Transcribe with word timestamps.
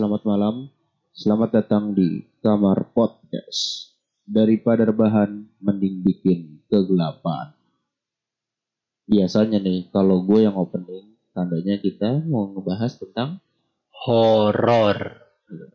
selamat 0.00 0.24
malam. 0.24 0.72
Selamat 1.12 1.60
datang 1.60 1.92
di 1.92 2.24
Kamar 2.40 2.88
Podcast. 2.96 3.92
Daripada 4.24 4.88
rebahan, 4.88 5.44
mending 5.60 6.00
bikin 6.00 6.64
kegelapan. 6.72 7.52
Biasanya 9.04 9.60
nih, 9.60 9.92
kalau 9.92 10.24
gue 10.24 10.48
yang 10.48 10.56
opening, 10.56 11.20
tandanya 11.36 11.76
kita 11.76 12.16
mau 12.24 12.48
ngebahas 12.48 12.96
tentang 12.96 13.44
horor. 13.92 15.20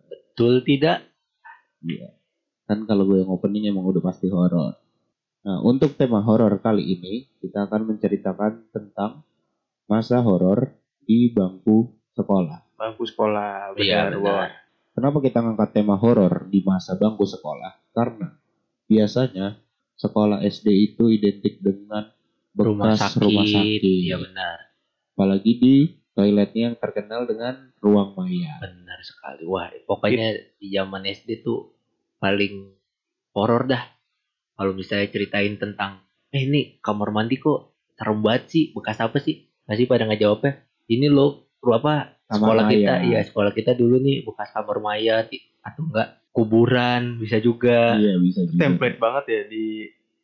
Betul 0.09 0.65
tidak? 0.65 1.05
Iya. 1.85 2.17
Kan 2.65 2.89
kalau 2.89 3.05
gue 3.05 3.21
yang 3.21 3.29
opening 3.29 3.69
emang 3.69 3.85
udah 3.85 4.01
pasti 4.01 4.25
horor. 4.33 4.73
Nah, 5.45 5.61
untuk 5.61 6.01
tema 6.01 6.25
horor 6.25 6.57
kali 6.65 6.81
ini, 6.81 7.29
kita 7.45 7.69
akan 7.69 7.93
menceritakan 7.93 8.73
tentang 8.73 9.21
masa 9.85 10.17
horor 10.25 10.73
di 11.05 11.29
bangku 11.29 11.93
sekolah. 12.17 12.64
Bangku 12.75 13.03
sekolah 13.07 13.73
Iya, 13.75 14.11
benar 14.11 14.51
Kenapa 14.95 15.19
kita 15.19 15.43
ngangkat 15.43 15.69
tema 15.75 15.99
horor 15.99 16.47
di 16.47 16.63
masa 16.63 16.95
bangku 16.95 17.27
sekolah? 17.27 17.91
Karena 17.91 18.31
biasanya 18.87 19.59
sekolah 19.99 20.39
SD 20.39 20.71
itu 20.71 21.11
identik 21.11 21.59
dengan 21.59 22.07
Rumah 22.55 22.95
bekas 22.95 23.11
sakit. 23.11 23.19
rumah 23.19 23.43
sakit. 23.43 23.81
Iya 23.83 24.15
benar. 24.23 24.57
Apalagi 25.11 25.51
di 25.59 25.75
toiletnya 26.15 26.71
yang 26.71 26.77
terkenal 26.79 27.27
dengan 27.27 27.75
ruang 27.83 28.15
maya. 28.15 28.55
Benar 28.63 29.03
sekali. 29.03 29.43
Wah, 29.43 29.67
pokoknya 29.83 30.55
di 30.55 30.71
zaman 30.71 31.03
SD 31.03 31.43
tuh 31.43 31.75
paling 32.15 32.71
horor 33.35 33.67
dah. 33.67 33.83
Kalau 34.55 34.71
misalnya 34.71 35.11
ceritain 35.11 35.59
tentang, 35.59 36.07
eh 36.31 36.47
ini 36.47 36.79
kamar 36.79 37.11
mandi 37.11 37.35
kok 37.35 37.75
serem 37.99 38.23
banget 38.23 38.43
sih, 38.47 38.63
bekas 38.71 39.03
apa 39.03 39.19
sih? 39.19 39.51
Masih 39.67 39.91
pada 39.91 40.07
ngejawabnya, 40.07 40.63
ini 40.87 41.11
loh, 41.11 41.51
ru- 41.59 41.75
apa 41.75 42.14
sekolah 42.27 42.63
maya. 42.63 42.73
kita, 42.73 42.93
iya 43.05 43.19
sekolah 43.21 43.51
kita 43.51 43.71
dulu 43.73 43.95
nih 43.97 44.23
bekas 44.23 44.49
kamar 44.49 44.77
mayat 44.79 45.29
atau 45.61 45.81
enggak 45.83 46.09
kuburan 46.29 47.17
bisa 47.17 47.37
juga. 47.37 47.95
Iya 47.95 48.17
bisa 48.17 48.41
juga. 48.43 48.59
template 48.59 48.97
banget 48.97 49.25
ya 49.27 49.41
di 49.45 49.65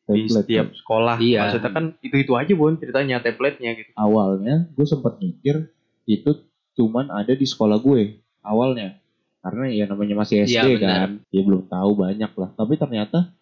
di 0.01 0.27
Template. 0.27 0.33
setiap 0.33 0.67
sekolah 0.75 1.15
Iya. 1.17 1.39
maksudnya 1.45 1.71
kan 1.71 1.85
itu 2.01 2.15
itu 2.19 2.33
aja 2.35 2.51
bon 2.51 2.75
ceritanya 2.75 3.21
template-nya 3.21 3.71
gitu 3.79 3.91
Awalnya 3.95 4.67
gue 4.69 4.83
sempat 4.83 5.17
mikir 5.17 5.71
itu 6.03 6.31
cuman 6.73 7.07
ada 7.07 7.31
di 7.31 7.45
sekolah 7.45 7.79
gue 7.79 8.17
awalnya. 8.41 8.97
Karena 9.39 9.69
ya 9.69 9.85
namanya 9.85 10.19
masih 10.19 10.43
SD 10.43 10.77
benar. 10.77 11.09
kan, 11.09 11.09
ya 11.29 11.41
belum 11.41 11.65
tahu 11.65 11.91
banyak 11.95 12.31
lah. 12.31 12.49
Tapi 12.53 12.73
ternyata 12.75 13.33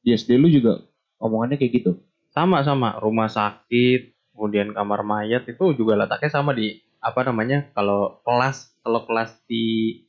di 0.00 0.12
SD 0.12 0.36
lu 0.36 0.48
juga 0.48 0.82
omongannya 1.16 1.56
kayak 1.56 1.72
gitu. 1.74 1.92
sama 2.28 2.60
sama 2.60 3.00
rumah 3.00 3.32
sakit 3.32 4.12
kemudian 4.30 4.68
kamar 4.70 5.00
mayat 5.00 5.48
itu 5.48 5.72
juga 5.72 5.96
letaknya 5.96 6.28
sama 6.28 6.52
di 6.52 6.84
apa 7.06 7.20
namanya 7.22 7.70
kalau 7.70 8.18
kelas 8.20 8.74
kalau 8.82 9.06
kelas 9.06 9.30
di 9.46 10.02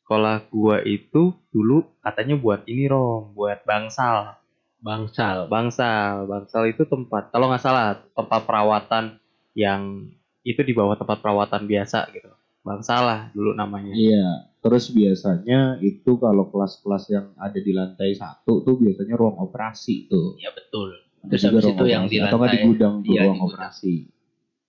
sekolah 0.00 0.48
gua 0.48 0.80
itu 0.80 1.36
dulu 1.48 1.84
katanya 2.00 2.34
buat 2.34 2.64
ini 2.64 2.88
rom 2.88 3.36
buat 3.36 3.60
bangsal 3.62 4.40
Bangsal. 4.78 5.50
bangsal 5.50 6.24
bangsal 6.24 6.64
itu 6.64 6.86
tempat 6.86 7.28
kalau 7.28 7.50
nggak 7.50 7.60
salah 7.60 7.98
tempat 8.14 8.46
perawatan 8.46 9.18
yang 9.52 10.06
itu 10.40 10.62
di 10.62 10.70
bawah 10.70 10.94
tempat 10.94 11.18
perawatan 11.18 11.66
biasa 11.66 12.08
gitu 12.10 12.30
bangsal 12.62 13.02
lah 13.02 13.20
dulu 13.30 13.52
namanya 13.52 13.90
Iya, 13.90 14.46
terus 14.60 14.88
biasanya 14.88 15.76
itu 15.80 16.14
kalau 16.16 16.46
kelas-kelas 16.46 17.04
yang 17.10 17.26
ada 17.34 17.58
di 17.58 17.72
lantai 17.72 18.14
satu 18.14 18.62
tuh 18.62 18.76
biasanya 18.76 19.14
ruang 19.14 19.34
operasi 19.40 20.06
tuh. 20.06 20.36
Ya 20.36 20.52
betul. 20.52 20.94
Terus 21.26 21.40
juga 21.42 21.50
habis 21.50 21.64
ruang 21.64 21.74
itu 21.74 21.84
yang 21.88 22.04
di 22.06 22.16
atau 22.18 22.36
nggak 22.36 22.48
di 22.48 22.54
lantai- 22.54 22.68
gudang 22.68 22.94
tuh 22.98 23.08
iya, 23.08 23.20
di 23.20 23.24
ruang 23.24 23.38
gudang. 23.38 23.48
operasi. 23.50 23.94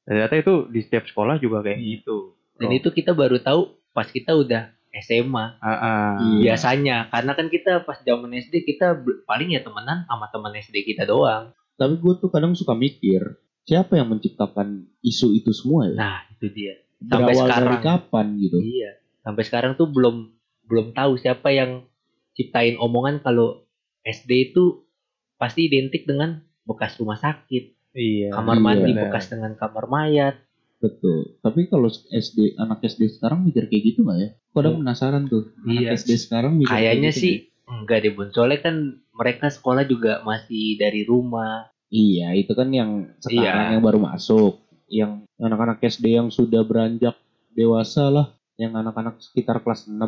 Ternyata 0.09 0.33
itu 0.41 0.65
di 0.73 0.81
setiap 0.81 1.05
sekolah 1.05 1.37
juga 1.37 1.61
kayak 1.61 1.77
gitu 1.77 2.33
Dan 2.57 2.73
Rom. 2.73 2.77
itu 2.81 2.89
kita 2.89 3.13
baru 3.13 3.37
tahu 3.39 3.77
pas 3.93 4.09
kita 4.09 4.33
udah 4.33 4.73
SMA. 4.89 5.45
Ah. 5.61 6.17
Iya. 6.17 6.53
Biasanya 6.53 7.13
karena 7.13 7.31
kan 7.37 7.47
kita 7.47 7.85
pas 7.85 8.01
zaman 8.01 8.33
SD 8.33 8.65
kita 8.65 8.97
paling 9.29 9.53
ya 9.53 9.61
temenan 9.61 10.03
sama 10.09 10.25
teman 10.33 10.53
SD 10.57 10.81
kita 10.81 11.05
doang. 11.05 11.53
Tapi 11.77 11.95
gue 11.95 12.13
tuh 12.19 12.27
kadang 12.27 12.57
suka 12.57 12.75
mikir, 12.75 13.39
siapa 13.63 13.95
yang 13.95 14.11
menciptakan 14.11 14.89
isu 14.99 15.31
itu 15.31 15.55
semua 15.55 15.87
ya? 15.87 15.95
Nah, 15.95 16.19
itu 16.35 16.51
dia. 16.51 16.75
sampai 16.99 17.31
Berawal 17.31 17.47
dari 17.47 17.55
sekarang. 17.79 17.79
kapan 17.79 18.25
gitu? 18.35 18.57
Iya. 18.59 18.91
Sampai 19.23 19.43
sekarang 19.47 19.71
tuh 19.79 19.87
belum 19.87 20.15
belum 20.67 20.91
tahu 20.91 21.15
siapa 21.15 21.47
yang 21.55 21.87
ciptain 22.35 22.75
omongan 22.75 23.23
kalau 23.23 23.63
SD 24.03 24.51
itu 24.51 24.83
pasti 25.39 25.71
identik 25.71 26.03
dengan 26.03 26.43
bekas 26.67 26.99
rumah 26.99 27.15
sakit, 27.15 27.78
Iya. 27.99 28.29
kamar 28.31 28.55
Iya, 28.55 28.63
mandi 28.63 28.89
benar. 28.89 29.03
bekas 29.05 29.25
dengan 29.27 29.51
kamar 29.53 29.85
mayat. 29.85 30.35
Betul. 30.79 31.35
Tapi 31.39 31.67
kalau 31.67 31.91
SD 31.91 32.55
anak 32.55 32.79
SD 32.81 33.11
sekarang 33.11 33.43
mikir 33.43 33.67
kayak 33.67 33.83
gitu 33.85 33.99
nggak 34.01 34.17
ya? 34.17 34.29
Kadang 34.49 34.79
penasaran 34.79 35.27
tuh. 35.27 35.51
Anak 35.59 35.75
Iya. 35.75 35.89
SD 35.93 36.11
sekarang 36.17 36.55
mikir 36.55 36.71
kayak 36.71 36.79
Kayaknya 36.95 37.11
gitu 37.11 37.19
sih 37.19 37.33
nggak 37.35 37.75
enggak 37.75 37.97
deh 38.01 38.11
Bun. 38.15 38.29
Soalnya 38.31 38.59
kan 38.63 38.75
mereka 39.11 39.45
sekolah 39.47 39.83
juga 39.83 40.23
masih 40.23 40.79
dari 40.79 41.03
rumah. 41.03 41.67
ya? 41.67 41.75
Iya, 41.91 42.27
itu 42.39 42.51
kan 42.53 42.69
yang 42.71 42.91
sekarang 43.19 43.43
Iya. 43.43 43.73
yang 43.75 43.83
baru 43.83 43.99
masuk. 43.99 44.53
Yang 44.87 45.11
anak-anak 45.35 45.83
SD 45.83 46.05
yang 46.15 46.31
sudah 46.31 46.63
beranjak 46.63 47.13
dewasa 47.51 48.07
lah. 48.07 48.27
Yang 48.59 48.73
anak-anak 48.75 49.15
sekitar 49.23 49.63
kelas 49.63 49.87
6 49.87 50.03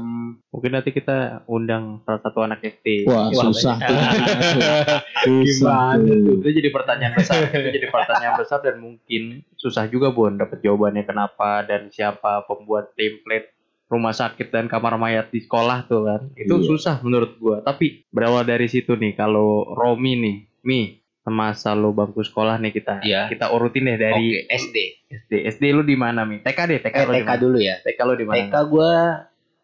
Mungkin 0.52 0.72
nanti 0.76 0.92
kita 0.92 1.48
undang 1.48 2.04
salah 2.04 2.20
satu 2.20 2.44
anak 2.44 2.60
SD. 2.60 3.08
Wah, 3.08 3.32
susah 3.32 3.80
tuh. 3.80 3.96
Susah 5.48 5.96
Gimana. 5.96 6.36
Itu 6.44 6.50
jadi 6.52 6.70
pertanyaan 6.70 7.14
besar. 7.16 7.48
itu 7.48 7.70
jadi 7.72 7.88
pertanyaan 7.88 8.36
besar 8.36 8.60
dan 8.60 8.84
mungkin 8.84 9.48
susah 9.56 9.88
juga 9.88 10.12
Bon 10.12 10.36
dapat 10.36 10.60
jawabannya 10.60 11.08
kenapa 11.08 11.64
dan 11.64 11.88
siapa 11.90 12.44
pembuat 12.44 12.92
template 12.94 13.56
rumah 13.88 14.16
sakit 14.16 14.52
dan 14.52 14.68
kamar 14.68 14.96
mayat 14.96 15.32
di 15.32 15.44
sekolah 15.44 15.88
tuh 15.88 16.08
kan. 16.08 16.22
Itu 16.36 16.60
Iya. 16.60 16.68
susah 16.68 16.96
menurut 17.04 17.36
gua. 17.38 17.60
Tapi 17.60 18.08
berawal 18.08 18.44
dari 18.44 18.68
situ 18.68 18.96
nih 18.96 19.16
kalau 19.16 19.64
Romi 19.76 20.16
nih, 20.16 20.38
Mi, 20.62 21.01
semasa 21.32 21.72
lo 21.72 21.90
bangku 21.90 22.20
sekolah 22.20 22.60
nih 22.60 22.72
kita 22.72 23.00
Iya. 23.00 23.26
kita 23.26 23.48
urutin 23.50 23.86
deh 23.86 23.96
dari 23.96 24.44
Oke, 24.44 24.52
SD. 24.52 24.78
SD. 25.10 25.32
SD 25.50 25.64
lu 25.72 25.82
di 25.82 25.96
mana, 25.96 26.22
Mi? 26.22 26.38
TK 26.38 26.60
deh, 26.66 26.80
TK 26.80 26.92
Eh, 26.94 27.02
lu 27.02 27.14
TK 27.16 27.32
dulu 27.38 27.58
ya. 27.58 27.80
TK 27.80 28.00
lu 28.02 28.14
di 28.14 28.26
mana? 28.26 28.36
TK 28.38 28.56
gua 28.68 28.92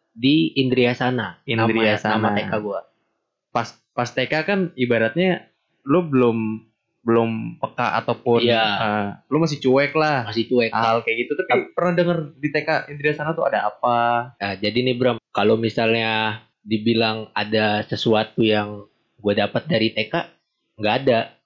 di 0.09 0.55
Indriasana. 0.55 1.43
Indriasana. 1.43 2.15
Nama, 2.15 2.23
nama 2.25 2.37
TK 2.39 2.53
gua. 2.57 2.79
pas 3.49 3.67
pas 3.91 4.07
TK 4.07 4.33
kan 4.41 4.59
ibaratnya 4.73 5.49
lu 5.83 6.03
belum 6.03 6.37
belum 6.99 7.29
peka 7.57 7.97
ataupun 7.97 8.43
Iya. 8.43 8.63
eh, 8.77 9.07
lu 9.25 9.39
masih 9.39 9.57
cuek 9.57 9.93
lah 9.93 10.23
Masih 10.23 10.45
cuek. 10.45 10.69
hal 10.69 11.01
kayak 11.01 11.17
gitu 11.19 11.33
tapi 11.37 11.71
pernah 11.71 11.93
denger 11.93 12.17
di 12.35 12.47
TK 12.47 12.69
Indria 12.87 13.11
sana 13.11 13.31
tuh 13.31 13.43
ada 13.43 13.65
apa 13.65 14.35
Nah, 14.35 14.53
jadi 14.55 14.75
nih 14.77 14.93
Bram, 14.93 15.17
kalau 15.27 15.55
misalnya 15.55 16.37
dibilang 16.59 17.31
ada 17.31 17.81
sesuatu 17.81 18.41
yang 18.41 18.83
gue 19.17 19.33
dapat 19.33 19.63
dari 19.65 19.89
TK, 19.89 20.13
nggak 20.75 20.95
ada. 21.01 21.36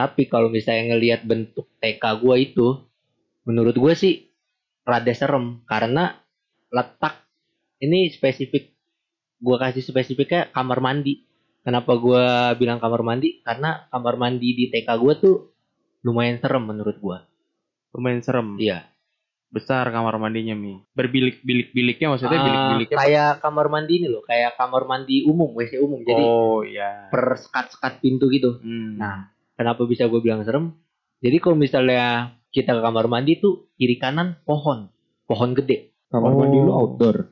Tapi 0.00 0.22
kalau 0.26 0.48
misalnya 0.48 0.96
ngelihat 0.96 1.28
bentuk 1.28 1.68
TK 1.76 2.00
gue 2.24 2.36
itu, 2.40 2.66
menurut 3.44 3.76
gue 3.76 3.92
sih 3.92 4.32
rada 4.80 5.12
serem 5.12 5.60
karena 5.68 6.16
letak 6.72 7.20
ini 7.78 8.08
spesifik. 8.08 8.72
Gue 9.36 9.56
kasih 9.56 9.84
spesifiknya 9.84 10.48
kamar 10.48 10.80
mandi. 10.80 11.28
Kenapa 11.60 11.92
gue 11.96 12.24
bilang 12.56 12.80
kamar 12.80 13.04
mandi? 13.04 13.44
Karena 13.44 13.84
kamar 13.88 14.16
mandi 14.16 14.56
di 14.56 14.64
TK 14.68 14.88
gue 14.96 15.14
tuh 15.16 15.36
lumayan 16.00 16.40
serem 16.40 16.64
menurut 16.64 16.96
gue. 16.96 17.18
lumayan 17.90 18.22
serem 18.22 18.54
Iya. 18.54 18.86
besar 19.50 19.90
kamar 19.90 20.14
mandinya 20.14 20.54
mi 20.54 20.78
berbilik-bilik 20.94 21.74
biliknya 21.74 22.14
maksudnya 22.14 22.38
Ah, 22.38 22.46
bilik-biliknya 22.46 22.96
kayak 23.02 23.32
kamar 23.42 23.66
mandi 23.66 23.92
ini 23.98 24.06
loh, 24.06 24.22
kayak 24.22 24.54
kamar 24.54 24.86
mandi 24.86 25.26
umum, 25.26 25.50
WC 25.58 25.82
umum. 25.82 25.98
Jadi 26.06 26.22
oh 26.22 26.62
ya 26.62 27.10
per 27.10 27.34
sekat-sekat 27.34 27.98
pintu 27.98 28.30
gitu. 28.30 28.62
Hmm. 28.62 28.94
Nah, 28.94 29.26
kenapa 29.60 29.84
bisa 29.84 30.08
gue 30.08 30.20
bilang 30.24 30.40
serem? 30.40 30.72
Jadi 31.20 31.36
kalau 31.36 31.52
misalnya 31.52 32.32
kita 32.48 32.72
ke 32.72 32.80
kamar 32.80 33.04
mandi 33.04 33.36
tuh 33.36 33.68
kiri 33.76 34.00
kanan 34.00 34.40
pohon, 34.48 34.88
pohon 35.28 35.52
gede. 35.52 35.92
Kamar 36.08 36.32
Oh. 36.32 36.38
mandi 36.40 36.56
lu 36.56 36.72
outdoor. 36.72 37.28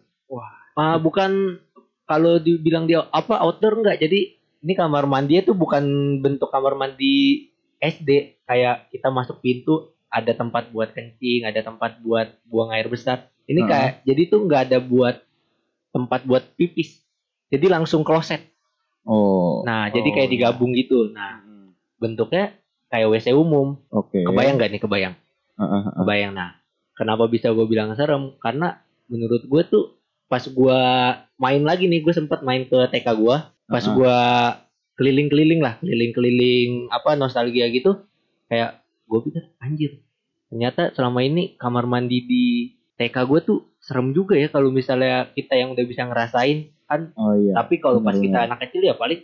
Ah, 0.77 1.01
bukan 1.01 1.57
kalau 2.05 2.37
dibilang 2.37 2.85
dia 2.85 3.03
apa 3.09 3.41
outdoor 3.41 3.81
enggak. 3.81 3.99
Jadi 3.99 4.37
ini 4.61 4.73
kamar 4.77 5.09
mandi 5.09 5.41
tuh 5.41 5.57
bukan 5.57 5.83
bentuk 6.21 6.53
kamar 6.53 6.77
mandi 6.77 7.49
SD 7.81 8.39
kayak 8.45 8.93
kita 8.93 9.09
masuk 9.09 9.41
pintu 9.41 9.91
ada 10.07 10.31
tempat 10.33 10.69
buat 10.71 10.93
kencing, 10.93 11.49
ada 11.49 11.65
tempat 11.65 11.99
buat 12.05 12.29
buang 12.45 12.71
air 12.71 12.87
besar. 12.87 13.27
Ini 13.49 13.65
kayak 13.65 13.93
jadi 14.05 14.23
tuh 14.29 14.45
nggak 14.45 14.63
ada 14.71 14.79
buat 14.79 15.17
tempat 15.91 16.29
buat 16.29 16.45
pipis. 16.55 17.01
Jadi 17.49 17.67
langsung 17.67 18.05
kloset. 18.05 18.45
Oh, 19.09 19.65
Nah, 19.65 19.89
jadi 19.89 20.05
Oh, 20.05 20.15
kayak 20.15 20.29
iya. 20.29 20.35
digabung 20.37 20.77
gitu. 20.77 21.09
Nah. 21.17 21.48
Bentuknya 21.99 22.55
kayak 22.89 23.11
WC 23.13 23.35
umum. 23.35 23.77
oke. 23.91 24.17
Kebayang 24.17 24.57
nggak 24.57 24.71
nih 24.73 24.81
kebayang? 24.81 25.15
Ah, 25.55 25.63
ah. 25.63 25.83
Kebayang. 25.99 26.33
Nah, 26.33 26.57
kenapa 26.95 27.27
bisa 27.27 27.51
gue 27.51 27.67
bilang 27.67 27.93
serem? 27.93 28.39
Karena 28.39 28.79
menurut 29.07 29.45
gue 29.45 29.63
tuh 29.67 29.85
pas 30.27 30.41
gue 30.41 30.81
main 31.37 31.63
lagi 31.63 31.85
nih, 31.87 32.01
gue 32.01 32.15
sempat 32.15 32.41
main 32.41 32.65
ke 32.65 32.79
TK 32.89 33.07
gue. 33.15 33.37
Pas 33.69 33.85
Ah, 33.85 33.91
ah. 33.91 33.95
gue 33.95 34.17
keliling-keliling 34.97 35.61
lah, 35.61 35.77
keliling-keliling 35.79 36.89
apa 36.89 37.15
nostalgia 37.15 37.69
gitu, 37.69 38.03
kayak 38.47 38.83
gue 39.05 39.21
pikir 39.23 39.43
anjir. 39.59 39.93
Ternyata 40.49 40.91
selama 40.91 41.21
ini 41.21 41.55
kamar 41.55 41.85
mandi 41.85 42.25
di 42.25 42.45
TK 42.97 43.17
gue 43.25 43.41
tuh 43.43 43.59
serem 43.79 44.11
juga 44.11 44.35
ya 44.35 44.51
kalau 44.51 44.69
misalnya 44.69 45.31
kita 45.31 45.55
yang 45.55 45.71
udah 45.71 45.85
bisa 45.87 46.03
ngerasain 46.03 46.75
kan 46.85 47.13
Oh 47.15 47.31
iya. 47.33 47.55
tapi 47.55 47.79
kalau 47.79 48.03
pas 48.03 48.17
kita 48.17 48.49
anak 48.49 48.59
kecil 48.65 48.83
ya 48.83 48.99
paling 48.99 49.23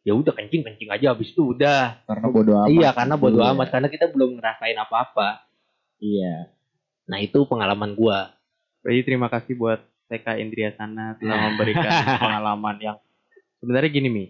ya 0.00 0.12
udah 0.12 0.32
kencing 0.32 0.62
kencing 0.62 0.88
aja 0.88 1.12
habis 1.12 1.28
itu 1.28 1.52
udah 1.52 2.00
Karena 2.04 2.26
bodo 2.26 2.52
amat. 2.56 2.68
iya 2.70 2.88
karena 2.90 3.14
bodo 3.14 3.38
Iya. 3.38 3.52
amat 3.52 3.68
karena 3.68 3.88
kita 3.88 4.06
belum 4.08 4.30
ngerasain 4.36 4.78
apa-apa 4.78 5.28
Iya. 5.98 6.48
nah 7.04 7.18
itu 7.18 7.38
pengalaman 7.44 7.92
gua 7.92 8.32
Jadi 8.80 9.04
terima 9.04 9.28
kasih 9.28 9.54
buat 9.54 9.76
TK 10.08 10.40
Indria 10.40 10.72
Sana 10.72 11.14
telah 11.14 11.36
memberikan 11.52 11.92
pengalaman 12.16 12.76
yang 12.80 12.96
sebenarnya 13.60 13.90
gini 13.90 14.08
Mi, 14.08 14.24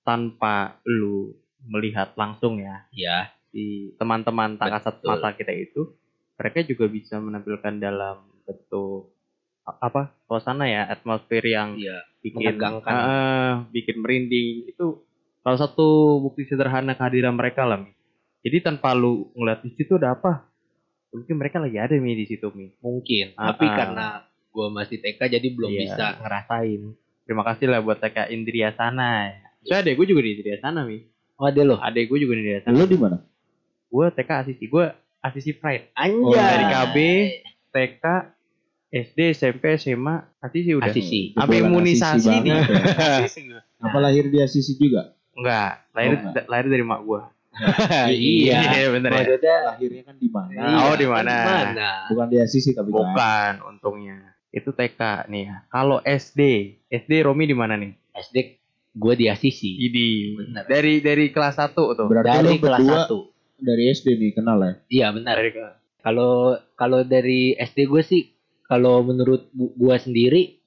tanpa 0.00 0.80
lu 0.84 1.36
melihat 1.64 2.12
langsung 2.14 2.56
ya 2.58 2.88
ya 2.90 3.28
di 3.48 3.92
teman-teman 3.94 4.56
tak 4.56 4.72
kasat 4.74 4.98
mata 5.00 5.30
kita 5.30 5.52
itu, 5.52 5.94
mereka 6.34 6.64
juga 6.64 6.88
bisa 6.88 7.16
menampilkan 7.16 7.76
dalam 7.76 8.18
bentuk 8.42 9.14
apa 9.62 10.12
suasana 10.24 10.64
ya 10.64 10.84
atmosfer 10.84 11.40
yang 11.40 11.76
iya 11.76 12.02
bikin 12.24 12.56
menegangkan. 12.56 12.88
Ah, 12.90 13.52
bikin 13.68 14.00
merinding 14.00 14.64
itu 14.66 15.04
salah 15.38 15.60
satu 15.60 15.84
bukti 16.18 16.42
sederhana 16.44 16.92
kehadiran 16.92 17.36
mereka 17.36 17.62
lah 17.62 17.76
Mi. 17.78 17.92
Jadi 18.40 18.64
tanpa 18.64 18.92
lu 18.92 19.28
ngeliat 19.34 19.60
di 19.60 19.72
situ 19.72 19.94
ada 19.94 20.12
apa, 20.12 20.48
mungkin 21.10 21.36
mereka 21.36 21.60
lagi 21.60 21.76
ada 21.76 21.92
Mi 21.94 22.16
di 22.16 22.24
situ 22.24 22.48
Mi. 22.50 22.72
mungkin 22.78 23.36
Ah, 23.36 23.52
tapi 23.52 23.64
ah. 23.64 23.74
karena 23.74 24.06
gua 24.48 24.72
masih 24.72 24.96
TK 24.98 25.20
jadi 25.30 25.48
belum 25.50 25.68
Iya. 25.68 25.80
bisa 25.84 26.06
ngerasain 26.18 26.82
Terima 27.24 27.40
kasih 27.42 27.66
lah 27.66 27.80
buat 27.80 27.98
TK 27.98 28.28
Indria 28.30 28.68
Sana. 28.70 29.32
Saya 29.60 29.80
adek 29.80 29.96
gue 29.96 30.06
juga 30.06 30.20
di 30.20 30.34
Indria 30.34 30.56
Sana 30.58 30.84
Mi. 30.84 31.00
oh 31.34 31.44
ada 31.44 31.62
loh 31.62 31.76
Adek 31.76 32.06
gue 32.06 32.18
juga 32.18 32.36
di 32.36 32.40
Indria 32.42 32.60
Sana. 32.60 32.72
Lu 32.74 32.84
di 32.84 32.96
mana? 32.96 33.16
Gue 33.86 34.06
TK 34.08 34.30
Asisi, 34.40 34.64
gue 34.64 34.84
Asisi 35.18 35.52
Pride. 35.52 35.88
anjay 35.94 36.36
dari 36.36 36.64
KB. 36.66 36.96
TK, 37.70 38.04
SD, 38.94 39.18
SMP, 39.34 39.74
SMA, 39.74 40.38
Asisi 40.38 40.70
udah. 40.78 40.86
Asisi. 40.86 41.20
Sampai 41.34 41.58
Jebolan 41.58 41.70
imunisasi 41.74 42.30
Asisi 42.30 42.46
nih. 42.46 42.50
ya. 42.54 42.60
Asisi 43.18 43.40
gua. 43.50 43.60
Apa 43.82 43.98
lahir 43.98 44.24
di 44.30 44.38
Asisi 44.38 44.72
juga? 44.78 45.02
Enggak, 45.34 45.72
lahir 45.90 46.12
Oh, 46.14 46.20
enggak. 46.30 46.44
lahir 46.46 46.66
dari 46.70 46.84
mak 46.86 47.00
gue. 47.02 47.20
iya 48.10 48.90
bener 48.90 49.14
ya. 49.14 49.18
maksudnya 49.22 49.56
Lahirnya 49.70 50.02
kan 50.02 50.16
di 50.18 50.26
mana? 50.26 50.58
Nah, 50.58 50.90
oh, 50.90 50.94
di 50.98 51.06
mana? 51.06 51.36
Bukan 52.10 52.26
di 52.30 52.38
Asisi 52.38 52.70
tapi 52.70 52.94
kan. 52.94 52.98
Bukan, 53.02 53.52
untungnya. 53.74 54.18
Itu 54.54 54.70
TK 54.70 55.26
nih 55.26 55.42
ya. 55.50 55.56
Kalau 55.66 55.98
SD, 56.02 56.40
SD 56.86 57.12
Romi 57.26 57.50
di 57.50 57.54
mana 57.58 57.74
nih? 57.74 57.90
SD 58.14 58.62
gue 58.94 59.14
di 59.18 59.26
Asisi 59.26 59.74
Idi. 59.74 60.38
Bener. 60.38 60.70
Dari 60.70 61.02
dari 61.02 61.34
kelas 61.34 61.58
1 61.58 61.74
tuh. 61.74 62.06
Berarti 62.06 62.30
dari 62.30 62.56
kelas 62.62 62.78
berdua 62.78 63.10
1 63.10 63.34
dari 63.64 63.90
SD 63.90 64.06
nih 64.18 64.30
kenal 64.34 64.58
ya? 64.60 64.72
iya 64.90 65.06
benar 65.14 65.38
kalau 66.04 66.58
kalau 66.76 67.00
dari 67.00 67.56
SD 67.56 67.88
gue 67.88 68.02
sih 68.04 68.33
kalau 68.64 69.04
menurut 69.04 69.48
gua 69.54 70.00
sendiri 70.00 70.60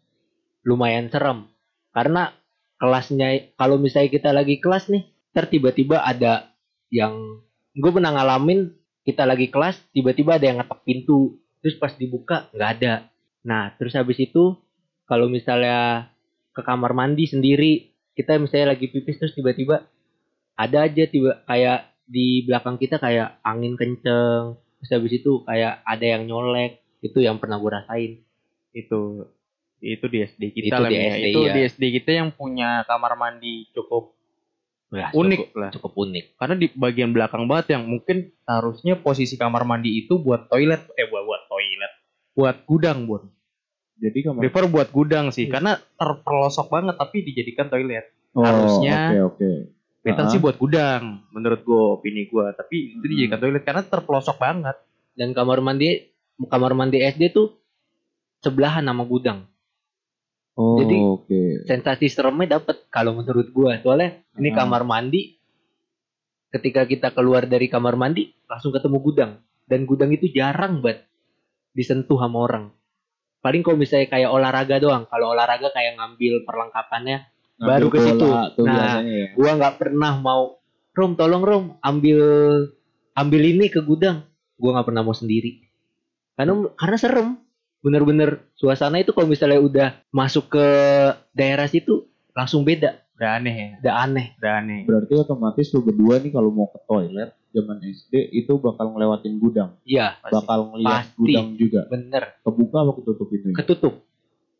lumayan 0.67 1.07
serem. 1.07 1.47
Karena 1.95 2.29
kelasnya 2.77 3.55
kalau 3.57 3.81
misalnya 3.81 4.13
kita 4.13 4.29
lagi 4.35 4.61
kelas 4.61 4.91
nih 4.93 5.07
ter 5.33 5.49
tiba-tiba 5.49 6.01
ada 6.01 6.53
yang 6.93 7.41
gue 7.73 7.91
pernah 7.93 8.13
ngalamin 8.13 8.73
kita 9.01 9.25
lagi 9.25 9.49
kelas 9.49 9.81
tiba-tiba 9.93 10.37
ada 10.37 10.45
yang 10.45 10.57
ngetok 10.61 10.81
pintu 10.85 11.41
terus 11.61 11.79
pas 11.81 11.93
dibuka 11.95 12.51
nggak 12.53 12.69
ada. 12.81 13.09
Nah 13.47 13.73
terus 13.81 13.97
habis 13.97 14.21
itu 14.21 14.53
kalau 15.09 15.31
misalnya 15.31 16.11
ke 16.53 16.61
kamar 16.61 16.93
mandi 16.93 17.25
sendiri 17.25 17.97
kita 18.13 18.37
misalnya 18.37 18.77
lagi 18.77 18.89
pipis 18.89 19.17
terus 19.17 19.33
tiba-tiba 19.33 19.85
ada 20.57 20.89
aja 20.89 21.05
tiba 21.05 21.41
kayak 21.45 21.93
di 22.09 22.45
belakang 22.45 22.81
kita 22.81 22.97
kayak 22.97 23.37
angin 23.45 23.77
kenceng 23.77 24.57
terus 24.57 24.89
habis 24.89 25.13
itu 25.21 25.45
kayak 25.45 25.85
ada 25.85 26.05
yang 26.05 26.25
nyolek 26.25 26.81
itu 26.99 27.17
yang 27.17 27.37
pernah 27.37 27.55
gue 27.55 27.71
rasain 27.71 28.11
itu 28.71 28.99
itu 29.77 30.05
di 30.07 30.17
SD 30.19 30.41
kita 30.51 30.65
Itu 30.67 30.75
lah 30.75 30.89
di 30.89 30.95
ya. 30.95 31.03
SD, 31.11 31.25
itu 31.27 31.39
iya. 31.39 31.53
di 31.53 31.61
SD 31.67 31.83
kita 31.93 32.11
yang 32.11 32.29
punya 32.31 32.81
kamar 32.83 33.13
mandi 33.13 33.69
cukup 33.71 34.17
Wah, 34.87 35.11
unik 35.11 35.39
cukup, 35.43 35.55
lah 35.55 35.69
cukup 35.69 35.91
unik 35.99 36.25
karena 36.35 36.55
di 36.55 36.67
bagian 36.71 37.11
belakang 37.11 37.43
banget 37.45 37.75
yang 37.75 37.83
mungkin 37.85 38.17
harusnya 38.43 38.95
posisi 38.95 39.35
kamar 39.35 39.61
mandi 39.63 39.99
itu 39.99 40.15
buat 40.15 40.47
toilet 40.47 40.87
eh 40.93 41.05
buat 41.05 41.23
buat 41.23 41.41
toilet 41.45 41.93
buat 42.33 42.55
gudang 42.63 43.03
bun 43.03 43.23
Jadi 43.95 44.17
kamar 44.23 44.41
prefer 44.41 44.63
buat 44.65 44.89
gudang 44.89 45.29
sih 45.29 45.43
Iya. 45.43 45.53
karena 45.53 45.71
terpelosok 45.93 46.67
banget 46.67 46.95
tapi 46.95 47.17
dijadikan 47.21 47.67
toilet 47.67 48.05
Oh, 48.31 48.41
harusnya- 48.41 49.17
Oke 49.19 49.43
oke. 49.43 49.51
better 50.03 50.23
Ah. 50.23 50.29
sih 50.29 50.37
buat 50.37 50.55
gudang 50.55 51.25
menurut 51.29 51.61
gue 51.61 51.81
opini 51.93 52.25
gue 52.25 52.45
tapi 52.53 52.75
itu 52.91 52.97
Hmm. 52.97 53.09
dijadikan 53.09 53.39
toilet 53.39 53.63
karena 53.63 53.81
terpelosok 53.83 54.37
banget 54.37 54.77
dan 55.13 55.29
kamar 55.31 55.59
mandi 55.59 56.13
kamar 56.45 56.77
mandi 56.77 57.01
SD 57.01 57.33
tuh 57.33 57.57
sebelahan 58.39 58.85
sama 58.85 59.01
gudang 59.03 59.49
Oh, 60.57 60.81
Jadi- 60.81 60.97
oke. 60.97 61.41
sensasi 61.69 62.09
seremnya 62.09 62.57
dapet 62.57 62.89
kalau 62.89 63.13
menurut 63.13 63.45
gua 63.53 63.77
soalnya 63.77 64.17
ini 64.35 64.49
Ah. 64.49 64.65
kamar 64.65 64.81
mandi 64.81 65.37
ketika 66.49 66.81
kita 66.81 67.13
keluar 67.13 67.45
dari 67.45 67.69
kamar 67.69 67.93
mandi 67.93 68.33
langsung 68.49 68.73
ketemu 68.73 68.97
gudang 68.97 69.31
dan 69.69 69.85
gudang 69.85 70.09
itu 70.09 70.25
jarang 70.27 70.81
banget 70.81 71.05
disentuh 71.71 72.17
sama 72.17 72.41
orang 72.41 72.65
paling 73.37 73.61
kalau 73.61 73.77
misalnya 73.77 74.09
kayak 74.09 74.33
olahraga 74.33 74.81
doang 74.81 75.05
kalau 75.05 75.29
olahraga 75.29 75.69
kayak 75.69 75.93
ngambil 75.93 76.41
perlengkapannya 76.41 77.29
baru 77.57 77.85
ke 77.87 77.97
Ngambil 77.97 78.09
situ. 78.17 78.63
Nah, 78.65 79.01
ya. 79.01 79.25
gua 79.33 79.51
nggak 79.57 79.75
pernah 79.77 80.13
mau 80.17 80.57
rom 80.91 81.13
tolong 81.13 81.43
rom 81.45 81.63
ambil 81.81 82.17
ambil 83.13 83.41
ini 83.43 83.69
ke 83.69 83.81
gudang 83.81 84.25
gua 84.57 84.73
nggak 84.73 84.87
pernah 84.89 85.05
mau 85.05 85.13
sendiri 85.13 85.66
karena 86.37 86.53
karena 86.77 86.97
serem 86.97 87.27
bener-bener 87.81 88.41
suasana 88.53 89.01
itu 89.01 89.11
kalau 89.11 89.25
misalnya 89.25 89.59
udah 89.59 89.87
masuk 90.09 90.53
ke 90.53 90.65
daerah 91.33 91.65
situ 91.65 92.05
langsung 92.33 92.61
beda 92.61 93.01
udah 93.17 93.29
aneh 93.41 93.55
ya 93.55 93.69
udah 93.81 93.93
aneh 94.05 94.25
udah 94.37 94.53
aneh 94.61 94.81
Berarti 94.85 95.13
otomatis 95.17 95.73
lu 95.73 95.81
berdua 95.81 96.21
nih 96.21 96.29
kalau 96.29 96.53
mau 96.53 96.69
ke 96.69 96.77
toilet 96.85 97.33
zaman 97.49 97.81
SD 97.81 98.13
itu 98.37 98.53
bakal 98.61 98.93
ngelewatin 98.93 99.41
gudang, 99.41 99.73
iya 99.81 100.13
Pasti. 100.21 100.33
bakal 100.37 100.59
ngeliat 100.69 101.09
Pasti. 101.09 101.17
gudang 101.17 101.47
juga. 101.57 101.81
bener 101.89 102.23
Kebuka 102.45 102.77
apa 102.85 102.91
ketutup 103.01 103.25
pintunya? 103.33 103.55
ketutup 103.57 103.93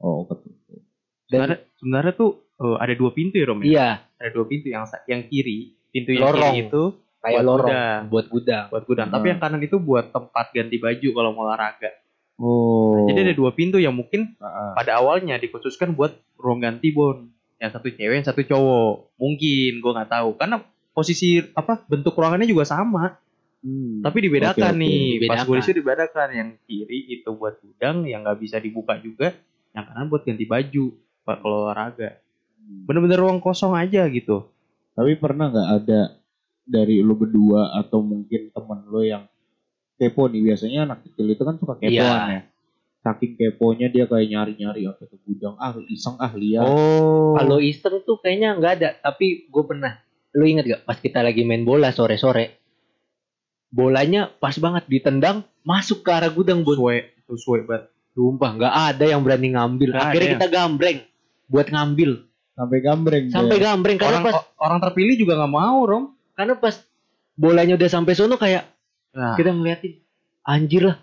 oh, 0.01 0.25
ketutup. 0.25 0.81
sebenarnya 1.29 1.57
sebenarnya 1.77 2.13
tuh 2.17 2.29
eh, 2.57 2.77
ada 2.81 2.93
dua 2.97 3.11
pintu 3.13 3.37
ya 3.37 3.45
Rom 3.45 3.61
ya? 3.61 3.65
iya 3.69 3.87
ada 4.17 4.29
dua 4.33 4.45
pintu 4.49 4.73
yang 4.73 4.89
yang 5.05 5.21
kiri 5.29 5.77
pintu 5.93 6.09
yang 6.17 6.25
Lorong. 6.33 6.41
kiri 6.57 6.59
itu 6.65 6.83
kayak 7.27 7.35
Buat 7.37 7.45
lorong 7.45 7.67
gudang. 7.69 8.01
buat 8.07 8.25
gudang 8.27 8.65
buat 8.69 8.83
gudang 8.85 9.07
tapi 9.09 9.21
Hmm. 9.21 9.31
yang 9.31 9.39
kanan 9.39 9.61
itu 9.61 9.77
buat 9.77 10.05
tempat 10.07 10.45
ganti 10.49 10.77
baju 10.77 11.09
kalau 11.11 11.29
mau 11.31 11.43
olahraga 11.43 11.91
Oh. 12.37 13.03
jadi 13.05 13.19
ada 13.23 13.33
dua 13.33 13.51
pintu 13.51 13.77
yang 13.77 13.91
mungkin 13.91 14.37
ah. 14.37 14.71
pada 14.73 14.95
awalnya 14.95 15.35
dikhususkan 15.35 15.91
buat 15.91 16.11
ruang 16.35 16.61
ganti 16.61 16.89
bon 16.89 17.27
yang 17.57 17.67
satu 17.67 17.89
cewek 17.89 18.13
yang 18.15 18.23
satu 18.23 18.41
cowok 18.41 18.93
mungkin 19.15 19.71
gua 19.77 19.91
nggak 19.95 20.11
tahu 20.11 20.29
karena 20.35 20.61
posisi 20.91 21.27
apa 21.51 21.81
bentuk 21.83 22.13
ruangannya 22.13 22.45
juga 22.45 22.63
sama 22.63 23.17
Hmm. 23.57 23.99
tapi 23.99 24.21
dibedakan 24.21 24.53
Oke, 24.69 24.77
oke. 24.77 24.79
nih 24.79 25.01
pas 25.01 25.17
Dibedakan. 25.17 25.43
gue 25.43 25.55
di 25.55 25.63
situ 25.63 25.75
dibedakan 25.75 26.29
yang 26.31 26.49
kiri 26.61 26.99
itu 27.11 27.29
buat 27.31 27.57
gudang 27.57 28.05
yang 28.05 28.21
nggak 28.21 28.37
bisa 28.37 28.57
dibuka 28.57 28.93
juga 28.97 29.33
yang 29.73 29.83
kanan 29.83 30.05
buat 30.07 30.21
ganti 30.21 30.45
baju 30.45 30.85
buat 31.25 31.39
olahraga 31.41 32.21
bener-bener 32.85 33.17
ruang 33.17 33.39
kosong 33.39 33.73
aja 33.73 34.05
gitu 34.05 34.45
Tapi 34.93 35.13
pernah 35.15 35.49
nggak 35.49 35.69
ada 35.75 36.01
dari 36.67 36.99
lu 36.99 37.15
berdua 37.15 37.71
atau 37.79 38.03
mungkin 38.03 38.51
temen 38.51 38.79
lu 38.91 39.01
yang 39.01 39.23
kepo 39.95 40.27
nih 40.27 40.43
biasanya 40.43 40.85
anak 40.85 41.07
kecil 41.07 41.25
itu 41.25 41.41
kan 41.41 41.55
suka 41.57 41.79
kepoan 41.79 41.89
Iya. 41.95 42.11
ya. 42.29 42.41
Saking 43.01 43.33
keponya 43.39 43.87
dia 43.87 44.03
kayak 44.03 44.27
nyari-nyari 44.27 44.83
apa 44.83 44.99
ke 45.07 45.15
gudang, 45.23 45.55
ah 45.63 45.71
iseng 45.87 46.19
ah 46.19 46.33
lihat. 46.35 46.67
oh 46.67 47.39
kalau 47.39 47.57
iseng 47.63 48.03
tuh 48.03 48.19
kayaknya 48.19 48.59
nggak 48.59 48.73
ada 48.83 48.89
tapi 48.99 49.47
gue 49.47 49.63
pernah 49.63 49.95
lu 50.35 50.43
inget 50.43 50.67
gak 50.67 50.81
pas 50.83 50.99
kita 50.99 51.23
lagi 51.23 51.47
main 51.47 51.63
bola 51.63 51.89
sore 51.89 52.19
sore 52.19 52.59
bolanya 53.71 54.27
pas 54.37 54.53
banget 54.59 54.85
ditendang 54.91 55.41
masuk 55.63 56.03
ke 56.03 56.11
arah 56.11 56.29
gudang 56.29 56.61
bun 56.61 56.75
sesuai 56.77 56.97
sesuai 57.31 57.61
banget 57.65 57.85
Sumpah 58.17 58.49
nggak 58.57 58.73
ada 58.73 59.05
yang 59.13 59.21
berani 59.21 59.53
ngambil. 59.53 59.93
Nggak 59.93 60.05
Akhirnya 60.09 60.25
ada. 60.25 60.35
kita 60.41 60.47
gambreng 60.49 60.97
buat 61.45 61.67
ngambil. 61.69 62.11
Sampai 62.57 62.77
gambreng. 62.81 63.25
Sampai 63.29 63.57
gambreng 63.61 63.97
karena 64.01 64.09
orang 64.17 64.23
pas 64.25 64.37
orang 64.57 64.79
terpilih 64.81 65.15
juga 65.21 65.37
nggak 65.37 65.53
mau 65.53 65.79
rom 65.85 66.16
karena 66.37 66.53
pas 66.53 66.85
bolanya 67.33 67.73
udah 67.73 67.89
sampai 67.89 68.13
sono 68.13 68.37
kayak 68.37 68.69
nah, 69.17 69.33
kita 69.33 69.49
ngeliatin 69.49 69.97
anjir 70.45 70.93
lah. 70.93 70.97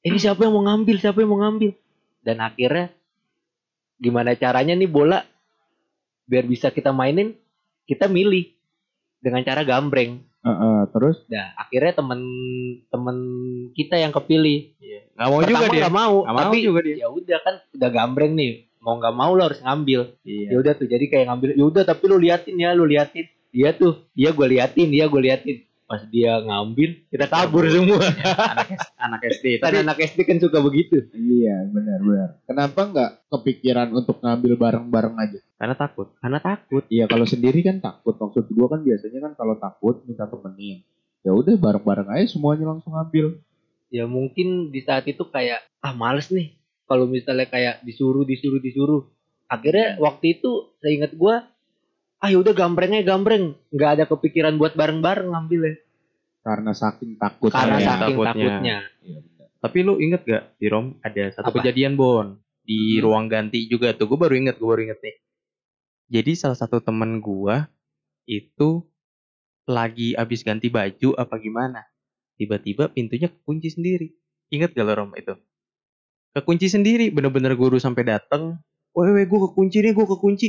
Ini 0.00 0.16
siapa 0.16 0.42
yang 0.48 0.56
mau 0.58 0.64
ngambil? 0.66 0.96
Siapa 0.98 1.22
yang 1.22 1.30
mau 1.30 1.40
ngambil? 1.44 1.76
Dan 2.24 2.42
akhirnya 2.42 2.90
gimana 4.00 4.34
caranya 4.34 4.74
nih 4.74 4.88
bola 4.90 5.22
biar 6.24 6.48
bisa 6.48 6.72
kita 6.72 6.90
mainin 6.90 7.36
kita 7.84 8.10
milih 8.10 8.50
dengan 9.22 9.44
cara 9.46 9.62
gambreng. 9.62 10.24
Heeh, 10.40 10.78
terus 10.96 11.20
Nah, 11.28 11.52
akhirnya 11.52 12.00
temen-temen 12.00 13.18
kita 13.76 14.00
yang 14.00 14.08
kepilih. 14.10 14.72
nggak 15.14 15.28
mau 15.28 15.40
juga 15.44 15.68
Pertama 15.68 15.68
dia 15.68 15.80
nggak 15.84 15.96
mau, 16.00 16.16
mau 16.24 16.38
tapi 16.40 16.56
juga 16.64 16.80
dia 16.80 16.96
ya 17.04 17.08
udah 17.12 17.38
kan 17.44 17.54
udah 17.76 17.90
gambreng 17.92 18.32
nih. 18.34 18.52
Mau 18.80 18.96
nggak 18.96 19.12
mau 19.12 19.36
lo 19.36 19.42
harus 19.44 19.60
ngambil. 19.60 20.16
iya 20.24 20.56
ya 20.56 20.56
udah 20.64 20.72
tuh 20.80 20.88
jadi 20.88 21.04
kayak 21.12 21.28
ngambil 21.28 21.48
ya 21.60 21.64
udah 21.68 21.82
tapi 21.84 22.02
lu 22.08 22.16
liatin 22.16 22.56
ya 22.56 22.72
lu 22.72 22.88
liatin 22.88 23.28
dia 23.50 23.70
tuh 23.74 24.06
iya 24.14 24.30
gue 24.30 24.46
liatin 24.46 24.88
dia 24.88 25.04
gue 25.06 25.20
liatin 25.20 25.58
pas 25.84 26.06
dia 26.06 26.38
ngambil 26.38 27.02
kita 27.10 27.26
kabur 27.26 27.66
semua 27.66 27.98
anak 28.54 28.78
anak 28.94 29.20
SD 29.26 29.58
tapi 29.58 29.82
anak 29.82 29.98
SD 29.98 30.22
kan 30.22 30.38
suka 30.38 30.62
begitu 30.62 31.02
Iya, 31.10 31.66
benar 31.66 31.98
benar. 31.98 32.28
Kenapa 32.46 32.80
nggak 32.86 33.10
kepikiran 33.26 33.88
untuk 33.90 34.22
ngambil 34.22 34.54
bareng-bareng 34.54 35.16
aja? 35.18 35.38
karena 35.58 35.74
takut 35.74 36.14
karena 36.22 36.38
takut 36.38 36.86
Iya, 36.86 37.04
kalau 37.04 37.26
sendiri 37.26 37.58
kan 37.60 37.82
takut. 37.82 38.14
Maksud 38.14 38.46
gua 38.54 38.70
kan 38.70 38.86
biasanya 38.86 39.18
kan 39.18 39.32
kalau 39.34 39.58
takut 39.58 39.98
minta 40.06 40.30
temenin. 40.30 40.86
Ya 41.20 41.34
udah 41.34 41.58
bareng-bareng 41.58 42.06
aja 42.06 42.26
semuanya 42.30 42.70
langsung 42.70 42.94
ambil. 42.94 43.42
ya 43.90 44.06
mungkin 44.06 44.70
di 44.70 44.86
saat 44.86 45.02
itu 45.10 45.26
kayak 45.26 45.66
ah 45.82 45.90
males 45.90 46.30
nih 46.30 46.54
kalau 46.86 47.10
misalnya 47.10 47.50
kayak 47.50 47.82
disuruh 47.82 48.22
disuruh 48.22 48.62
disuruh 48.62 49.02
akhirnya 49.50 49.98
waktu 49.98 50.38
itu 50.38 50.70
saya 50.78 50.92
ingat 50.94 51.12
gua 51.18 51.42
ah 52.20 52.28
yaudah 52.28 52.52
gambrengnya 52.52 53.02
gambreng 53.02 53.56
nggak 53.70 53.90
ada 53.96 54.04
kepikiran 54.06 54.56
buat 54.56 54.76
bareng-bareng 54.76 55.30
ngambil 55.30 55.60
ya 55.64 55.76
Karena 56.40 56.72
saking 56.72 57.20
takut. 57.20 57.52
karena 57.52 57.76
ya, 57.76 57.84
saking 57.94 58.16
takutnya. 58.16 58.32
takutnya, 58.32 58.76
Iya, 59.04 59.18
benar. 59.20 59.46
tapi 59.60 59.78
lu 59.80 59.94
inget 60.00 60.20
gak 60.24 60.44
di 60.56 60.66
Rom 60.66 60.96
ada 60.98 61.22
satu 61.30 61.48
Apa? 61.48 61.56
kejadian 61.60 61.92
Bon 61.94 62.32
di 62.60 62.96
Hmm. 62.96 63.02
ruang 63.02 63.26
ganti 63.28 63.66
juga 63.66 63.92
tuh 63.92 64.06
gue 64.06 64.16
baru 64.16 64.34
inget 64.36 64.56
gue 64.56 64.64
baru 64.64 64.82
inget 64.82 65.00
nih 65.00 65.16
jadi 66.10 66.32
salah 66.34 66.56
satu 66.56 66.80
temen 66.80 67.20
gua 67.20 67.68
itu 68.24 68.82
lagi 69.64 70.16
abis 70.16 70.42
ganti 70.42 70.66
baju 70.66 71.12
apa 71.14 71.36
gimana 71.36 71.84
tiba-tiba 72.34 72.88
pintunya 72.88 73.28
kekunci 73.28 73.68
sendiri 73.70 74.08
inget 74.48 74.72
gak 74.72 74.86
lo 74.86 74.96
Rom 74.96 75.12
itu 75.14 75.36
kekunci 76.32 76.66
sendiri 76.66 77.12
bener-bener 77.12 77.52
guru 77.52 77.76
sampai 77.76 78.08
dateng 78.08 78.56
weh 78.90 79.12
gue 79.22 79.40
kekunci 79.44 79.76
nih 79.78 79.92
gue 79.92 80.06
kekunci 80.08 80.48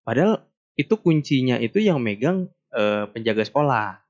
padahal 0.00 0.45
itu 0.76 0.94
kuncinya 1.00 1.56
itu 1.58 1.80
yang 1.80 1.98
megang 1.98 2.46
eh, 2.70 3.04
penjaga 3.10 3.42
sekolah. 3.42 4.00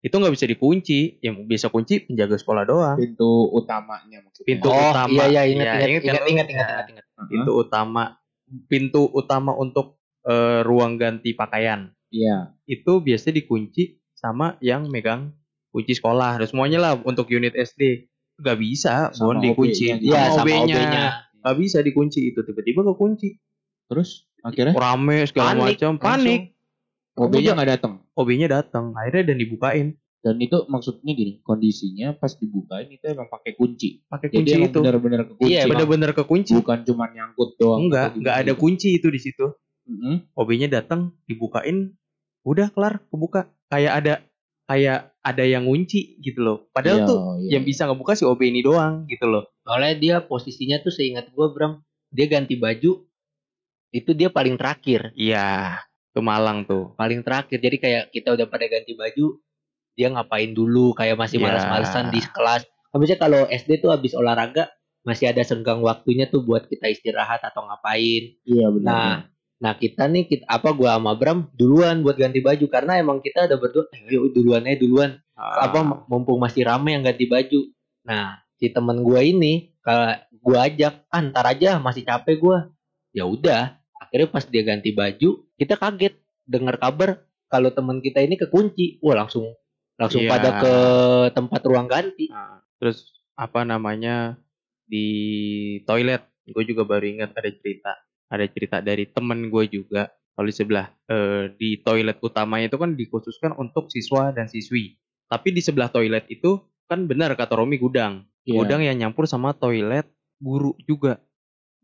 Itu 0.00 0.14
nggak 0.16 0.34
bisa 0.34 0.46
dikunci. 0.48 1.20
Yang 1.20 1.34
bisa 1.44 1.66
kunci 1.68 2.00
penjaga 2.02 2.40
sekolah 2.40 2.64
doang. 2.64 2.96
Pintu 2.96 3.50
utamanya 3.52 4.24
maksudnya. 4.24 4.48
Pintu 4.48 4.68
oh 4.72 4.90
utama. 4.94 5.10
iya 5.12 5.24
iya 5.28 5.42
ingat 5.44 5.66
Ya, 5.66 5.74
ingat 5.74 5.84
ingat 5.84 6.02
ingat 6.02 6.04
ingat 6.04 6.18
Ya. 6.24 6.30
ingat 6.32 6.46
ingat, 6.48 6.84
ingat. 6.88 7.04
Pintu 7.28 7.50
utama 7.54 8.02
pintu 8.66 9.02
utama 9.12 9.52
untuk 9.52 10.00
eh, 10.24 10.60
ruang 10.64 10.96
ganti 10.96 11.36
pakaian. 11.36 11.92
Iya. 12.08 12.56
itu 12.64 13.04
biasanya 13.04 13.44
dikunci 13.44 14.00
sama 14.16 14.56
yang 14.64 14.88
megang 14.88 15.36
kunci 15.68 15.92
sekolah. 15.92 16.40
Terus 16.40 16.56
semuanya 16.56 16.78
lah 16.80 16.92
untuk 17.04 17.28
unit 17.28 17.52
SD 17.52 18.08
nggak 18.40 18.56
bisa 18.56 19.12
bon 19.18 19.42
dikunci. 19.42 19.92
OB-nya 19.92 20.00
iya 20.00 20.22
sama 20.32 20.46
OB-nya 20.46 20.80
nggak 21.44 21.56
bisa 21.60 21.84
dikunci 21.84 22.32
itu. 22.32 22.40
Tiba-tiba 22.40 22.80
kekunci. 22.86 23.36
Terus 23.92 24.24
akhirnya 24.40 24.74
rame 24.74 25.16
segala 25.26 25.48
Panik, 25.52 25.64
macam 25.76 25.90
panik 25.96 26.40
OB-nya 27.14 27.52
nggak 27.58 27.70
datang. 27.74 27.92
OB-nya 28.14 28.46
datang 28.46 28.94
akhirnya 28.94 29.34
dan 29.34 29.38
dibukain 29.38 29.88
Dan 30.18 30.34
itu 30.42 30.66
maksudnya 30.66 31.14
gini, 31.14 31.38
kondisinya 31.46 32.10
pas 32.10 32.34
dibukain 32.34 32.90
itu 32.90 33.06
emang 33.06 33.30
pakai 33.30 33.54
kunci. 33.54 34.02
pakai 34.04 34.26
Jadi 34.26 34.34
kunci 34.34 34.50
emang 34.58 34.70
itu 34.70 34.78
benar-benar 34.82 35.20
kekunci. 35.30 35.46
Iya, 35.46 35.62
bener-bener 35.70 36.10
kekunci 36.10 36.52
Bukan 36.58 36.78
cuma 36.82 37.06
nyangkut 37.06 37.54
doang. 37.54 37.86
enggak 37.86 38.18
enggak 38.18 38.34
ada 38.34 38.52
gitu. 38.52 38.58
kunci 38.58 38.88
itu 38.98 39.08
di 39.08 39.20
situ 39.22 39.46
Mm-mm. 39.86 40.26
OB-nya 40.34 40.68
datang 40.68 41.14
dibukain 41.24 41.94
udah 42.42 42.66
kelar 42.68 42.98
kebuka 43.08 43.46
kayak 43.70 43.92
ada 43.94 44.14
kayak 44.66 45.16
ada 45.22 45.44
yang 45.44 45.64
ngunci 45.64 46.20
gitu 46.20 46.44
loh 46.44 46.68
padahal 46.70 46.98
Iya, 46.98 47.08
tuh 47.08 47.18
iya, 47.40 47.50
yang 47.56 47.64
bisa 47.64 47.88
ngebuka 47.88 48.12
si 48.12 48.24
OB 48.24 48.40
ini 48.42 48.60
doang 48.60 49.08
gitu 49.08 49.24
loh 49.24 49.48
soalnya 49.64 49.94
dia 49.96 50.16
posisinya 50.20 50.76
tuh 50.80 50.92
seingat 50.92 51.32
gua 51.32 51.52
Bram 51.52 51.80
dia 52.10 52.28
ganti 52.28 52.56
baju 52.56 53.07
itu 53.90 54.10
dia 54.12 54.28
paling 54.28 54.56
terakhir. 54.60 55.12
Iya 55.16 55.78
ke 56.12 56.20
Malang 56.20 56.66
tuh. 56.66 56.92
Paling 56.98 57.22
terakhir. 57.22 57.62
Jadi 57.62 57.76
kayak 57.78 58.04
kita 58.10 58.34
udah 58.34 58.46
pada 58.50 58.66
ganti 58.66 58.92
baju 58.98 59.38
dia 59.94 60.08
ngapain 60.10 60.50
dulu? 60.50 60.90
Kayak 60.94 61.14
masih 61.14 61.38
Iya. 61.38 61.44
malas-malesan 61.46 62.10
di 62.10 62.20
kelas. 62.22 62.66
Habisnya 62.90 63.18
kalau 63.20 63.46
SD 63.46 63.78
tuh 63.78 63.92
habis 63.94 64.16
olahraga 64.16 64.66
masih 65.06 65.30
ada 65.30 65.40
senggang 65.46 65.80
waktunya 65.80 66.26
tuh 66.28 66.42
buat 66.42 66.66
kita 66.66 66.90
istirahat 66.90 67.40
atau 67.44 67.64
ngapain. 67.64 68.34
Iya 68.44 68.66
benar. 68.74 68.88
nah 68.90 69.12
nah 69.58 69.74
kita 69.74 70.06
nih 70.06 70.30
kita 70.30 70.46
apa 70.46 70.70
gua 70.70 70.94
sama 71.02 71.18
Bram 71.18 71.50
duluan 71.54 72.02
buat 72.02 72.18
ganti 72.18 72.42
baju. 72.42 72.66
Karena 72.66 72.98
emang 72.98 73.22
kita 73.22 73.46
udah 73.46 73.58
berdua 73.58 73.84
eh, 73.94 74.10
yuk 74.10 74.34
duluan 74.34 74.66
aja 74.66 74.78
duluan. 74.78 75.10
Ah, 75.38 75.70
apa 75.70 75.86
mumpung 76.10 76.42
masih 76.42 76.66
rame 76.66 76.98
yang 76.98 77.06
ganti 77.06 77.30
baju. 77.30 77.62
Nah 78.06 78.42
si 78.58 78.70
teman 78.74 79.06
gua 79.06 79.22
ini 79.22 79.70
kalau 79.86 80.18
gua 80.42 80.66
ajak 80.66 81.06
ah, 81.14 81.20
ntar 81.22 81.46
aja 81.46 81.78
masih 81.78 82.02
capek 82.02 82.36
gua. 82.42 82.58
Ya 83.14 83.22
udah 83.26 83.77
akhirnya 83.98 84.28
pas 84.30 84.44
dia 84.46 84.62
ganti 84.64 84.90
baju 84.94 85.44
kita 85.58 85.74
kaget. 85.76 86.14
Dengar 86.48 86.80
kabar 86.80 87.28
kalau 87.52 87.68
teman 87.68 88.00
kita 88.00 88.24
ini 88.24 88.40
kekunci. 88.40 89.02
Wah 89.04 89.20
langsung 89.20 89.52
langsung 89.98 90.24
Iya. 90.24 90.30
pada 90.30 90.50
ke 90.62 90.74
tempat 91.34 91.60
ruang 91.66 91.90
ganti. 91.90 92.30
Ah. 92.30 92.62
terus 92.78 93.10
apa 93.34 93.66
namanya 93.66 94.38
di 94.86 95.06
toilet. 95.82 96.22
Gue 96.48 96.64
juga 96.64 96.86
baru 96.86 97.04
ingat 97.04 97.34
ada 97.34 97.50
cerita 97.50 97.92
ada 98.28 98.44
cerita 98.48 98.78
dari 98.80 99.08
temen 99.08 99.48
gue 99.50 99.64
juga. 99.68 100.08
Kalau 100.38 100.46
di 100.46 100.54
sebelah 100.54 100.86
eh, 101.10 101.50
di 101.58 101.82
toilet 101.82 102.22
utamanya 102.22 102.70
itu 102.70 102.78
kan 102.78 102.94
dikhususkan 102.94 103.52
untuk 103.58 103.90
siswa 103.90 104.30
dan 104.30 104.46
siswi. 104.46 104.94
Tapi 105.26 105.50
di 105.50 105.60
sebelah 105.60 105.90
toilet 105.90 106.30
itu 106.30 106.62
kan 106.86 107.04
benar 107.04 107.34
kata 107.34 107.58
Romi 107.58 107.76
gudang. 107.76 108.24
Iya. 108.48 108.64
gudang 108.64 108.80
yang 108.80 108.96
nyampur 108.96 109.28
sama 109.28 109.52
toilet 109.52 110.08
guru 110.40 110.72
juga 110.88 111.20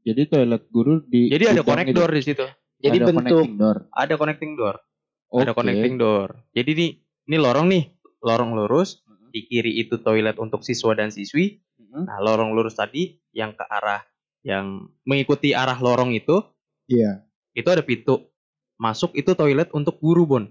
Jadi 0.05 0.23
toilet 0.29 0.63
guru 0.69 1.01
di 1.01 1.33
jadi 1.33 1.57
ada 1.57 1.65
konektor 1.65 2.13
di 2.13 2.21
situ 2.21 2.45
jadi 2.77 3.01
Ada 3.01 3.07
bentuk 3.09 3.25
connecting 3.25 3.57
door. 3.57 3.77
ada 3.91 4.15
connecting 4.21 4.53
door 4.53 4.77
ada 5.33 5.51
Oke. 5.51 5.57
connecting 5.57 5.95
door 5.97 6.29
jadi 6.53 6.71
nih 6.77 6.91
ini 7.25 7.37
lorong 7.41 7.67
nih 7.73 7.85
lorong 8.21 8.53
lurus 8.53 9.01
Mhm. 9.05 9.33
di 9.33 9.41
kiri 9.49 9.73
itu 9.81 9.97
toilet 9.99 10.37
untuk 10.37 10.61
siswa 10.61 10.93
dan 10.93 11.09
siswi 11.09 11.65
Mhm. 11.81 12.05
Nah, 12.05 12.19
lorong 12.21 12.53
lurus 12.53 12.77
tadi 12.77 13.17
yang 13.33 13.57
ke 13.57 13.65
arah 13.65 14.05
yang 14.45 14.93
mengikuti 15.03 15.57
arah 15.57 15.81
lorong 15.81 16.13
itu, 16.13 16.45
Iya. 16.85 17.25
itu 17.51 17.65
ada 17.65 17.81
pintu. 17.81 18.29
Masuk 18.77 19.15
itu 19.15 19.33
toilet 19.33 19.73
untuk 19.73 19.97
guru, 19.97 20.29
Bon. 20.29 20.45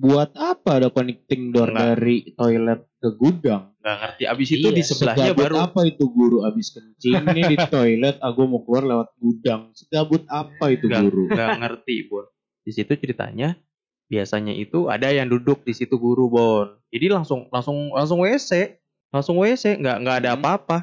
Buat 0.00 0.32
apa 0.32 0.80
ada 0.80 0.88
connecting 0.88 1.52
door 1.52 1.68
Enggak. 1.68 2.00
dari 2.00 2.32
toilet 2.32 2.88
ke 2.96 3.08
gudang? 3.12 3.76
Nggak 3.76 3.96
ngerti. 4.00 4.22
Abis 4.24 4.48
itu 4.50 4.66
Iya, 4.66 4.72
di 4.72 4.82
sebelahnya 4.82 5.32
baru 5.32 5.56
apa 5.60 5.80
itu 5.84 6.04
guru 6.08 6.40
abis 6.42 6.72
kencing 6.72 7.20
nih 7.26 7.44
di 7.46 7.58
toilet, 7.60 8.16
aku 8.18 8.40
mau 8.44 8.64
keluar 8.64 8.84
lewat 8.86 9.08
gudang. 9.14 9.68
Segabut 9.72 10.24
apa 10.26 10.72
itu 10.72 10.88
Nggak. 10.88 11.02
guru? 11.04 11.24
nggak 11.28 11.50
ngerti, 11.60 11.96
Bon. 12.08 12.24
Di 12.60 12.72
situ 12.72 12.92
ceritanya 12.94 13.60
biasanya 14.06 14.50
itu 14.50 14.88
ada 14.88 15.06
yang 15.06 15.28
duduk 15.28 15.62
di 15.62 15.72
situ 15.72 15.94
guru, 15.94 16.26
Bon. 16.26 16.66
Jadi 16.88 17.06
langsung 17.06 17.46
langsung 17.48 17.92
langsung 17.92 18.24
WC, 18.24 18.80
langsung 19.08 19.36
WC, 19.36 19.76
nggak 19.76 19.96
nggak 20.00 20.16
ada 20.18 20.30
Hmm. 20.32 20.38
apa-apa. 20.38 20.78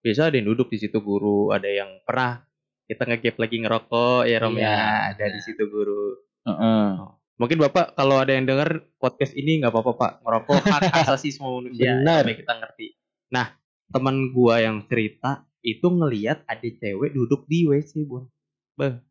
Biasa 0.00 0.30
ada 0.30 0.36
yang 0.36 0.48
duduk 0.48 0.70
di 0.70 0.78
situ 0.78 0.96
guru, 0.98 1.50
ada 1.50 1.66
yang 1.66 2.00
pernah 2.02 2.40
kita 2.84 3.04
ngegap 3.04 3.36
lagi 3.36 3.56
ngerokok 3.58 4.22
ya 4.24 4.36
Rom 4.38 4.54
Iya, 4.54 4.64
ya, 4.64 4.80
ada 5.12 5.24
di 5.28 5.40
situ 5.40 5.66
guru. 5.66 6.24
Heeh. 6.42 6.88
Mungkin 7.36 7.60
Bapak 7.60 7.92
kalau 7.92 8.16
ada 8.16 8.32
yang 8.32 8.48
dengar 8.48 8.80
podcast 8.96 9.36
ini 9.36 9.60
nggak 9.60 9.68
apa-apa 9.68 9.92
Pak, 9.92 10.12
ngerokok 10.24 10.56
hak 10.64 10.82
asasi 11.04 11.36
semua 11.36 11.60
manusia. 11.60 11.92
Benar. 11.92 12.24
Sampai 12.24 12.40
kita 12.40 12.54
ngerti. 12.56 12.86
Nah, 13.28 13.46
teman 13.92 14.16
gua 14.32 14.64
yang 14.64 14.88
cerita 14.88 15.44
itu 15.60 15.84
ngelihat 15.84 16.48
ada 16.48 16.64
cewek 16.64 17.12
duduk 17.12 17.44
di 17.44 17.68
WC, 17.68 18.08
Bun. 18.08 18.24
Bah. 18.72 19.04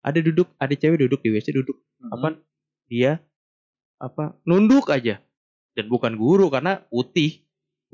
Ada 0.00 0.24
duduk, 0.24 0.48
ada 0.56 0.72
cewek 0.72 1.04
duduk 1.04 1.20
di 1.20 1.36
WC 1.36 1.52
duduk 1.52 1.80
apa 2.12 2.36
dia 2.88 3.20
apa 4.00 4.36
nunduk 4.48 4.88
aja. 4.88 5.20
Dan 5.76 5.92
bukan 5.92 6.16
guru 6.16 6.48
karena 6.48 6.80
putih. 6.88 7.43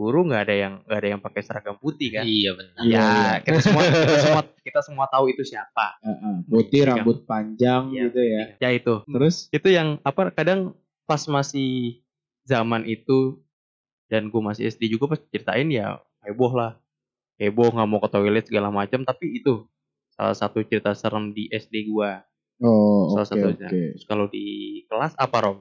Guru 0.01 0.25
nggak 0.25 0.43
ada 0.43 0.55
yang 0.57 0.75
nggak 0.81 0.97
ada 0.97 1.09
yang 1.11 1.21
pakai 1.21 1.41
seragam 1.45 1.77
putih 1.77 2.09
kan. 2.11 2.25
iya 2.25 2.57
benar 2.57 2.81
Iya, 2.81 2.97
ya, 2.97 3.05
iya. 3.05 3.33
kita 3.45 3.59
semua 3.61 3.83
kita 4.01 4.17
semua 4.19 4.43
kita 4.65 4.81
semua 4.81 5.07
tahu 5.07 5.25
itu 5.29 5.43
siapa. 5.45 6.01
Heeh. 6.01 6.35
Putih 6.47 6.81
Iya. 6.81 6.89
rambut 6.97 7.19
panjang 7.23 7.83
Iya. 7.93 8.03
gitu 8.09 8.21
ya. 8.25 8.43
Ya 8.57 8.69
itu. 8.71 8.95
Terus 9.05 9.37
itu 9.51 9.69
yang 9.69 10.01
apa 10.01 10.33
kadang 10.33 10.73
pas 11.05 11.21
masih 11.23 12.01
zaman 12.43 12.83
itu 12.85 13.45
dan 14.09 14.27
gue 14.27 14.41
masih 14.41 14.67
SD 14.67 14.89
juga 14.89 15.07
pas 15.07 15.21
ceritain 15.25 15.69
ya 15.69 16.01
heboh 16.23 16.51
lah 16.51 16.81
heboh 17.37 17.69
nggak 17.69 17.87
mau 17.87 17.99
ke 17.99 18.09
toilet 18.09 18.45
segala 18.45 18.69
macam 18.69 19.01
tapi 19.01 19.37
itu 19.37 19.65
salah 20.11 20.35
satu 20.35 20.61
cerita 20.61 20.91
serem 20.93 21.31
di 21.31 21.47
SD 21.47 21.87
gua 21.87 22.21
oh 22.59 23.11
salah 23.11 23.23
oke 23.23 23.31
satunya 23.33 23.69
oke. 23.69 23.81
terus 23.95 24.05
kalau 24.05 24.27
di 24.27 24.45
kelas 24.85 25.15
apa 25.15 25.37
rom 25.41 25.59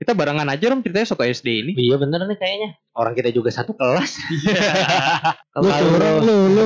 kita 0.00 0.16
barengan 0.16 0.48
aja 0.48 0.72
rom 0.72 0.80
ceritanya 0.80 1.12
satu 1.12 1.28
SD 1.28 1.48
ini. 1.60 1.72
Iya 1.76 2.00
bener 2.00 2.24
nih 2.24 2.40
kayaknya. 2.40 2.80
Orang 2.96 3.12
kita 3.12 3.28
juga 3.36 3.52
satu 3.52 3.76
kelas. 3.76 4.16
Lu 5.60 5.68
curang 5.68 6.24
lu 6.24 6.36
lu. 6.56 6.64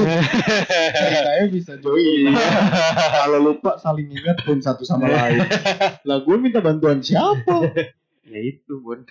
Saya 0.95 1.51
bisa 1.51 1.75
join. 1.83 2.31
Kalau 3.27 3.39
lupa 3.43 3.75
saling 3.83 4.07
ingat 4.07 4.39
pun 4.47 4.63
satu 4.63 4.87
sama 4.87 5.11
lain. 5.11 5.43
Lah 6.07 6.23
gue 6.23 6.37
minta 6.39 6.63
bantuan 6.63 7.03
siapa? 7.03 7.75
ya 8.23 8.39
itu 8.39 8.79
bun. 8.79 9.03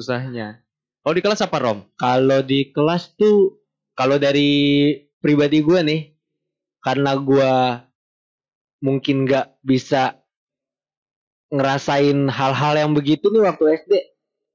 Susahnya. 0.00 0.64
Kalau 1.04 1.12
di 1.12 1.20
kelas 1.20 1.44
apa 1.44 1.56
rom? 1.60 1.84
Kalau 2.00 2.40
di 2.40 2.72
kelas 2.72 3.12
tuh 3.20 3.60
kalau 3.92 4.16
dari 4.16 4.96
pribadi 5.20 5.60
gue 5.60 5.80
nih 5.84 6.00
karena 6.80 7.20
gue 7.20 7.52
mungkin 8.80 9.28
nggak 9.28 9.60
bisa 9.60 10.21
ngerasain 11.52 12.32
hal-hal 12.32 12.74
yang 12.74 12.90
begitu 12.92 13.28
nih 13.28 13.44
waktu 13.44 13.64
SD 13.78 13.92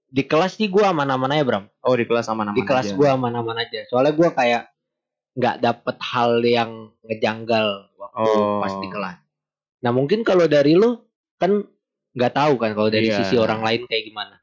di 0.07 0.23
kelas 0.23 0.57
sih 0.57 0.65
gue 0.65 0.81
aman-aman 0.81 1.29
aja 1.29 1.43
Bram 1.45 1.65
Oh 1.83 1.93
di 1.93 2.03
kelas 2.03 2.25
sama 2.25 2.41
nama 2.41 2.55
di 2.55 2.63
kelas 2.63 2.91
gue 2.91 3.05
aman-aman 3.05 3.53
aja 3.59 3.85
soalnya 3.85 4.11
gue 4.11 4.29
kayak 4.31 4.71
nggak 5.37 5.55
dapet 5.61 5.95
hal 6.01 6.31
yang 6.41 6.71
ngejanggal 7.05 7.93
waktu 7.93 8.17
Oh. 8.17 8.57
pas 8.59 8.73
di 8.73 8.89
kelas 8.89 9.17
nah 9.77 9.93
mungkin 9.93 10.25
kalau 10.25 10.49
dari 10.49 10.73
lu 10.73 10.97
kan 11.37 11.61
nggak 12.11 12.33
tahu 12.33 12.57
kan 12.57 12.73
kalau 12.73 12.89
dari 12.89 13.07
Iya. 13.07 13.21
sisi 13.21 13.37
orang 13.37 13.61
lain 13.61 13.85
kayak 13.85 14.05
gimana 14.05 14.35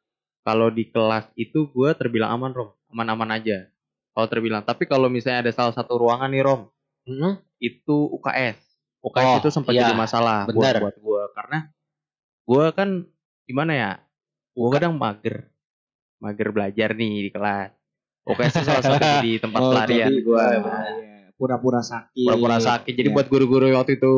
Kalau 0.44 0.68
di 0.68 0.84
kelas 0.86 1.24
itu 1.34 1.72
gue 1.72 1.90
terbilang 1.96 2.36
aman 2.36 2.52
Rom, 2.52 2.70
aman-aman 2.92 3.32
aja. 3.32 3.64
Kalau 4.12 4.28
terbilang, 4.28 4.60
tapi 4.60 4.84
kalau 4.84 5.08
misalnya 5.08 5.48
ada 5.48 5.52
salah 5.56 5.72
satu 5.72 5.96
ruangan 5.96 6.28
nih 6.28 6.44
Rom, 6.44 6.68
Hmm? 7.08 7.40
itu 7.56 7.96
UKS. 8.12 8.60
UKS 9.00 9.24
Oh, 9.24 9.36
itu 9.40 9.48
sempat 9.48 9.72
iya. 9.72 9.88
jadi 9.88 9.96
masalah 9.96 10.44
buat 10.44 10.60
Benar. 10.60 10.84
buat 10.84 10.96
gue 11.00 11.22
karena 11.32 11.58
gue 12.44 12.64
kan 12.70 12.88
gimana 13.42 13.72
ya, 13.72 13.90
gue 14.50 14.68
kadang 14.70 14.94
mager, 14.94 15.48
mager 16.18 16.48
belajar 16.50 16.92
nih 16.92 17.28
di 17.28 17.30
kelas. 17.30 17.72
UKS 18.24 18.52
itu 18.54 18.62
salah 18.62 18.80
satu 18.80 18.96
jadi 18.96 19.32
tempat 19.44 19.58
Oh, 19.58 19.70
pelarian 19.70 20.08
gue. 20.14 20.44
iya. 20.48 21.28
pura-pura 21.34 21.80
sakit. 21.80 22.24
Pura-pura 22.24 22.56
sakit. 22.58 22.92
Jadi 22.94 23.08
Iya. 23.08 23.14
buat 23.14 23.26
guru-guru 23.26 23.68
waktu 23.70 23.98
itu 23.98 24.12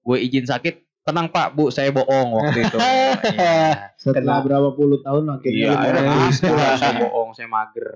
gue 0.00 0.18
izin 0.20 0.44
sakit, 0.44 0.74
tenang 1.02 1.26
Pak, 1.26 1.50
Bu, 1.52 1.66
saya 1.68 1.90
bohong 1.90 2.28
waktu 2.32 2.58
itu. 2.60 2.78
Iya. 3.34 3.90
setelah 3.96 4.38
berapa 4.40 4.70
puluh 4.72 4.98
tahun 5.00 5.26
akhirnya 5.32 5.58
Iya, 5.58 5.74
ngaku 5.74 5.90
lah, 5.96 6.30
sekarang. 6.30 6.78
saya 6.78 6.94
bohong, 7.02 7.28
saya 7.32 7.48
mager. 7.48 7.88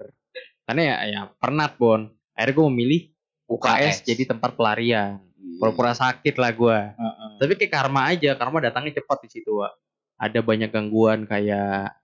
Karena 0.63 0.83
ya, 0.83 0.97
ya 1.05 1.21
pernah 1.33 1.67
Bon. 1.71 2.11
Akhirnya 2.33 2.53
gue 2.53 2.67
memilih 2.69 3.01
UKS, 3.47 3.71
UKS. 3.71 3.97
jadi 4.05 4.23
tempat 4.29 4.51
pelarian. 4.53 5.23
Iya. 5.57 5.61
Pura-pura 5.65 5.97
sakit 5.97 6.35
lah 6.37 6.53
gue. 6.53 6.79
Heeh. 6.93 7.31
Tapi 7.41 7.53
kayak 7.57 7.73
karma 7.73 8.13
aja, 8.13 8.37
karma 8.37 8.61
datangnya 8.61 9.01
cepat 9.01 9.25
di 9.25 9.29
situ, 9.33 9.65
Wak. 9.65 9.73
Ada 10.21 10.45
banyak 10.45 10.69
gangguan 10.69 11.25
kayak 11.25 11.97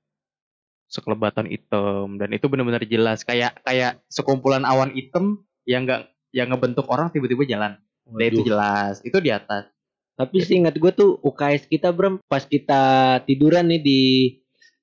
sekelebatan 0.93 1.49
hitam 1.49 2.21
dan 2.21 2.29
itu 2.37 2.45
benar-benar 2.53 2.85
jelas 2.85 3.25
kayak 3.25 3.57
kayak 3.65 3.97
sekumpulan 4.13 4.69
awan 4.69 4.93
hitam 4.93 5.41
yang 5.65 5.89
enggak 5.89 6.13
yang 6.37 6.53
ngebentuk 6.53 6.85
orang 6.93 7.09
tiba-tiba 7.09 7.49
jalan. 7.49 7.81
Dan 8.05 8.29
itu 8.29 8.45
Waduh. 8.45 8.49
jelas, 8.53 8.95
itu 9.01 9.17
di 9.21 9.33
atas. 9.33 9.73
Tapi 10.13 10.45
sih 10.45 10.61
ingat 10.61 10.77
gue 10.77 10.93
tuh 10.93 11.17
UKS 11.25 11.65
kita 11.65 11.89
Bram 11.97 12.21
pas 12.29 12.45
kita 12.45 13.17
tiduran 13.25 13.73
nih 13.73 13.81
di 13.81 14.03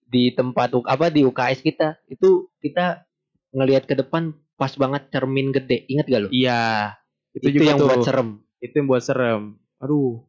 di 0.10 0.34
tempat 0.34 0.74
apa 0.90 1.14
di 1.14 1.22
UKS 1.22 1.62
kita 1.62 2.02
itu 2.10 2.50
kita 2.58 3.06
ngelihat 3.54 3.86
ke 3.86 3.94
depan 3.94 4.34
pas 4.58 4.74
banget 4.74 5.14
cermin 5.14 5.54
gede 5.54 5.86
ingat 5.86 6.06
gak 6.10 6.22
lo? 6.26 6.30
Iya. 6.34 6.98
Itu, 7.38 7.46
Itu, 7.46 7.62
juga 7.62 7.66
yang 7.70 7.80
tuh. 7.80 7.88
buat 7.88 8.02
serem. 8.02 8.30
Itu 8.60 8.74
yang 8.76 8.88
buat 8.88 9.02
serem. 9.02 9.56
Aduh, 9.80 10.24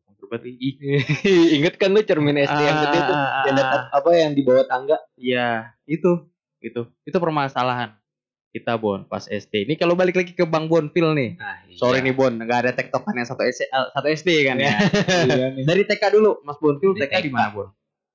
ih. 0.46 0.74
ingat 1.58 1.74
kan 1.74 1.90
lu 1.90 2.02
cermin 2.02 2.38
SD 2.38 2.60
yang 2.60 2.78
gede 2.80 2.98
Ah, 3.02 3.42
yang 3.44 3.56
dekat 3.56 3.82
apa 3.90 4.10
yang 4.14 4.32
di 4.32 4.42
bawah 4.42 4.64
tangga? 4.64 4.96
Iya, 5.14 5.74
itu, 5.84 6.26
itu, 6.60 6.86
itu 7.02 7.16
permasalahan 7.18 7.98
kita 8.50 8.74
Bon 8.74 9.06
pas 9.06 9.26
SD. 9.26 9.66
Ini 9.66 9.74
kalau 9.74 9.94
balik 9.94 10.18
lagi 10.18 10.34
ke 10.34 10.42
Bang 10.42 10.66
Bonfil 10.66 11.14
nih. 11.14 11.38
Nah, 11.38 11.62
Sorry 11.72 12.02
nih 12.02 12.10
Bon, 12.10 12.30
nggak 12.30 12.58
ada 12.66 12.72
tektokan 12.74 13.14
yang 13.14 13.26
satu 13.26 13.46
SD, 13.46 13.62
eh, 13.64 13.86
satu 13.94 14.06
SD 14.06 14.28
kan 14.42 14.56
ya. 14.58 14.74
Iya 15.30 15.46
nih. 15.54 15.62
Dari 15.66 15.82
TK 15.86 16.02
dulu, 16.10 16.42
Mas 16.42 16.58
Bonfil 16.58 16.94
Di 16.94 17.06
TK 17.06 17.14
di 17.22 17.30
TK. 17.30 17.34
mana 17.34 17.50
Bon? 17.50 17.68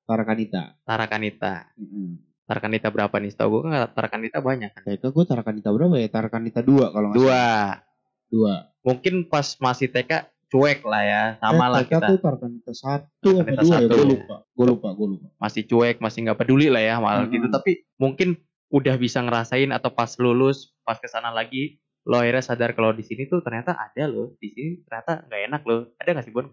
Tarakanita. 0.06 0.76
Tarakanita. 0.84 1.72
Mm-mm. 1.80 2.20
Tarakanita 2.46 2.88
berapa 2.92 3.16
nih? 3.18 3.32
Setahu 3.32 3.50
gue 3.50 3.62
kan 3.66 3.90
Tarakanita 3.90 4.38
banyak 4.44 4.70
kan. 4.76 4.84
TK 4.86 5.04
gue 5.08 5.24
Tarakanita 5.26 5.70
berapa 5.72 5.96
ya? 5.98 6.08
Tarakanita 6.12 6.60
dua 6.62 6.92
kalau 6.92 7.08
nggak 7.10 7.18
Dua. 7.18 7.32
salah. 7.32 7.74
Dua. 8.28 8.54
Mungkin 8.86 9.26
pas 9.26 9.58
masih 9.58 9.90
TK 9.90 10.30
cuek 10.46 10.86
lah 10.86 11.02
ya, 11.04 11.24
sama 11.42 11.66
eh, 11.66 11.70
lah 11.74 11.82
TK 11.82 11.90
kita. 11.90 12.08
tuh 12.14 12.18
Tarakanita 12.22 12.72
satu 12.72 13.30
apa 13.42 13.50
Tarakanita 13.50 13.62
dua 13.66 13.74
ya? 13.74 13.78
satu. 13.82 13.90
Gue 13.98 14.06
lupa. 14.14 14.36
Gue 14.54 14.66
lupa. 14.70 14.88
Gue 14.94 15.08
lupa. 15.18 15.28
Masih 15.42 15.62
cuek, 15.66 15.98
masih 15.98 16.20
nggak 16.22 16.38
peduli 16.38 16.70
lah 16.70 16.84
ya 16.86 16.96
malah 17.02 17.26
Mm-mm. 17.26 17.34
gitu. 17.34 17.48
Tapi 17.50 17.72
mungkin 17.98 18.38
udah 18.70 18.96
bisa 18.96 19.26
ngerasain 19.26 19.74
atau 19.74 19.90
pas 19.90 20.14
lulus, 20.22 20.78
pas 20.86 21.02
ke 21.02 21.10
sana 21.10 21.34
lagi, 21.34 21.82
lo 22.06 22.22
akhirnya 22.22 22.46
sadar 22.46 22.78
kalau 22.78 22.94
di 22.94 23.02
sini 23.02 23.26
tuh 23.26 23.42
ternyata 23.42 23.74
ada 23.74 24.06
loh. 24.06 24.38
Di 24.38 24.54
sini 24.54 24.86
ternyata 24.86 25.26
nggak 25.26 25.42
enak 25.50 25.62
loh. 25.66 25.82
Ada 25.98 26.10
nggak 26.14 26.26
sih 26.30 26.34
Bon 26.34 26.46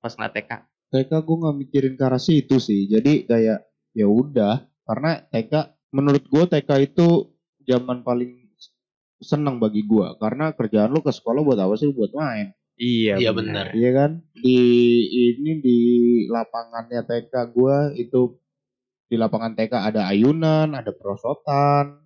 pas 0.00 0.12
ngeliat 0.14 0.32
TK? 0.38 0.50
TK 0.90 1.10
gue 1.12 1.36
nggak 1.42 1.56
mikirin 1.58 1.94
ke 1.98 2.04
arah 2.06 2.22
situ 2.22 2.56
sih. 2.62 2.86
Jadi 2.86 3.26
kayak 3.26 3.66
ya 3.92 4.06
udah. 4.06 4.62
Karena 4.86 5.26
TK 5.26 5.52
menurut 5.90 6.22
gue 6.22 6.44
TK 6.46 6.70
itu 6.86 7.34
zaman 7.66 8.06
paling 8.06 8.39
seneng 9.20 9.60
bagi 9.60 9.84
gue. 9.84 10.16
Karena 10.16 10.50
kerjaan 10.50 10.90
lu 10.90 11.04
ke 11.04 11.12
sekolah 11.12 11.44
buat 11.44 11.60
apa 11.60 11.76
sih? 11.76 11.92
Buat 11.92 12.12
main. 12.16 12.56
Iya, 12.80 13.20
Iya, 13.20 13.30
bener. 13.36 13.76
Iya 13.76 13.90
kan? 13.92 14.10
Di 14.32 14.56
ini 15.36 15.60
di 15.60 15.78
lapangannya 16.32 17.04
TK 17.04 17.52
gua 17.52 17.92
itu 17.92 18.40
di 19.04 19.20
lapangan 19.20 19.52
TK 19.52 19.72
ada 19.92 20.08
ayunan, 20.08 20.72
ada 20.72 20.88
perosotan. 20.88 22.00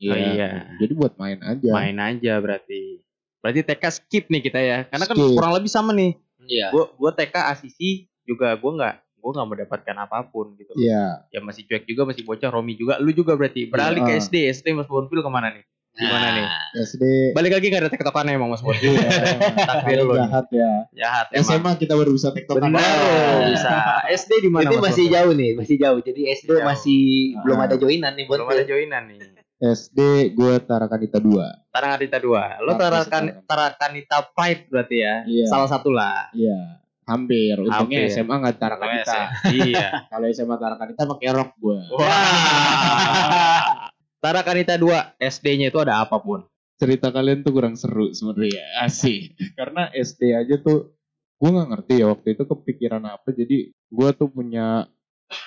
Oh, 0.00 0.16
iya. 0.16 0.76
Jadi 0.76 0.92
buat 0.92 1.16
main 1.16 1.40
aja. 1.40 1.72
Main 1.72 1.96
aja 1.96 2.36
berarti. 2.36 3.00
Berarti 3.40 3.64
TK 3.64 3.84
skip 3.88 4.24
nih 4.28 4.44
kita 4.44 4.60
ya. 4.60 4.78
Karena 4.92 5.08
kan 5.08 5.16
Skip. 5.16 5.32
kurang 5.40 5.52
lebih 5.56 5.72
sama 5.72 5.96
nih. 5.96 6.12
Iya. 6.44 6.68
Gua 6.68 6.92
gua 7.00 7.10
TK 7.16 7.56
asisi 7.56 8.04
juga 8.28 8.52
gua 8.60 8.76
nggak 8.76 8.94
gua 9.24 9.30
nggak 9.40 9.48
mendapatkan 9.56 9.96
apa 10.04 10.28
pun 10.28 10.52
gitu. 10.60 10.76
Iya. 10.76 11.24
Ya 11.32 11.40
masih 11.40 11.64
cuek 11.64 11.88
juga, 11.88 12.04
masih 12.04 12.28
bocah. 12.28 12.52
Romi 12.52 12.76
juga, 12.76 13.00
lu 13.00 13.08
juga 13.16 13.40
berarti. 13.40 13.72
Beralih 13.72 14.04
ke 14.04 14.12
Iya. 14.12 14.20
SD, 14.20 14.36
SD 14.52 14.66
Mas 14.76 14.84
Bonfil 14.84 15.24
ke 15.24 15.30
mana 15.32 15.48
nih? 15.48 15.64
Gimana 16.00 16.26
nih? 16.32 16.44
SD. 16.80 17.02
Balik 17.30 17.52
lagi 17.52 17.64
gak 17.68 17.78
ada 17.78 17.88
tektokannya 17.88 18.32
emang 18.32 18.48
Mas. 18.48 18.60
Iya, 18.80 19.08
Takdir 19.54 19.98
lu 20.00 20.14
jahat 20.14 20.46
ya. 20.50 20.70
Jahat 20.90 21.26
emang. 21.30 21.44
SMA 21.44 21.70
kita 21.76 21.92
baru 21.92 22.10
bisa 22.10 22.30
tektokan. 22.30 22.66
Benar, 22.66 22.80
Oh, 22.80 23.38
bisa. 23.46 24.02
SD 24.08 24.30
di 24.40 24.48
mana 24.48 24.64
Itu 24.64 24.76
Mas 24.76 24.90
masih 24.90 25.04
jauh 25.06 25.32
nih, 25.32 25.50
masih 25.54 25.76
jauh. 25.76 25.98
Jadi 26.00 26.20
SD 26.32 26.48
Jauh. 26.50 26.64
masih 26.64 27.00
belum 27.38 27.56
Ah. 27.56 27.64
ada 27.66 27.74
joinan 27.76 28.12
nih 28.12 28.24
Belum 28.24 28.46
ada 28.46 28.62
joinan 28.62 29.02
nih. 29.06 29.18
SD 29.60 29.98
gua 30.32 30.56
Tarakanita 30.58 31.18
2. 31.18 31.68
Tarakanita 31.68 32.16
2. 32.16 32.64
Lo 32.64 32.72
Tarakan. 32.74 33.22
Tarakanita 33.44 34.16
Pride 34.30 34.62
berarti 34.66 34.96
ya. 34.98 35.14
Iya. 35.22 35.44
Salah 35.46 35.68
satu 35.68 35.92
lah. 35.92 36.30
Iya. 36.32 36.80
Hampir. 37.04 37.58
Untungnya 37.58 38.00
Hampir. 38.00 38.08
SMA 38.08 38.34
nggak 38.38 38.56
Tarakanita. 38.56 39.18
Iya. 39.52 39.86
Kalau 40.10 40.26
SMA 40.30 40.56
Tarakanita 40.56 41.02
pakai 41.04 41.28
rok 41.30 41.50
gua. 41.58 41.78
Wah. 41.92 43.90
Tarakanita 44.20 44.76
2 44.76 45.16
SD-nya 45.18 45.72
itu 45.72 45.78
ada 45.80 46.04
apa 46.04 46.20
pun. 46.20 46.44
cerita 46.76 47.12
kalian 47.12 47.44
tuh 47.44 47.52
kurang 47.52 47.76
seru 47.76 48.08
sebenarnya 48.08 48.64
asik 48.88 49.36
karena 49.52 49.92
SD 49.92 50.32
aja 50.32 50.56
tuh 50.56 50.96
gue 51.36 51.48
nggak 51.52 51.68
ngerti 51.76 52.00
ya 52.00 52.08
waktu 52.08 52.32
itu 52.32 52.48
kepikiran 52.48 53.04
apa 53.04 53.36
jadi 53.36 53.68
gue 53.68 54.08
tuh 54.16 54.32
punya 54.32 54.88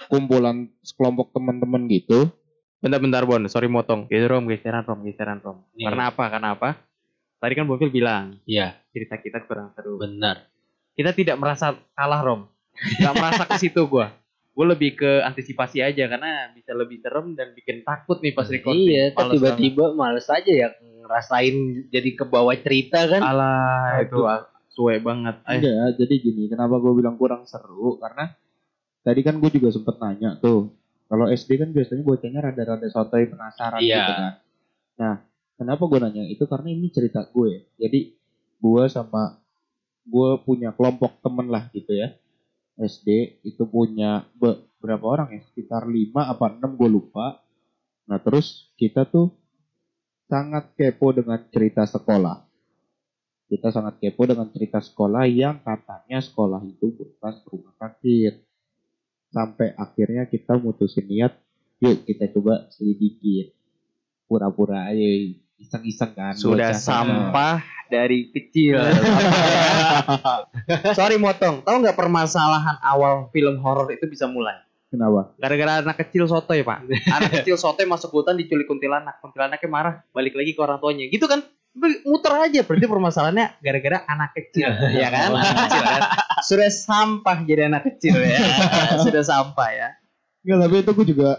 kumpulan 0.07 0.69
sekelompok 0.81 1.33
teman-teman 1.33 1.89
gitu 1.89 2.29
Bentar-bentar 2.77 3.23
Bon, 3.23 3.39
sorry 3.47 3.71
motong. 3.71 4.12
Geser 4.12 4.27
Rom, 4.27 4.43
geseran 4.43 4.83
Rom, 4.83 5.07
geseran 5.07 5.39
Rom. 5.39 5.63
Iya. 5.71 5.88
Karena 5.88 6.03
apa? 6.12 6.23
Karena 6.27 6.47
apa? 6.51 6.69
Tadi 7.39 7.53
kan 7.55 7.63
Bonfil 7.63 7.88
bilang 7.88 8.36
Iya, 8.43 8.75
cerita 8.91 9.15
kita 9.15 9.39
kurang 9.47 9.71
seru. 9.71 9.95
benar. 9.95 10.51
Kita 10.91 11.15
tidak 11.15 11.39
merasa 11.39 11.79
kalah 11.95 12.19
Rom. 12.19 12.43
Gak 12.99 13.15
merasa 13.15 13.47
ke 13.47 13.55
situ 13.55 13.88
gua. 13.88 14.12
Gue 14.54 14.66
lebih 14.70 14.94
ke 14.94 15.12
antisipasi 15.26 15.82
aja 15.82 16.06
karena 16.06 16.54
bisa 16.54 16.78
lebih 16.78 17.02
serem 17.02 17.34
dan 17.34 17.58
bikin 17.58 17.82
takut 17.82 18.22
nih 18.22 18.38
pas 18.38 18.46
recording. 18.46 18.86
Iya, 18.86 19.06
tiba-tiba 19.18 19.98
males 19.98 20.30
aja 20.30 20.52
ya 20.54 20.70
ngerasain 20.78 21.89
jadi 21.89 22.10
ke 22.13 22.26
bawah 22.30 22.54
cerita 22.62 23.10
kan. 23.10 23.22
Alah, 23.26 24.06
itu 24.06 24.22
ah, 24.30 24.46
suwe 24.70 25.02
banget. 25.02 25.42
Eh, 25.50 25.58
enggak 25.58 25.98
jadi 25.98 26.16
gini 26.22 26.44
kenapa 26.50 26.78
gue 26.78 26.94
bilang 26.94 27.18
kurang 27.18 27.50
seru 27.50 27.98
karena 27.98 28.34
tadi 29.04 29.20
kan 29.22 29.36
gue 29.38 29.52
juga 29.52 29.70
sempet 29.70 30.00
nanya 30.00 30.39
tuh 30.39 30.72
kalau 31.12 31.28
SD 31.28 31.60
kan 31.60 31.70
biasanya 31.76 32.02
bocahnya 32.02 32.39
rada-rada 32.39 32.88
sotoy 32.88 33.28
penasaran 33.28 33.84
Iya. 33.84 34.00
gitu 34.00 34.13
kan 34.16 34.34
nah 34.94 35.16
kenapa 35.60 35.84
gue 35.92 36.00
nanya 36.00 36.24
itu 36.26 36.44
karena 36.48 36.72
ini 36.72 36.88
cerita 36.89 37.28
gue 37.28 37.68
jadi 37.76 38.16
gue 38.63 38.84
sama 38.88 39.38
gue 40.08 40.30
punya 40.42 40.72
kelompok 40.72 41.20
temen 41.20 41.52
lah 41.52 41.68
gitu 41.76 41.92
ya 41.92 42.16
SD 42.77 43.41
itu 43.45 43.63
punya 43.69 44.25
be- 44.38 44.65
berapa 44.81 45.03
orang 45.03 45.38
ya? 45.38 45.41
Sekitar 45.45 45.86
5 45.86 46.13
apa 46.17 46.45
6 46.57 46.79
gue 46.79 46.89
lupa. 46.89 47.41
Nah 48.09 48.19
terus 48.19 48.73
kita 48.75 49.05
tuh 49.07 49.31
sangat 50.27 50.73
kepo 50.73 51.13
dengan 51.13 51.39
cerita 51.53 51.86
sekolah. 51.86 52.41
Kita 53.47 53.69
sangat 53.69 54.01
kepo 54.01 54.25
dengan 54.25 54.49
cerita 54.49 54.81
sekolah 54.81 55.29
yang 55.29 55.62
katanya 55.62 56.17
sekolah 56.23 56.62
itu 56.65 56.89
bekas 56.95 57.43
rumah 57.47 57.73
sakit. 57.77 58.33
Sampai 59.29 59.73
akhirnya 59.77 60.25
kita 60.29 60.57
mutusin 60.57 61.05
niat 61.09 61.33
yuk 61.83 62.07
kita 62.07 62.31
coba 62.31 62.71
selidikin 62.71 63.51
pura-pura 64.23 64.88
aja 64.88 65.03
iseng-iseng 65.62 66.12
kan 66.18 66.34
sudah 66.34 66.74
bocah. 66.74 66.80
sampah 66.80 67.56
dari 67.92 68.34
kecil. 68.34 68.82
sorry 70.98 71.22
motong. 71.22 71.62
Tahu 71.62 71.76
nggak 71.84 71.98
permasalahan 71.98 72.82
awal 72.82 73.30
film 73.30 73.62
horor 73.62 73.89
itu 73.94 74.10
bisa 74.10 74.26
mulai? 74.26 74.58
kenapa? 74.94 75.34
Gara-gara 75.42 75.82
anak 75.82 75.98
kecil 76.06 76.30
sotoy 76.30 76.62
pak. 76.62 76.86
Anak 77.18 77.42
kecil 77.42 77.58
sotoy 77.58 77.89
masuk 77.89 78.13
hutan 78.13 78.38
diculik 78.38 78.70
kuntilanak. 78.70 79.18
Kuntilanaknya 79.26 79.66
marah 79.66 79.96
Balik 80.13 80.38
lagi 80.38 80.54
ke 80.54 80.62
orang 80.62 80.78
tuanya. 80.78 81.10
Gitu 81.10 81.26
kan? 81.26 81.42
Muter 82.06 82.30
aja 82.38 82.62
Berarti 82.62 82.86
permasalahannya 82.86 83.58
Gara-gara 83.58 84.06
anak 84.06 84.38
kecil. 84.38 84.70
Ya 85.02 85.10
kan? 85.10 85.34
Anak 85.34 85.54
kecil 85.66 85.82
kan? 85.82 86.02
Sudah 86.46 86.70
sampah 86.70 87.38
jadi 87.42 87.74
anak 87.74 87.89
kecil 87.89 88.22
ya. 88.22 88.38
Sudah 89.02 89.26
sampah 89.26 89.70
ya. 89.74 89.89
Enggak, 90.46 90.58
tapi 90.70 90.76
itu 90.86 90.92
gue 90.94 91.08
juga 91.18 91.30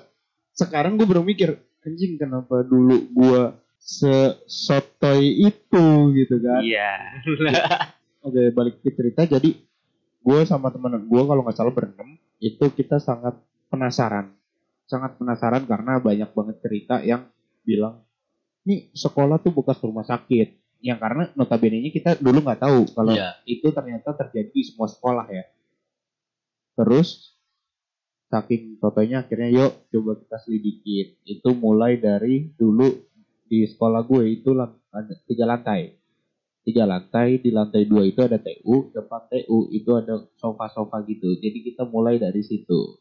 sekarang 0.54 0.98
gue 0.98 1.06
baru 1.06 1.22
mikir 1.22 1.54
anjing 1.84 2.16
kenapa 2.16 2.64
dulu 2.64 2.96
gue 3.12 3.42
sesotoy 3.84 5.44
itu 5.44 5.84
gitu 6.16 6.34
kan. 6.40 6.64
Iya. 6.64 7.20
oke 8.26 8.42
balik 8.56 8.80
ke 8.80 8.90
cerita. 8.96 9.28
Jadi 9.28 9.60
gue 10.24 10.40
sama 10.48 10.72
temen 10.72 11.04
gue 11.04 11.22
kalau 11.28 11.44
nggak 11.44 11.56
salah 11.56 11.74
berenam 11.76 12.16
itu 12.40 12.64
kita 12.72 12.96
sangat 12.96 13.36
penasaran. 13.68 14.32
Sangat 14.88 15.20
penasaran 15.20 15.68
karena 15.68 16.00
banyak 16.00 16.32
banget 16.32 16.56
cerita 16.64 17.04
yang 17.04 17.28
bilang 17.60 18.00
nih 18.64 18.88
sekolah 18.96 19.36
tuh 19.44 19.52
bekas 19.52 19.76
rumah 19.84 20.08
sakit. 20.08 20.80
Yang 20.84 20.98
karena 21.00 21.22
notabene 21.36 21.80
nya 21.80 21.92
kita 21.92 22.16
dulu 22.20 22.44
nggak 22.44 22.60
tahu 22.60 22.80
kalau 22.92 23.12
Iya. 23.12 23.36
itu 23.44 23.68
ternyata 23.68 24.16
terjadi 24.16 24.48
di 24.52 24.64
semua 24.64 24.88
sekolah 24.88 25.28
ya. 25.28 25.44
Terus 26.76 27.36
saking 28.32 28.80
totonya 28.80 29.24
akhirnya 29.24 29.48
yuk 29.52 29.72
coba 29.92 30.16
kita 30.20 30.36
selidikin. 30.44 31.20
Itu 31.24 31.52
mulai 31.56 31.96
dari 32.00 32.52
dulu 32.56 33.13
di 33.44 33.64
sekolah 33.64 34.02
gue 34.04 34.24
itu 34.30 34.50
ada 34.56 35.14
tiga 35.24 35.44
lantai 35.44 35.94
tiga 36.64 36.88
lantai 36.88 37.38
di 37.38 37.52
lantai 37.52 37.84
dua 37.84 38.08
itu 38.08 38.24
ada 38.24 38.40
TU 38.40 38.88
depan 38.88 39.28
TU 39.28 39.68
itu 39.68 39.90
ada 39.92 40.24
sofa-sofa 40.40 41.04
gitu 41.04 41.36
jadi 41.36 41.58
kita 41.60 41.84
mulai 41.84 42.16
dari 42.16 42.40
situ 42.40 42.98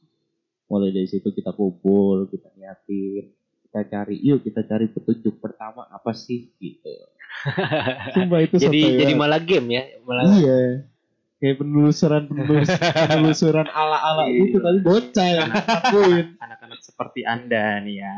mulai 0.67 0.91
dari 0.91 1.07
situ 1.07 1.31
kita 1.31 1.55
kumpul 1.55 2.27
kita 2.27 2.51
niatin 2.59 3.31
kita 3.63 3.79
cari 3.87 4.19
yuk 4.19 4.43
kita 4.43 4.67
cari 4.67 4.91
petunjuk 4.91 5.39
pertama 5.39 5.87
apa 5.87 6.11
sih 6.11 6.51
gitu 6.59 6.93
Sumpah 8.13 8.39
itu 8.43 8.55
jadi 8.61 8.81
sotoy 8.83 8.99
jadi 8.99 9.13
malah 9.15 9.41
game 9.41 9.67
ya 9.73 9.83
malah 10.03 10.23
Iya. 10.29 10.59
Kayak 11.41 11.59
penelusuran 11.59 12.23
penelus, 12.31 12.71
penelusuran 13.09 13.67
ala-ala 13.67 14.31
Iya. 14.31 14.47
gitu 14.47 14.57
tapi 14.63 14.79
bocah 14.79 15.27
yang 15.27 15.49
ngakuin. 15.51 16.25
Anak-anak 16.39 16.79
seperti 16.79 17.27
Anda 17.27 17.83
nih 17.83 17.95
ya. 17.99 18.15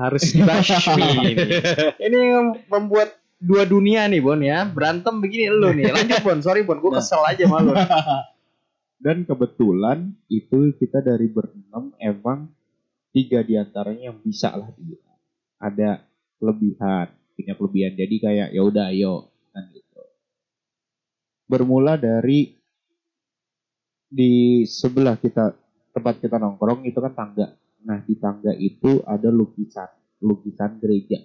Harus 0.00 0.22
dibasmi 0.32 1.04
ini. 1.36 1.60
Ini 2.08 2.18
yang 2.18 2.46
membuat 2.72 3.20
dua 3.36 3.68
dunia 3.68 4.08
nih 4.08 4.24
Bon 4.24 4.40
ya. 4.40 4.64
Berantem 4.64 5.20
begini 5.20 5.52
lu 5.52 5.76
nih. 5.76 5.92
Lanjut 5.92 6.24
Bon. 6.24 6.40
Sorry 6.40 6.64
Bon. 6.64 6.80
Gue 6.80 6.96
Nah. 6.96 7.04
kesel 7.04 7.20
aja 7.20 7.44
malu. 7.44 7.76
Dan 9.04 9.24
kebetulan 9.24 10.12
itu 10.28 10.76
kita 10.76 11.00
dari 11.00 11.24
berenam 11.28 11.92
emang 11.96 12.52
tiga 13.12 13.40
di 13.40 13.56
antaranya 13.56 14.12
yang 14.12 14.18
bisa 14.20 14.52
lah 14.52 14.68
dibilang. 14.76 15.20
Ada 15.56 16.04
kelebihan, 16.36 17.08
punya 17.36 17.52
kelebihan. 17.56 17.92
Jadi 17.96 18.14
kayak 18.20 18.48
ya 18.52 18.60
udah 18.60 18.92
ayo 18.92 19.28
kan 19.52 19.68
gitu. 19.72 20.00
Bermula 21.48 21.96
dari 21.96 22.56
di 24.10 24.64
sebelah 24.68 25.16
kita 25.16 25.54
tempat 25.96 26.20
kita 26.20 26.36
nongkrong 26.36 26.84
itu 26.84 27.00
kan 27.00 27.12
tangga. 27.16 27.56
Nah 27.86 27.98
di 28.04 28.14
tangga 28.20 28.52
itu 28.56 29.00
ada 29.04 29.28
lukisan 29.32 29.88
lukisan 30.20 30.76
gereja 30.80 31.24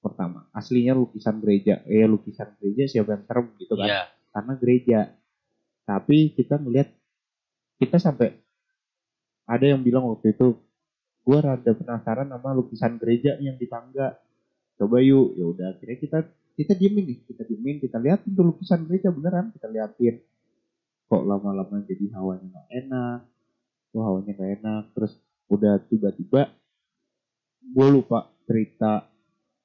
pertama. 0.00 0.48
Aslinya 0.52 0.92
lukisan 0.92 1.40
gereja, 1.40 1.80
eh 1.88 2.04
lukisan 2.04 2.56
gereja 2.60 2.84
siapa 2.88 3.16
yang 3.16 3.24
serem 3.24 3.46
gitu 3.56 3.74
kan? 3.76 3.88
Iya. 3.88 4.02
karena 4.34 4.52
gereja. 4.58 4.98
Tapi 5.86 6.34
kita 6.34 6.58
melihat 6.58 6.90
kita 7.78 8.02
sampai 8.02 8.34
ada 9.44 9.64
yang 9.64 9.84
bilang 9.84 10.08
waktu 10.10 10.32
itu 10.34 10.58
gue 11.24 11.38
rada 11.40 11.72
penasaran 11.72 12.28
sama 12.28 12.50
lukisan 12.52 13.00
gereja 13.00 13.40
yang 13.40 13.56
di 13.56 13.64
tangga. 13.68 14.20
Coba 14.74 14.98
yuk, 15.00 15.38
ya 15.38 15.44
udah 15.46 15.66
akhirnya 15.76 15.98
kita 16.02 16.18
kita 16.54 16.72
diemin 16.74 17.04
nih, 17.14 17.18
kita 17.30 17.42
diemin, 17.46 17.76
kita 17.78 17.96
liatin 17.98 18.34
tuh 18.34 18.44
lukisan 18.44 18.84
gereja 18.86 19.08
beneran, 19.14 19.54
kita 19.54 19.70
liatin. 19.70 20.20
Kok 21.08 21.22
lama-lama 21.24 21.80
jadi 21.86 22.10
hawanya 22.16 22.46
nggak 22.50 22.68
enak, 22.84 23.18
kok 23.94 24.02
hawanya 24.02 24.30
nggak 24.34 24.52
enak, 24.60 24.82
terus 24.96 25.12
udah 25.50 25.80
tiba-tiba 25.88 26.52
gue 27.64 27.88
lupa 27.88 28.28
cerita 28.44 29.08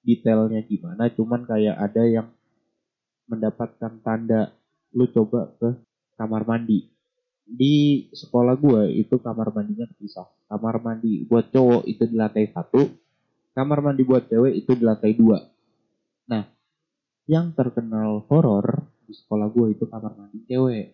detailnya 0.03 0.63
gimana, 0.63 1.11
cuman 1.11 1.43
kayak 1.43 1.75
ada 1.75 2.03
yang 2.07 2.27
mendapatkan 3.27 3.99
tanda 4.01 4.55
lu 4.95 5.05
coba 5.11 5.53
ke 5.59 5.69
kamar 6.17 6.47
mandi. 6.47 6.89
Di 7.49 8.07
sekolah 8.13 8.55
gue 8.57 8.93
itu 8.93 9.19
kamar 9.19 9.53
mandinya 9.53 9.85
terpisah. 9.89 10.29
Kamar 10.49 10.81
mandi 10.81 11.25
buat 11.25 11.49
cowok 11.53 11.85
itu 11.85 12.03
di 12.09 12.15
lantai 12.17 12.49
satu 12.49 12.89
kamar 13.53 13.83
mandi 13.83 14.07
buat 14.07 14.29
cewek 14.29 14.53
itu 14.55 14.71
di 14.77 14.83
lantai 14.85 15.13
dua. 15.17 15.43
Nah 16.29 16.45
yang 17.29 17.53
terkenal 17.53 18.25
horor 18.29 18.87
di 19.05 19.13
sekolah 19.13 19.49
gue 19.51 19.77
itu 19.77 19.85
kamar 19.89 20.15
mandi 20.15 20.45
cewek 20.45 20.85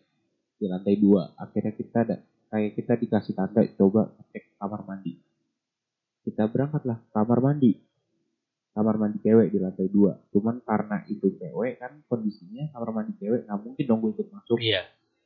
di 0.57 0.65
lantai 0.65 0.95
dua. 0.97 1.35
Akhirnya 1.37 1.75
kita 1.75 1.97
ada 2.07 2.15
kayak 2.49 2.71
kita 2.73 2.93
dikasih 2.99 3.33
tanda 3.35 3.61
coba 3.75 4.11
cek 4.31 4.44
kamar 4.65 4.81
mandi. 4.81 5.13
Kita 6.25 6.49
berangkatlah 6.49 6.97
ke 6.97 7.07
kamar 7.13 7.37
mandi. 7.37 7.77
Kamar 8.73 8.97
mandi 8.97 9.21
cewek 9.21 9.53
di 9.53 9.61
lantai 9.61 9.87
dua. 9.93 10.17
Cuman 10.33 10.57
karena 10.65 11.05
itu 11.05 11.37
cewek 11.37 11.77
kan 11.77 12.01
kondisinya 12.09 12.73
kamar 12.73 12.89
mandi 12.91 13.13
cewek 13.21 13.45
nggak 13.45 13.59
mungkin 13.61 13.83
dong 13.85 14.01
gue 14.01 14.11
ikut 14.17 14.27
masuk. 14.33 14.57
Iya. 14.57 14.83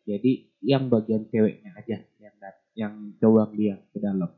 jadi 0.10 0.32
yang 0.66 0.90
bagian 0.90 1.30
ceweknya 1.30 1.70
aja 1.78 2.02
yang 2.18 2.36
yang 2.74 2.94
coba 3.22 3.48
lihat 3.56 3.80
ke 3.96 3.98
dalam. 4.04 4.32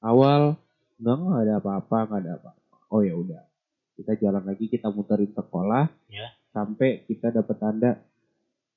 Awal 0.00 0.56
nggak 1.02 1.16
nggak 1.20 1.40
ada 1.44 1.54
apa-apa 1.60 1.98
nggak 2.08 2.20
ada 2.24 2.32
apa-apa. 2.40 2.76
Oh 2.88 3.04
ya 3.04 3.12
udah. 3.12 3.44
Kita 3.92 4.16
jalan 4.16 4.42
lagi 4.48 4.72
kita 4.72 4.88
muterin 4.88 5.30
sekolah. 5.36 5.86
Ya. 6.08 6.32
sampai 6.52 7.08
kita 7.08 7.32
dapat 7.32 7.56
tanda 7.56 7.90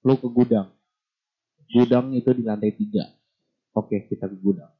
lu 0.08 0.16
ke 0.16 0.32
gudang. 0.32 0.72
Gudang 1.68 2.16
itu 2.16 2.32
di 2.32 2.44
lantai 2.48 2.72
tiga. 2.72 3.04
Oke 3.76 4.08
kita 4.08 4.32
ke 4.32 4.38
gudang 4.40 4.72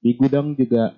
di 0.00 0.10
gudang 0.16 0.56
juga 0.56 0.96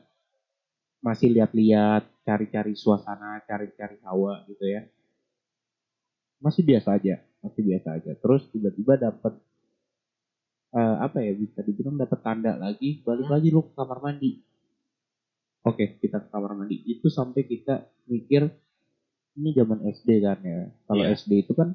masih 1.02 1.34
lihat-lihat 1.34 2.06
cari-cari 2.22 2.78
suasana 2.78 3.42
cari-cari 3.42 3.98
hawa 4.06 4.46
gitu 4.46 4.62
ya. 4.66 4.86
Masih 6.38 6.62
biasa 6.62 6.94
aja 6.98 7.18
masih 7.42 7.62
biasa 7.66 7.88
aja. 7.98 8.12
Terus 8.14 8.46
tiba-tiba 8.54 8.94
dapat 8.94 9.34
eh, 10.72 10.96
apa 11.02 11.18
ya 11.20 11.34
bisa 11.34 11.60
dibilang 11.66 11.98
dapat 11.98 12.22
tanda 12.22 12.54
lagi 12.54 13.02
balik 13.02 13.26
lagi 13.28 13.48
lu 13.50 13.66
ke 13.66 13.72
kamar 13.74 13.98
mandi. 13.98 14.38
Oke 15.66 15.98
kita 15.98 16.22
ke 16.22 16.28
kamar 16.30 16.54
mandi. 16.54 16.78
Itu 16.86 17.10
sampai 17.10 17.42
kita 17.44 17.82
mikir 18.06 18.46
ini 19.42 19.50
zaman 19.58 19.82
SD 19.90 20.08
kan 20.22 20.38
ya. 20.46 20.70
Kalau 20.86 21.02
Iya. 21.02 21.18
SD 21.18 21.30
itu 21.42 21.52
kan 21.58 21.74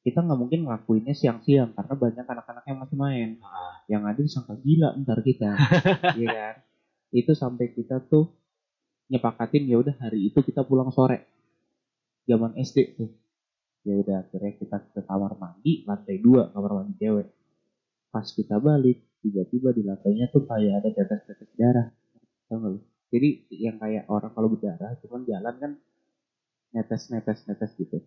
kita 0.00 0.24
nggak 0.24 0.38
mungkin 0.40 0.64
ngelakuinnya 0.64 1.12
siang-siang 1.12 1.76
karena 1.76 1.92
banyak 1.92 2.24
anak-anak 2.24 2.64
yang 2.64 2.78
masih 2.80 2.96
main. 2.96 3.28
Ah. 3.44 3.76
yang 3.84 4.02
ada 4.06 4.16
disangka 4.16 4.56
gila 4.56 4.96
ntar 5.04 5.20
kita. 5.20 5.50
Iya 6.20 6.28
kan? 6.32 6.54
Itu 7.12 7.32
sampai 7.36 7.74
kita 7.76 8.00
tuh 8.08 8.32
nyepakatin 9.12 9.66
ya 9.68 9.76
udah 9.76 9.98
hari 10.00 10.32
itu 10.32 10.40
kita 10.40 10.64
pulang 10.64 10.88
sore. 10.94 11.28
Zaman 12.24 12.56
SD 12.56 12.96
tuh. 12.96 13.10
Ya 13.84 13.96
udah 13.96 14.24
akhirnya 14.24 14.56
kita 14.56 14.76
ke 14.92 15.00
kamar 15.04 15.36
mandi 15.36 15.84
lantai 15.84 16.16
dua 16.16 16.48
kamar 16.54 16.80
mandi 16.80 16.96
cewek. 16.96 17.28
Pas 18.08 18.24
kita 18.24 18.56
balik 18.56 19.04
tiba-tiba 19.20 19.76
di 19.76 19.84
lantainya 19.84 20.32
tuh 20.32 20.48
kayak 20.48 20.80
ada 20.80 20.88
tetes-tetes 20.96 21.50
darah. 21.60 21.88
Tau 22.48 22.56
gak 22.56 22.70
lu? 22.72 22.80
Jadi 23.10 23.28
yang 23.52 23.76
kayak 23.76 24.08
orang 24.08 24.32
kalau 24.32 24.48
berdarah 24.48 24.96
cuman 25.02 25.26
jalan 25.28 25.54
kan 25.60 25.72
netes 26.70 27.10
netes 27.10 27.42
netes 27.50 27.74
gitu 27.74 27.98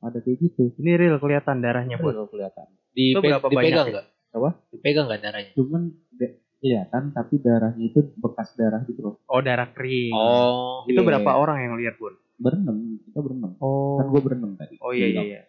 ada 0.00 0.18
kayak 0.18 0.38
gitu 0.40 0.70
Ini 0.76 0.90
real 0.96 1.16
kelihatan 1.16 1.58
darahnya 1.58 1.96
Bon. 1.96 2.10
kalau 2.10 2.26
kelihatan 2.26 2.66
Di, 2.90 3.10
Itu 3.10 3.20
berapa 3.20 3.42
dipegang 3.42 3.58
banyak 3.58 3.72
ya? 3.82 3.92
nggak? 3.92 4.06
Apa? 4.32 4.50
Dipegang 4.68 5.04
nggak 5.06 5.20
darahnya? 5.20 5.52
cuman 5.52 5.82
kelihatan 6.58 7.02
tapi 7.10 7.34
darahnya 7.36 7.84
itu 7.84 8.00
bekas 8.14 8.54
darah 8.54 8.80
gitu 8.82 9.00
loh 9.02 9.14
Oh 9.26 9.40
darah 9.40 9.66
kering. 9.68 10.12
Oh. 10.12 10.86
Itu 10.86 10.96
Iya. 10.96 11.08
berapa 11.08 11.30
orang 11.32 11.58
yang 11.60 11.74
lihat 11.76 11.96
Bon? 11.96 12.14
berenam 12.36 12.74
kita 13.02 13.18
berenam 13.18 13.54
Oh. 13.58 13.98
kan 13.98 14.06
gue 14.08 14.20
berenam 14.20 14.50
tadi 14.54 14.74
Oh 14.78 14.90
iya 14.90 15.06
iya 15.08 15.22
iya. 15.22 15.40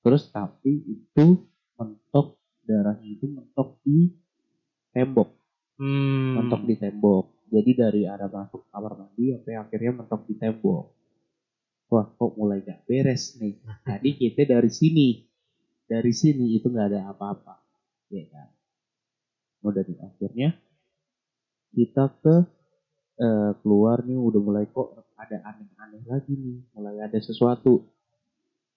terus 0.00 0.28
tapi 0.28 0.82
itu 0.82 1.24
mentok 1.74 2.36
darahnya 2.62 3.08
itu 3.08 3.26
mentok 3.26 3.80
di 3.82 4.12
tembok 4.90 5.30
Hmm. 5.74 6.36
mentok 6.38 6.62
di 6.62 6.76
tembok 6.76 7.26
jadi 7.48 7.70
dari 7.74 8.02
arah 8.04 8.28
masuk 8.28 8.68
kamar 8.68 8.92
mandi 8.94 9.32
sampai 9.32 9.56
akhirnya 9.58 9.92
mentok 9.94 10.24
di 10.24 10.34
tembok 10.34 10.84
wah 11.92 12.08
kok 12.08 12.32
mulai 12.40 12.64
gak 12.64 12.88
beres 12.88 13.36
nih? 13.36 13.60
Tadi 13.84 14.16
kita 14.16 14.48
dari 14.48 14.72
sini. 14.72 15.08
Dari 15.84 16.12
sini 16.16 16.56
itu 16.56 16.72
nggak 16.72 16.88
ada 16.88 17.12
apa-apa. 17.12 17.60
Ya 18.08 18.24
kan? 18.32 18.48
Udah 19.60 19.84
nih 19.84 20.00
akhirnya 20.00 20.48
kita 21.76 22.08
ke 22.24 22.34
eh, 23.20 23.52
keluar 23.60 24.00
nih 24.08 24.16
udah 24.16 24.40
mulai 24.40 24.64
kok 24.72 25.04
ada 25.20 25.44
aneh-aneh 25.44 26.00
lagi 26.08 26.32
nih. 26.32 26.64
Mulai 26.72 26.96
ada 27.04 27.20
sesuatu. 27.20 27.84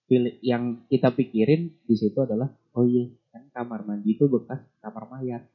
Pilih 0.06 0.36
yang 0.44 0.84
kita 0.92 1.16
pikirin 1.16 1.72
di 1.88 1.96
situ 1.96 2.20
adalah 2.20 2.52
oh 2.78 2.86
iya 2.86 3.10
kan 3.32 3.48
kamar 3.50 3.82
mandi 3.88 4.12
itu 4.12 4.28
bekas 4.28 4.60
kamar 4.84 5.08
mayat. 5.08 5.48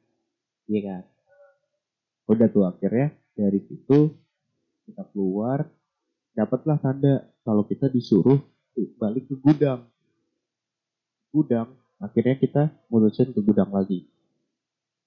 Iya 0.65 0.81
kan? 0.81 1.03
Udah 2.25 2.47
tuh 2.49 2.65
akhirnya 2.65 3.13
dari 3.37 3.61
situ 3.69 4.17
kita 4.89 5.05
keluar 5.13 5.69
dapatlah 6.35 6.81
tanda 6.81 7.30
kalau 7.41 7.63
kita 7.65 7.89
disuruh 7.89 8.39
balik 8.97 9.27
ke 9.27 9.35
gudang 9.37 9.85
gudang 11.31 11.75
akhirnya 11.99 12.35
kita 12.39 12.63
mutusin 12.87 13.31
ke 13.35 13.41
gudang 13.43 13.69
lagi 13.69 14.07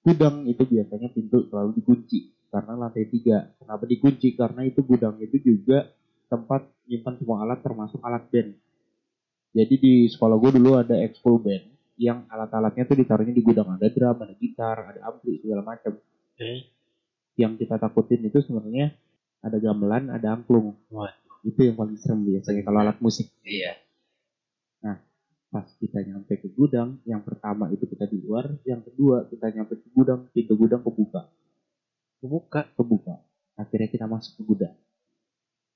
gudang 0.04 0.44
itu 0.44 0.62
biasanya 0.68 1.08
pintu 1.10 1.48
selalu 1.48 1.80
dikunci 1.80 2.34
karena 2.54 2.86
lantai 2.86 3.10
tiga. 3.10 3.50
Kenapa 3.58 3.82
dikunci? 3.82 4.38
Karena 4.38 4.62
itu 4.62 4.78
gudang 4.86 5.18
itu 5.18 5.42
juga 5.42 5.90
tempat 6.30 6.62
nyimpan 6.86 7.14
semua 7.18 7.42
alat 7.42 7.58
termasuk 7.66 7.98
alat 7.98 8.30
band. 8.30 8.54
Jadi 9.50 9.74
di 9.74 9.94
sekolah 10.06 10.38
gue 10.38 10.62
dulu 10.62 10.78
ada 10.78 10.94
ekskul 11.02 11.42
band 11.42 11.74
yang 11.98 12.26
alat-alatnya 12.30 12.86
tuh 12.86 12.98
ditaruhnya 12.98 13.34
di 13.34 13.42
gudang 13.42 13.74
ada 13.74 13.90
drum, 13.90 14.18
ada 14.22 14.34
gitar, 14.38 14.76
ada 14.86 15.00
ampli 15.02 15.42
segala 15.42 15.66
macam. 15.66 15.98
Oke. 15.98 16.70
Yang 17.34 17.66
kita 17.66 17.74
takutin 17.82 18.22
itu 18.22 18.38
sebenarnya 18.38 18.94
ada 19.42 19.58
gamelan, 19.58 20.14
ada 20.14 20.38
angklung. 20.38 20.78
Wah. 20.94 21.10
Itu 21.44 21.60
yang 21.60 21.76
paling 21.76 22.00
serem 22.00 22.24
biasanya 22.24 22.64
kalau 22.64 22.80
alat 22.80 22.98
musik. 23.04 23.28
Iya. 23.44 23.84
Pas 25.54 25.70
kita 25.78 26.02
nyampe 26.02 26.34
ke 26.42 26.50
gudang, 26.50 26.98
yang 27.06 27.22
pertama 27.22 27.70
itu 27.70 27.86
kita 27.86 28.10
di 28.10 28.18
luar, 28.18 28.58
yang 28.66 28.82
kedua 28.82 29.22
kita 29.30 29.54
nyampe 29.54 29.78
ke 29.78 29.86
gudang, 29.94 30.26
pintu 30.34 30.58
gudang 30.58 30.82
kebuka. 30.82 31.30
Kebuka. 32.18 32.74
kebuka. 32.74 33.14
Akhirnya 33.54 33.86
kita 33.86 34.10
masuk 34.10 34.34
ke 34.34 34.42
gudang. 34.42 34.74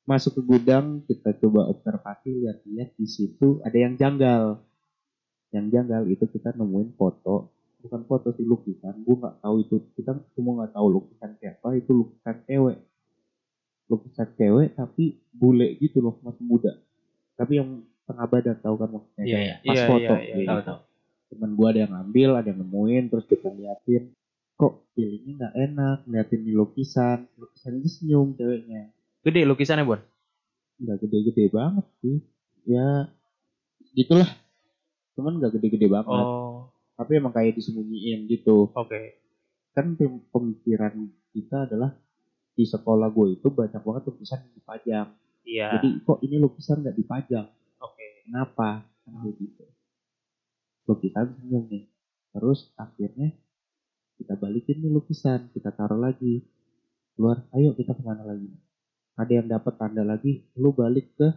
Masuk 0.03 0.35
ke 0.35 0.43
gudang, 0.43 1.07
kita 1.07 1.31
coba 1.39 1.71
observasi, 1.71 2.43
lihat-lihat 2.43 2.91
di 2.99 3.07
situ 3.07 3.63
ada 3.63 3.79
yang 3.79 3.95
janggal. 3.95 4.59
Yang 5.55 5.67
janggal 5.71 6.03
itu 6.11 6.25
kita 6.27 6.59
nemuin 6.59 6.99
foto, 6.99 7.55
bukan 7.79 8.03
foto 8.11 8.35
sih 8.35 8.43
lukisan. 8.43 8.99
Gue 9.07 9.15
nggak 9.15 9.47
tahu 9.47 9.63
itu, 9.63 9.79
kita 9.95 10.19
semua 10.35 10.67
nggak 10.67 10.75
tahu 10.75 10.87
lukisan 10.91 11.39
siapa, 11.39 11.79
itu 11.79 11.91
lukisan 11.95 12.43
cewek. 12.51 12.83
Lukisan 13.89 14.29
cewek 14.37 14.77
tapi 14.77 15.17
bule 15.33 15.77
gitu 15.81 15.99
loh, 15.99 16.21
masih 16.21 16.45
muda. 16.45 16.73
Tapi 17.35 17.57
yang 17.57 17.69
tengah 18.05 18.27
badan 18.27 18.57
tahu 18.59 18.75
kan 18.77 18.89
maksudnya? 18.91 19.25
Iya, 19.25 19.39
iya. 19.41 19.55
Pas 19.61 19.75
Iya, 19.75 19.85
foto. 19.85 19.99
iya, 19.99 20.15
iya, 20.21 20.37
gitu. 20.39 20.49
Tahu 20.49 20.61
tahu. 20.65 20.79
temen 21.29 21.51
gua 21.53 21.69
ada 21.69 21.85
yang 21.85 21.93
ngambil 21.93 22.31
ada 22.41 22.49
yang 22.49 22.61
nemuin 22.65 23.05
terus 23.13 23.29
kita 23.29 23.53
liatin 23.53 24.17
kok 24.57 24.81
feelingnya 24.97 25.33
nggak 25.37 25.55
enak 25.61 25.99
liatin 26.09 26.41
di 26.41 26.57
lukisan 26.57 27.29
lukisan 27.37 27.77
itu 27.77 27.89
senyum 27.93 28.33
ceweknya 28.33 28.89
Gede 29.21 29.45
lukisannya, 29.45 29.85
Bon. 29.85 30.01
nggak 30.81 31.05
gede-gede 31.05 31.53
banget 31.53 31.85
sih 32.01 32.17
ya 32.65 33.13
gitulah 33.93 34.25
cuman 35.13 35.37
nggak 35.37 35.61
gede-gede 35.61 35.85
banget 35.93 36.25
Oh, 36.25 36.73
tapi 36.97 37.21
emang 37.21 37.37
kayak 37.37 37.61
disembunyiin 37.61 38.25
gitu 38.25 38.73
oke. 38.73 39.01
kan 39.77 39.93
pem- 39.95 40.25
pemikiran 40.33 40.97
kita 41.37 41.69
adalah 41.69 41.93
di 42.59 42.67
sekolah 42.67 43.07
gue 43.15 43.39
itu 43.39 43.47
banyak 43.47 43.79
banget 43.79 44.03
lukisan 44.11 44.43
yang 44.43 44.55
dipajang 44.59 45.09
Iya. 45.49 45.79
jadi 45.79 45.89
kok 46.03 46.19
ini 46.27 46.37
lukisan 46.43 46.83
nggak 46.83 46.99
dipajang 46.99 47.47
Oke. 47.79 48.27
Kenapa? 48.27 48.83
Kan 49.07 49.25
gitu. 49.39 49.65
Lukisan 50.89 51.33
senyum 51.39 51.65
nih. 51.71 51.87
Terus 52.35 52.75
akhirnya 52.77 53.33
kita 54.19 54.35
balikin 54.35 54.83
nih 54.83 54.91
lukisan, 54.91 55.49
kita 55.55 55.71
taruh 55.73 55.99
lagi. 55.99 56.43
Keluar, 57.15 57.47
ayo 57.55 57.75
kita 57.75 57.95
ke 57.95 58.03
mana 58.03 58.23
lagi? 58.27 58.51
Ada 59.19 59.43
yang 59.43 59.49
dapat 59.51 59.75
tanda 59.79 60.07
lagi, 60.07 60.47
lu 60.55 60.71
balik 60.71 61.11
ke 61.19 61.29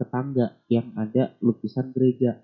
tetangga 0.00 0.56
yang 0.72 0.92
ada 0.96 1.36
lukisan 1.44 1.92
gereja. 1.92 2.40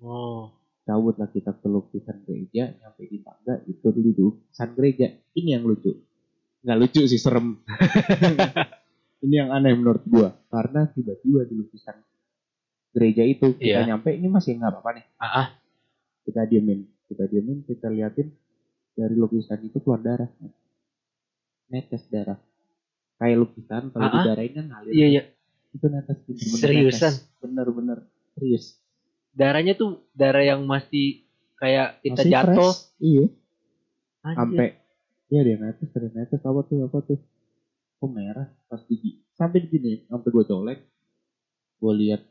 Oh. 0.00 0.48
Cabut 0.84 1.16
lah 1.16 1.28
kita 1.28 1.52
ke 1.56 1.68
lukisan 1.68 2.24
gereja, 2.24 2.72
nyampe 2.76 3.08
di 3.08 3.20
tangga, 3.20 3.60
itu 3.68 3.84
dulu 3.88 4.12
lukisan 4.16 4.72
gereja. 4.76 5.12
Ini 5.36 5.60
yang 5.60 5.64
lucu. 5.64 5.92
Nggak 6.64 6.78
lucu 6.80 7.02
sih, 7.04 7.20
serem. 7.20 7.60
ini 9.24 9.34
yang 9.36 9.52
aneh 9.52 9.72
menurut 9.72 10.00
gua. 10.04 10.32
Karena 10.48 10.88
tiba-tiba 10.88 11.44
di 11.44 11.54
lukisan 11.54 11.96
gereja 12.90 13.22
itu, 13.22 13.52
kita 13.54 13.84
Iya. 13.84 13.88
nyampe, 13.90 14.10
ini 14.10 14.26
masih 14.26 14.56
nggak 14.56 14.70
apa-apa 14.72 14.90
nih. 14.94 15.04
Ah, 15.16 15.26
ah. 15.26 15.46
Kita 16.24 16.42
diemin. 16.44 16.88
Kita 17.04 17.24
diemin, 17.26 17.62
kita 17.62 17.88
liatin 17.88 18.32
dari 18.90 19.12
lukisan 19.12 19.60
itu 19.60 19.76
keluar 19.78 20.00
darah. 20.00 20.30
Netes 21.66 22.08
darah. 22.08 22.38
Kayak 23.16 23.36
lukisan, 23.40 23.82
kalau 23.90 24.04
Ah, 24.04 24.10
ah. 24.10 24.16
didarahin 24.22 24.52
kan 24.54 24.64
ngalir. 24.70 24.92
Iya 24.92 25.06
iya. 25.10 25.22
Itu 25.70 25.86
netes. 25.86 26.16
bener-bener 26.22 26.60
Seriusan? 26.60 27.12
netes. 27.12 27.14
Bener-bener. 27.38 27.98
Serius. 28.34 28.64
Darahnya 29.34 29.74
tuh 29.74 30.06
darah 30.14 30.46
yang 30.46 30.62
masih 30.64 31.26
kayak 31.56 31.98
kita 32.00 32.22
Masih 32.22 32.30
jatuh. 32.30 32.70
fresh. 32.72 32.80
Iya. 32.98 33.24
Sampai 34.24 34.68
ya 35.28 35.40
dia 35.40 35.56
netes 35.56 35.88
ada 35.90 36.08
netes 36.10 36.40
apa 36.40 36.60
tuh 36.64 36.84
apa 36.84 36.98
tuh 37.00 37.18
kok 37.94 38.10
merah 38.10 38.48
pas 38.66 38.80
gigi 38.84 39.24
sampai 39.32 39.64
begini 39.64 40.04
sampai 40.06 40.28
gue 40.28 40.44
colek 40.44 40.78
gue 41.78 41.92
lihat 42.00 42.22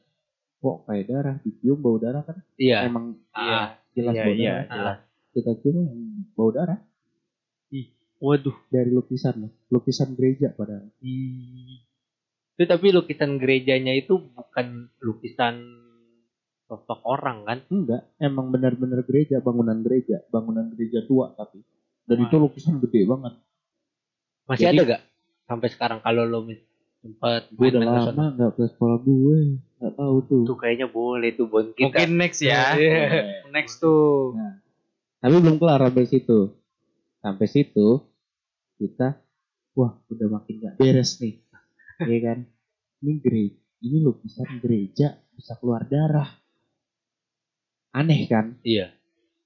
kok 0.58 0.78
kayak 0.86 1.06
darah 1.08 1.36
dicium 1.42 1.78
bau 1.78 1.98
darah 1.98 2.24
kan 2.24 2.38
Iya. 2.56 2.88
emang 2.88 3.18
Ah. 3.30 3.76
jelas 3.92 4.14
Iya, 4.14 4.24
bau 4.24 4.34
iya, 4.34 4.54
darah 4.64 4.66
jelas. 4.70 4.98
kita 5.34 5.52
cium 5.60 5.76
yang 5.84 6.00
bau 6.34 6.50
darah 6.50 6.80
Waduh. 8.24 8.56
dari 8.72 8.88
lukisan 8.88 9.36
loh 9.36 9.52
lukisan 9.68 10.16
gereja 10.16 10.56
padahal 10.56 10.88
Itu 12.54 12.64
tapi 12.64 12.96
lukisan 12.96 13.36
gerejanya 13.36 13.92
itu 13.92 14.16
bukan 14.16 14.88
lukisan 15.02 15.60
sosok 16.64 17.04
orang 17.04 17.44
kan? 17.44 17.60
enggak 17.68 18.08
emang 18.18 18.48
benar-benar 18.48 19.04
gereja 19.04 19.44
bangunan 19.44 19.84
gereja 19.84 20.24
bangunan 20.32 20.72
gereja 20.72 21.04
tua 21.04 21.36
tapi 21.36 21.60
dan 22.10 22.18
itu 22.20 22.36
lukisan 22.36 22.80
gede 22.84 23.08
banget 23.08 23.34
Masih 24.44 24.68
Jadi- 24.70 24.78
ada 24.80 24.89
gak 24.98 25.02
sampai 25.48 25.68
sekarang 25.72 26.00
kalau 26.04 26.24
lo 26.28 26.44
sempet 27.04 27.52
gue 27.52 27.68
udah 27.68 27.84
lama 27.84 28.26
nggak 28.32 28.52
ke 28.56 28.63
sekolah 28.76 28.98
gue 29.04 29.60
nggak 29.84 29.94
tahu 30.00 30.16
tuh? 30.24 30.44
Tuh 30.48 30.56
kayaknya 30.56 30.88
boleh 30.88 31.36
tuh 31.36 31.52
bon 31.52 31.68
kita. 31.76 31.92
Mungkin 31.92 32.10
next 32.16 32.39
ya. 32.39 32.80
Iya. 32.80 33.44
Next 33.52 33.84
tuh. 33.84 34.32
Tapi 35.20 35.36
belum 35.44 35.60
kelar 35.60 35.84
sampai 35.84 36.08
situ. 36.08 36.39
Sampai 37.20 37.48
situ 37.52 37.88
kita 38.80 39.20
wah 39.76 40.00
udah 40.08 40.28
makin 40.32 40.63
gak 40.63 40.76
beres 40.80 41.20
nih. 41.20 41.44
Iya 42.10 42.20
kan? 42.26 42.39
Ini 43.06 43.22
gereja, 43.22 43.56
ini 43.86 43.98
lukisan 44.02 44.60
gereja 44.60 45.13
bisa 45.38 45.54
keluar 45.62 45.86
darah. 45.86 46.26
Aneh 47.94 48.26
kan? 48.26 48.58
Iya. 48.66 48.92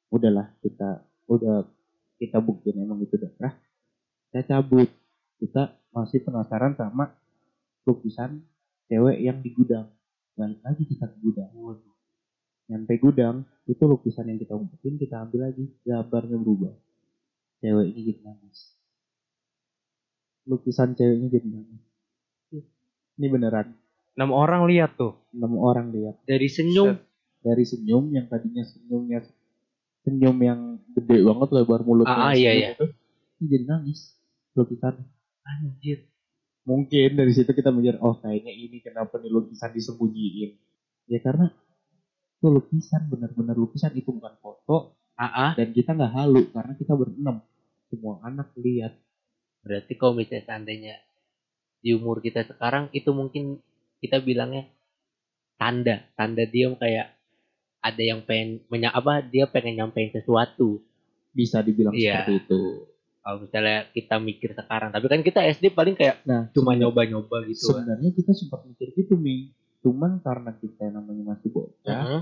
Udahlah 0.08 0.56
kita 0.64 1.04
udah 1.28 1.68
kita 2.18 2.42
buktiin 2.42 2.82
emang 2.82 3.02
itu 3.02 3.16
darah. 3.18 3.54
Kita 4.30 4.42
cabut. 4.46 4.90
Kita 5.38 5.78
masih 5.94 6.26
penasaran 6.26 6.74
sama 6.74 7.14
lukisan 7.86 8.42
cewek 8.90 9.22
yang 9.22 9.40
di 9.40 9.54
gudang. 9.54 9.88
Balik 10.34 10.60
lagi 10.66 10.84
kita 10.86 11.06
ke 11.10 11.18
gudang. 11.22 11.50
Nyampe 12.68 13.00
gudang, 13.00 13.48
itu 13.64 13.80
lukisan 13.88 14.28
yang 14.28 14.42
kita 14.44 14.58
umpetin, 14.58 15.00
kita 15.00 15.24
ambil 15.24 15.48
lagi. 15.48 15.72
Gambarnya 15.88 16.36
berubah. 16.36 16.74
Cewek 17.64 17.86
ini 17.96 18.00
jadi 18.12 18.22
nangis. 18.28 18.60
Lukisan 20.50 20.98
ceweknya 20.98 21.32
jadi 21.32 21.48
nangis. 21.48 21.84
Ini 23.18 23.28
beneran. 23.34 23.74
Enam 24.18 24.34
orang 24.34 24.66
lihat 24.70 24.98
tuh. 24.98 25.16
Enam 25.32 25.58
orang 25.58 25.94
lihat. 25.94 26.20
Dari 26.28 26.50
senyum. 26.50 26.98
Dari 27.42 27.64
senyum 27.64 28.12
yang 28.12 28.28
tadinya 28.28 28.66
senyumnya 28.66 29.24
senyum 30.08 30.38
yang 30.40 30.77
gede 30.98 31.18
banget 31.22 31.50
lebar 31.54 31.82
mulutnya. 31.86 32.18
Ah, 32.18 32.34
iya, 32.34 32.52
iya. 32.58 32.70
itu, 32.74 32.86
jadi 33.46 33.66
nangis. 33.70 34.18
Lukisan. 34.58 34.98
Anjir. 35.46 36.10
Mungkin 36.68 37.16
dari 37.16 37.32
situ 37.32 37.54
kita 37.54 37.72
mikir, 37.72 38.02
oh 38.04 38.20
kayaknya 38.20 38.52
ini 38.52 38.84
kenapa 38.84 39.22
nih 39.22 39.32
lukisan 39.32 39.72
disembunyiin. 39.72 40.58
Ya 41.08 41.24
karena 41.24 41.54
itu 42.38 42.48
lukisan, 42.52 43.08
benar-benar 43.08 43.56
lukisan 43.56 43.96
itu 43.96 44.12
bukan 44.12 44.36
foto, 44.44 44.98
Ah, 45.18 45.50
ah. 45.50 45.52
dan 45.58 45.74
kita 45.74 45.98
nggak 45.98 46.14
halu 46.14 46.46
karena 46.54 46.78
kita 46.78 46.94
berenam 46.94 47.42
semua 47.90 48.22
anak 48.22 48.54
lihat 48.54 48.94
Berarti 49.68 50.00
kalau 50.00 50.16
misalnya 50.16 50.48
seandainya 50.48 50.96
di 51.84 51.92
umur 51.92 52.24
kita 52.24 52.48
sekarang 52.48 52.88
itu 52.96 53.12
mungkin 53.12 53.60
kita 54.00 54.24
bilangnya 54.24 54.72
tanda, 55.60 56.08
tanda 56.16 56.48
dia 56.48 56.72
kayak 56.72 57.12
ada 57.84 58.00
yang 58.04 58.24
pengen 58.24 58.64
menya 58.72 58.96
apa 58.96 59.20
dia 59.20 59.44
pengen 59.52 59.84
nyampein 59.84 60.16
sesuatu. 60.16 60.87
Bisa 61.38 61.62
dibilang 61.62 61.94
Iya. 61.94 62.26
seperti 62.26 62.34
itu 62.42 62.62
Kalau 63.20 63.44
misalnya 63.44 63.92
kita 63.92 64.16
mikir 64.18 64.50
sekarang, 64.54 64.88
tapi 64.88 65.06
kan 65.06 65.20
kita 65.20 65.44
SD 65.46 65.70
paling 65.70 65.94
kayak 65.94 66.24
nah 66.24 66.48
cuma 66.50 66.72
nyoba-nyoba 66.74 67.44
gitu. 67.46 67.70
kan. 67.70 67.84
sebenarnya 67.84 68.10
kita 68.12 68.32
sempat 68.32 68.64
mikir 68.64 68.88
gitu 68.94 69.14
mi 69.16 69.52
cuman 69.78 70.18
karena 70.20 70.52
kita 70.54 70.90
namanya 70.90 71.36
masih 71.36 71.50
bocah 71.50 71.86
Heeh. 71.86 72.22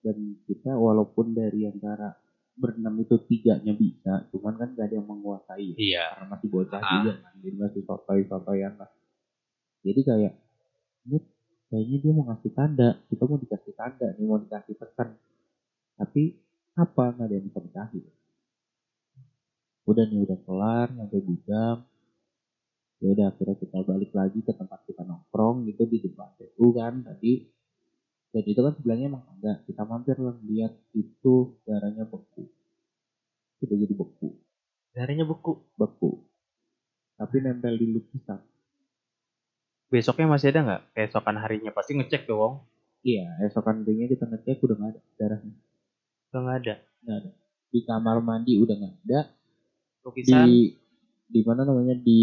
dan 0.00 0.16
kita 0.44 0.72
walaupun 0.72 1.30
dari 1.30 1.66
antara 1.66 2.14
berenam 2.54 2.94
itu 2.96 3.18
tiganya 3.20 3.74
bisa 3.74 4.30
cuman 4.30 4.54
kan 4.54 4.68
gak 4.72 4.86
ada 4.86 4.94
yang 4.94 5.04
menguasai 5.04 5.74
Iya. 5.74 6.06
karena 6.14 6.26
masih 6.30 6.48
bocah 6.48 6.78
Ah. 6.78 6.90
juga 6.96 7.12
kan 7.18 7.32
jadi 7.36 7.56
masih 7.58 7.82
sotoy 7.82 8.20
sotoyan 8.24 8.72
lah 8.76 8.90
jadi 9.82 10.00
kayak 10.00 10.32
ini 11.04 11.18
kayaknya 11.66 11.96
dia 11.98 12.12
mau 12.12 12.24
ngasih 12.24 12.52
tanda 12.52 12.88
kita 13.04 13.22
mau 13.22 13.36
dikasih 13.36 13.74
tanda 13.74 14.06
nih 14.12 14.22
mau 14.22 14.38
dikasih 14.38 14.74
pesan 14.76 15.18
tapi 15.94 16.38
apa 16.72 17.02
nggak 17.10 17.26
ada 17.26 17.34
yang 17.34 17.44
bisa 17.44 17.58
dikasih 17.60 18.02
udah 19.84 20.04
nih 20.08 20.20
udah 20.24 20.38
kelar 20.44 20.86
nyampe 20.92 21.18
gudang 21.20 21.78
ya 23.02 23.06
udah 23.12 23.26
akhirnya 23.32 23.56
kita 23.60 23.78
balik 23.84 24.10
lagi 24.16 24.40
ke 24.40 24.52
tempat 24.56 24.80
kita 24.88 25.02
nongkrong 25.04 25.68
gitu 25.68 25.84
di 25.84 25.98
depan 26.00 26.28
TU 26.40 26.66
kan 26.72 27.04
tadi 27.04 27.44
dan 28.34 28.44
itu 28.48 28.60
kan 28.64 28.72
sebelahnya 28.74 29.06
emang 29.12 29.24
enggak 29.38 29.62
kita 29.68 29.82
mampir 29.84 30.16
lah 30.18 30.36
lihat 30.48 30.72
itu 30.96 31.54
darahnya 31.68 32.08
beku 32.08 32.48
udah 33.64 33.76
jadi 33.76 33.94
beku 33.96 34.28
Darahnya 34.94 35.26
beku. 35.26 35.58
beku 35.74 36.22
tapi 37.14 37.38
nempel 37.38 37.78
di 37.78 37.86
lukisan. 37.94 38.42
Besoknya 39.90 40.26
masih 40.26 40.50
ada 40.50 40.60
nggak? 40.66 40.82
Keesokan 40.98 41.36
harinya 41.38 41.70
pasti 41.70 41.94
ngecek 41.94 42.26
dong. 42.26 42.66
Iya, 43.06 43.30
esokan 43.46 43.86
harinya 43.86 44.10
kita 44.10 44.26
ngecek 44.26 44.58
udah 44.58 44.74
nggak 44.74 44.90
ada 44.90 45.00
darahnya. 45.14 45.54
Udah 46.30 46.40
nggak 46.42 46.56
ada. 46.62 46.74
Nggak 47.06 47.16
ada. 47.22 47.30
Di 47.70 47.80
kamar 47.86 48.16
mandi 48.18 48.52
udah 48.58 48.74
nggak 48.74 48.94
ada. 49.06 49.20
Lukisan. 50.04 50.46
Di 50.46 50.76
di 51.24 51.40
mana 51.42 51.64
namanya 51.64 51.96
di 51.98 52.20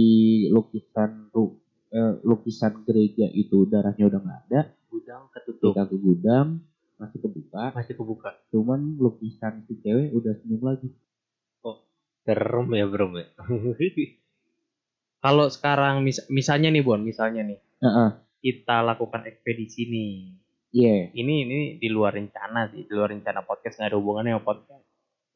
lukisan 0.48 1.34
ru, 1.34 1.58
eh, 1.91 2.22
lukisan 2.24 2.86
gereja 2.86 3.28
itu 3.34 3.65
darahnya 3.67 4.08
udah 4.08 4.20
nggak 4.22 4.39
ada. 4.48 4.62
Gudang 4.88 5.28
ketutup. 5.34 5.74
Kita 5.74 5.84
ke 5.89 5.98
gudang 5.98 6.48
masih 7.02 7.17
kebuka. 7.17 7.63
masih 7.74 7.94
kebuka. 7.98 8.30
Cuman 8.54 8.96
lukisan 9.02 9.65
si 9.65 9.82
cewek 9.82 10.13
udah 10.13 10.38
senyum 10.39 10.62
lagi. 10.62 10.89
Serem 12.22 12.70
ya 12.78 12.86
bro 12.86 13.10
ya. 13.17 13.26
Kalau 15.26 15.50
sekarang 15.50 16.06
mis- 16.06 16.26
misalnya 16.30 16.70
nih 16.70 16.86
Bon, 16.86 17.02
misalnya 17.02 17.41
nih 17.46 17.58
Heeh. 17.82 18.10
kita 18.41 18.86
lakukan 18.86 19.26
ekspedisi 19.26 19.89
nih. 19.89 20.13
Iya. 20.72 20.98
Ini 21.13 21.34
ini 21.46 21.60
di 21.82 21.88
luar 21.89 22.13
rencana 22.17 22.70
sih, 22.70 22.86
di 22.86 22.94
luar 22.94 23.10
rencana 23.13 23.41
podcast 23.41 23.82
nggak 23.82 23.89
ada 23.89 23.98
hubungannya 23.98 24.38
sama 24.38 24.46
podcast. 24.46 24.86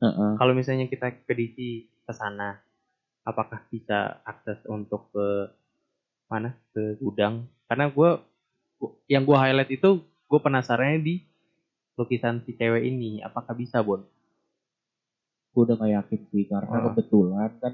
Heeh. 0.01 0.31
Kalau 0.38 0.53
misalnya 0.53 0.86
kita 0.86 1.05
ekspedisi 1.10 1.89
ke 2.05 2.13
sana, 2.13 2.61
apakah 3.21 3.65
bisa 3.67 4.21
akses 4.23 4.61
untuk 4.65 5.09
ke 5.09 5.27
mana? 6.25 6.53
Ke 6.71 6.95
gudang? 6.97 7.49
Karena 7.65 7.89
gue 7.89 8.09
yang 9.09 9.25
gue 9.25 9.33
highlight 9.33 9.73
itu 9.73 9.99
gue 10.01 10.39
penasarannya 10.39 11.01
di 11.01 11.15
lukisan 11.95 12.45
si 12.45 12.53
cewek 12.53 12.85
ini. 12.85 13.19
Apakah 13.19 13.53
bisa 13.53 13.81
Bon? 13.81 14.01
gue 15.55 15.63
udah 15.63 15.79
gak 15.79 15.87
yakin 15.87 16.21
sih 16.35 16.43
karena 16.51 16.67
Oh. 16.75 16.91
kebetulan 16.91 17.51
kan 17.63 17.73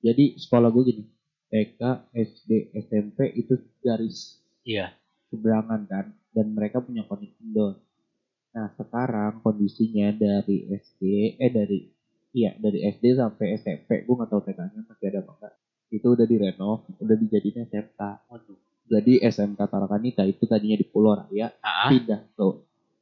jadi 0.00 0.32
sekolah 0.32 0.72
gue 0.72 0.82
gini 0.88 1.04
TK 1.52 1.80
SD 2.16 2.50
SMP 2.72 3.36
itu 3.36 3.60
garis 3.84 4.40
Iya. 4.64 4.96
seberangan 5.28 5.84
kan 5.84 6.08
dan 6.32 6.56
mereka 6.56 6.80
punya 6.80 7.04
konik 7.04 7.36
indoor 7.36 7.76
nah 8.56 8.72
sekarang 8.72 9.44
kondisinya 9.44 10.08
dari 10.16 10.72
SD 10.72 11.00
eh 11.36 11.52
dari 11.52 11.92
iya 12.32 12.56
dari 12.56 12.80
SD 12.82 13.14
sampai 13.14 13.56
SMP 13.56 14.02
gue 14.02 14.14
nggak 14.14 14.28
tahu 14.28 14.40
TK-nya 14.42 14.80
masih 14.82 15.06
ada 15.08 15.18
apa 15.20 15.32
enggak 15.32 15.54
itu 15.88 16.06
udah 16.08 16.24
direnov 16.24 16.78
udah 16.96 17.16
dijadiin 17.16 17.64
SMK 17.64 18.00
Waduh. 18.26 18.56
jadi 18.88 19.12
SMK 19.28 19.60
Tarakanita 19.62 20.22
itu 20.24 20.42
tadinya 20.44 20.74
di 20.74 20.84
Pulau 20.84 21.12
Raya 21.14 21.52
Ah, 21.60 21.88
pindah 21.88 22.24
ke 22.28 22.46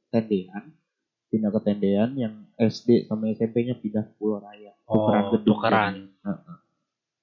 tendean. 0.08 0.74
Pindah 1.26 1.50
ke 1.50 1.60
tendean 1.62 2.10
yang 2.14 2.34
SD 2.56 3.06
sama 3.06 3.30
SMP-nya 3.30 3.74
pindah 3.74 4.02
ke 4.02 4.12
Pulau 4.14 4.38
Raya. 4.38 4.74
Tukeran 4.82 5.22
Oh, 5.24 5.38
tukeran. 5.38 5.94
Heeh. 6.20 6.56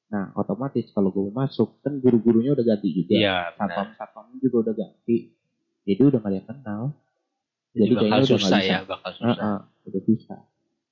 nah 0.07 0.31
otomatis 0.33 0.87
kalau 0.89 1.11
gue 1.11 1.27
masuk 1.27 1.83
kan 1.83 1.99
guru-gurunya 1.99 2.55
udah 2.55 2.63
ganti 2.65 2.95
juga. 2.95 3.11
Iya 3.11 3.37
benar. 3.51 3.67
satpam 3.67 3.87
satpam 3.93 4.25
juga 4.39 4.55
udah 4.63 4.73
ganti. 4.73 5.35
Jadi 5.83 6.01
udah 6.01 6.19
gak 6.19 6.31
ada 6.31 6.37
yang 6.39 6.47
kenal. 6.47 6.81
Jadi 7.71 7.83
jadi 7.83 7.93
bakal 7.99 8.19
susah 8.23 8.59
ya, 8.59 8.79
bakal 8.87 9.11
susah. 9.11 9.35
Heeh, 9.35 9.59
udah 9.91 10.01
susah 10.07 10.39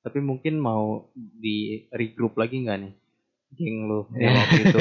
Tapi 0.05 0.21
mungkin 0.21 0.61
mau 0.61 1.09
di 1.15 1.81
regroup 1.89 2.37
lagi 2.37 2.61
nggak 2.61 2.77
nih? 2.77 2.93
Geng 3.51 3.89
lu 3.89 4.05
yang 4.21 4.37
waktu 4.37 4.61
itu 4.63 4.79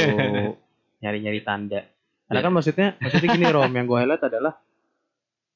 nyari-nyari 1.00 1.40
tanda. 1.40 1.80
Karena 2.24 2.40
kan 2.40 2.52
maksudnya 2.52 2.88
maksudnya 2.98 3.28
gini 3.32 3.46
Rom, 3.46 3.72
yang 3.72 3.84
gue 3.84 3.96
highlight 3.96 4.20
adalah 4.22 4.52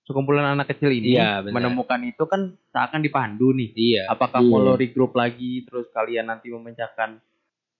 sekumpulan 0.03 0.57
anak 0.57 0.73
kecil 0.73 0.89
ini 0.89 1.13
Iya, 1.15 1.45
benar. 1.45 1.53
menemukan 1.61 2.01
itu 2.03 2.25
kan 2.25 2.41
seakan 2.73 3.01
dipandu 3.01 3.53
nih. 3.53 3.69
Iya. 3.75 4.03
Apakah 4.09 4.41
Iya. 4.41 4.49
mau 4.49 4.57
lo 4.59 4.73
regroup 4.73 5.13
lagi 5.13 5.65
terus 5.65 5.85
kalian 5.91 6.27
nanti 6.27 6.49
memecahkan 6.49 7.21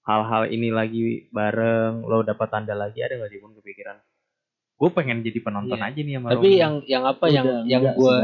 hal-hal 0.05 0.43
ini 0.47 0.69
lagi 0.69 1.01
bareng, 1.29 2.01
lo 2.03 2.21
dapat 2.21 2.49
tanda 2.49 2.73
lagi 2.73 3.01
ada 3.01 3.17
nggak 3.17 3.29
sih 3.29 3.41
pun 3.41 3.53
kepikiran? 3.55 3.97
Gue 4.75 4.89
pengen 4.91 5.21
jadi 5.21 5.41
penonton 5.41 5.75
Iya. 5.75 5.89
aja 5.89 6.01
nih 6.01 6.15
sama 6.15 6.29
Tapi 6.31 6.37
Romi. 6.47 6.57
yang 6.57 6.75
yang 6.85 7.05
apa 7.05 7.25
yang 7.29 7.47
Udah 7.47 7.61
yang 7.65 7.83
enggak 7.83 7.97
gue. 7.97 8.17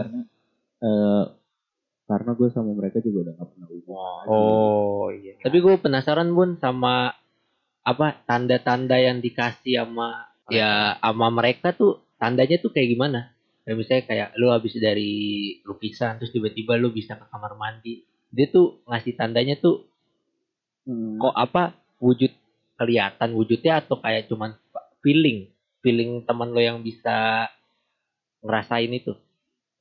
Karena 2.05 2.37
gue 2.37 2.49
sama 2.53 2.71
mereka 2.77 3.01
juga 3.01 3.31
udah 3.31 3.35
gak 3.41 3.49
pernah 3.49 3.69
hubungan 3.73 4.13
lagi. 4.21 4.29
Oh 4.29 5.07
iya. 5.09 5.33
tapi 5.41 5.57
gue 5.61 5.75
penasaran 5.81 6.29
bun 6.37 6.61
sama 6.61 7.17
apa 7.85 8.07
tanda-tanda 8.25 8.97
yang 8.97 9.21
dikasih 9.21 9.81
sama 9.85 10.29
ya 10.53 10.97
sama 11.01 11.29
mereka 11.33 11.73
tuh 11.73 12.05
tandanya 12.21 12.61
tuh 12.61 12.73
kayak 12.73 12.93
gimana? 12.93 13.21
Kayak 13.65 13.77
misalnya 13.81 14.05
kayak 14.05 14.29
lu 14.37 14.53
habis 14.53 14.77
dari 14.77 15.13
lukisan 15.65 16.21
terus 16.21 16.33
tiba-tiba 16.33 16.77
lu 16.77 16.93
bisa 16.93 17.17
ke 17.17 17.25
kamar 17.33 17.57
mandi. 17.57 18.05
Dia 18.29 18.53
tuh 18.53 18.85
ngasih 18.85 19.17
tandanya 19.17 19.57
tuh 19.57 19.89
Hmm. 20.85 21.17
kok 21.17 21.33
apa 21.33 21.73
wujud 21.97 22.29
kelihatan 22.77 23.33
wujudnya 23.33 23.81
atau 23.81 23.97
kayak 24.05 24.29
cuman 24.29 24.53
feeling 25.01 25.49
feeling 25.81 26.21
teman 26.29 26.53
lo 26.53 26.61
yang 26.61 26.85
bisa 26.85 27.49
ngerasain 28.45 28.93
itu 28.93 29.17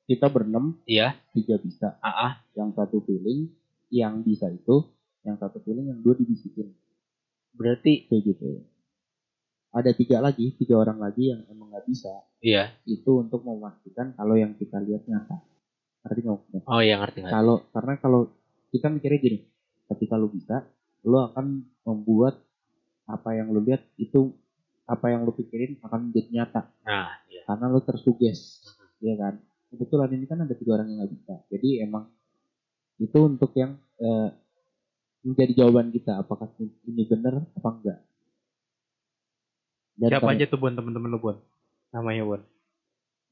kita 0.03 0.27
berenam 0.27 0.75
iya. 0.83 1.15
tiga 1.31 1.55
bisa. 1.59 1.95
Ah 2.03 2.31
ah. 2.31 2.33
yang 2.53 2.75
satu 2.75 2.99
feeling 3.07 3.49
yang 3.93 4.21
bisa 4.21 4.51
itu 4.51 4.89
yang 5.23 5.39
satu 5.39 5.63
feeling 5.63 5.89
yang 5.91 5.99
dua 6.03 6.19
dibisikin. 6.19 6.75
Berarti 7.55 8.09
kayak 8.11 8.21
gitu. 8.27 8.67
Ada 9.73 9.95
tiga 9.95 10.21
lagi 10.21 10.53
tiga 10.59 10.77
orang 10.77 10.99
lagi 10.99 11.31
yang 11.31 11.41
emang 11.47 11.71
nggak 11.71 11.87
bisa. 11.87 12.13
Iya. 12.43 12.75
Itu 12.83 13.23
untuk 13.23 13.47
memastikan 13.47 14.11
kalau 14.13 14.35
yang 14.35 14.53
kita 14.59 14.83
lihat 14.83 15.07
nyata. 15.07 15.39
Ngerti 16.03 16.19
nggak 16.19 16.67
oh 16.67 16.81
iya 16.83 16.99
ngerti 16.99 17.19
ngerti. 17.23 17.33
Kalau 17.33 17.55
karena 17.71 17.93
kalau 17.97 18.21
kita 18.75 18.91
mikirnya 18.91 19.19
gini 19.21 19.39
ketika 19.87 20.19
lu 20.19 20.27
bisa 20.27 20.67
lu 21.03 21.19
akan 21.19 21.63
membuat 21.83 22.39
apa 23.07 23.35
yang 23.35 23.51
lu 23.51 23.59
lihat 23.63 23.83
itu 23.99 24.31
apa 24.83 25.11
yang 25.11 25.23
lu 25.23 25.31
pikirin 25.31 25.79
akan 25.79 26.11
menjadi 26.11 26.29
nyata. 26.43 26.61
Nah 26.83 27.23
iya. 27.31 27.47
Karena 27.47 27.71
lu 27.71 27.79
tersuges 27.79 28.67
ya 28.99 29.15
kan 29.15 29.39
kebetulan 29.73 30.09
ini 30.13 30.25
kan 30.29 30.45
ada 30.45 30.53
tiga 30.53 30.77
orang 30.77 30.88
yang 30.93 30.97
nggak 31.01 31.12
bisa 31.17 31.33
jadi 31.49 31.89
emang 31.89 32.05
itu 33.01 33.17
untuk 33.25 33.51
yang 33.57 33.73
eh, 33.97 34.29
menjadi 35.25 35.65
jawaban 35.65 35.89
kita 35.89 36.21
apakah 36.21 36.47
ini 36.62 37.03
benar 37.09 37.41
apa 37.57 37.69
enggak 37.73 37.99
dan 39.97 40.09
Siapa 40.09 40.33
aja 40.33 40.45
tuh 40.49 40.57
buat 40.57 40.73
teman-teman 40.73 41.09
lu 41.13 41.19
buat? 41.21 41.38
Namanya 41.93 42.25
buat. 42.25 42.43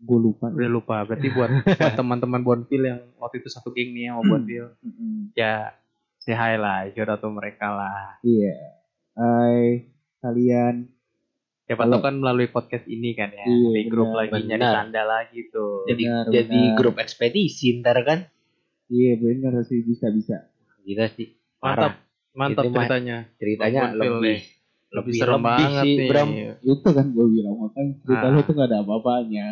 gue 0.02 0.18
lupa 0.18 0.50
Udah 0.50 0.72
lupa. 0.72 0.96
Berarti 1.06 1.30
buat 1.30 1.50
buat 1.78 1.94
teman-teman 1.94 2.42
Bonfil 2.42 2.90
yang 2.90 3.02
waktu 3.22 3.42
itu 3.42 3.50
satu 3.54 3.70
geng 3.70 3.94
nih 3.94 4.10
sama 4.10 4.22
Bonfil. 4.26 4.74
Mm-mm. 4.82 5.30
Ya 5.38 5.78
say 6.22 6.34
hi 6.34 6.58
lah, 6.58 6.90
shout 6.94 7.10
out 7.10 7.22
to 7.22 7.30
mereka 7.30 7.70
lah. 7.70 8.18
iya 8.26 8.82
Hai 9.14 9.90
kalian 10.22 10.90
Siapa 11.72 11.88
tahu 11.88 12.02
kan 12.02 12.16
melalui 12.16 12.48
podcast 12.48 12.84
ini 12.86 13.12
kan 13.12 13.32
ya. 13.32 13.44
Iya, 13.44 13.70
di 13.74 13.84
grup 13.86 14.12
benar, 14.12 14.20
lagi 14.22 14.40
nyari 14.44 14.60
benar. 14.60 14.74
tanda 14.76 15.02
lagi 15.04 15.40
tuh. 15.48 15.74
jadi 15.86 16.04
Benar, 16.04 16.26
jadi 16.30 16.52
benar. 16.62 16.76
grup 16.76 16.96
ekspedisi 16.98 17.68
ntar 17.78 17.98
kan 18.02 18.20
iya 18.88 19.16
benar 19.16 19.64
sih 19.64 19.80
bisa 19.80 20.08
bisa 20.10 20.52
gila 20.82 21.08
sih 21.10 21.32
Mantap, 21.58 21.80
Parah. 21.80 21.94
mantap 22.34 22.64
Itu 22.64 22.74
ceritanya. 22.74 23.18
ceritanya 23.36 23.82
lebih 23.94 24.20
nih. 24.20 24.42
Lebih 24.92 25.14
serem 25.16 25.34
lebih 25.38 25.48
banget 25.48 25.84
sih, 25.86 25.94
nih. 25.96 26.10
Bram. 26.10 26.30
itu 26.62 26.88
kan 26.92 27.06
gue 27.08 27.26
bilang 27.30 27.56
makanya 27.58 27.92
cerita 27.98 28.20
Ah. 28.22 28.30
lu 28.30 28.40
tuh 28.42 28.54
gak 28.54 28.68
ada 28.68 28.78
apa-apanya 28.82 29.48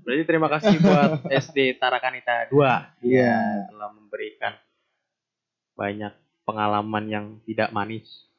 Berarti 0.00 0.22
terima 0.22 0.46
kasih 0.48 0.74
buat 0.78 1.10
SD 1.42 1.58
Tarakanita 1.76 2.46
2 2.46 3.02
Iya. 3.02 3.66
telah 3.66 3.90
memberikan 3.90 4.54
banyak 5.72 6.12
pengalaman 6.42 7.04
yang 7.06 7.26
tidak 7.42 7.70
manis. 7.70 8.29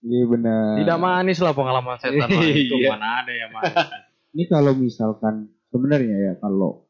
Iya 0.00 0.24
benar. 0.24 0.78
Tidak 0.78 0.98
manis 0.98 1.38
lah 1.38 1.52
pengalaman 1.52 1.96
setan 1.98 2.28
itu 2.30 2.76
Iya. 2.76 2.90
mana 2.94 3.08
ada 3.22 3.32
ya 3.32 3.46
manis. 3.50 3.74
ini 4.34 4.44
kalau 4.46 4.72
misalkan 4.72 5.34
sebenarnya 5.68 6.16
ya 6.16 6.32
kalau 6.38 6.86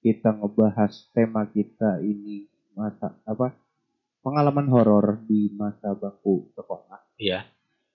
kita 0.00 0.30
ngebahas 0.32 0.92
tema 1.10 1.42
kita 1.46 1.98
ini 2.00 2.46
masa 2.72 3.16
apa 3.24 3.56
pengalaman 4.20 4.66
horor 4.68 5.18
di 5.24 5.50
masa 5.50 5.94
bangku 5.94 6.50
sekolah. 6.54 7.02
Iya. 7.18 7.42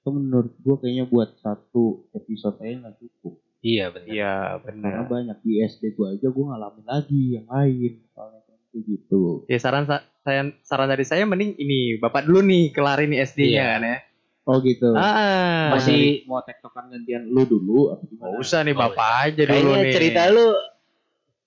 Itu 0.01 0.09
menurut 0.09 0.57
gue 0.57 0.75
kayaknya 0.81 1.05
buat 1.05 1.37
satu 1.39 2.09
episode 2.11 2.57
aja 2.59 2.87
nggak 2.87 2.97
cukup. 2.99 3.37
Iya 3.61 3.93
benar. 3.93 4.09
Iya 4.09 4.33
karena 4.65 4.89
benar. 4.97 5.07
banyak 5.07 5.37
di 5.45 5.61
SD 5.61 5.93
gue 5.93 6.07
aja 6.17 6.27
gue 6.27 6.45
ngalamin 6.49 6.85
lagi 6.89 7.21
yang 7.37 7.47
lain. 7.47 7.93
Soalnya 8.11 8.40
gitu 8.73 9.43
Ya 9.45 9.57
saran 9.57 9.83
sa- 9.83 10.03
saya 10.17 10.41
saran 10.61 10.85
dari 10.85 11.01
saya 11.01 11.23
mending 11.23 11.55
ini 11.55 11.97
Bapak 11.97 12.23
dulu 12.23 12.39
nih 12.41 12.69
kelarin 12.69 13.09
nih 13.09 13.19
SD-nya 13.21 13.51
Iya. 13.51 13.65
kan 13.69 13.81
ya. 13.83 13.97
oh 14.43 14.57
gitu 14.59 14.87
Ah, 14.91 15.69
Masih- 15.71 16.25
mau 16.25 16.39
tektokan 16.39 16.87
gantian 16.87 17.23
lu 17.25 17.43
dulu 17.43 17.91
apa 17.91 18.03
gimana 18.03 18.25
Nggak 18.27 18.41
usah 18.41 18.59
nih 18.61 18.71
Oh, 18.71 18.79
Bapak 18.81 19.09
aja 19.23 19.41
dulu 19.41 19.51
kayaknya 19.69 19.81
nih. 19.81 19.93
cerita 19.93 20.21
lu 20.27 20.47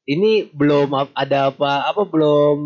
ini 0.04 0.30
belum 0.48 0.88
ada 1.12 1.38
apa 1.48 1.70
apa 1.86 2.02
belum 2.02 2.58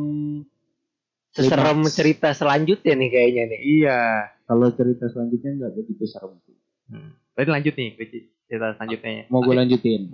seserem 1.31 1.79
cerita 1.87 2.29
selanjutnya 2.31 2.95
nih 2.95 3.09
kayaknya 3.09 3.43
nih 3.49 3.61
Iya. 3.77 4.01
kalau 4.45 4.69
cerita 4.71 5.07
selanjutnya 5.07 5.51
nggak 5.57 5.73
begitu 5.75 6.05
serem 6.05 6.35
sih 6.41 6.57
Hmm. 6.89 7.13
Berarti 7.31 7.51
lanjut 7.53 7.75
nih 7.75 7.89
cerita 8.43 8.73
selanjutnya. 8.75 9.29
mau 9.29 9.41
gue 9.41 9.53
lanjutin 9.55 10.09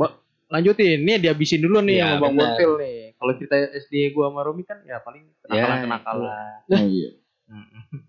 Lanjutin, 0.44 0.98
nih 1.00 1.16
dihabisin 1.18 1.60
dulu 1.60 1.80
nih 1.80 1.96
Iya, 1.96 2.06
sama 2.12 2.20
Bang. 2.20 2.34
Bonfil 2.36 2.72
nih. 2.76 3.03
Kalau 3.24 3.32
cerita 3.34 3.56
SD 3.56 4.12
gua 4.12 4.28
sama 4.28 4.44
Romi 4.44 4.60
kan 4.62 4.84
ya 4.84 5.00
paling 5.00 5.24
kenakalan-kenakalan. 5.40 6.60
oh 6.68 6.84
iya 6.84 7.10
Hmm. 7.44 8.04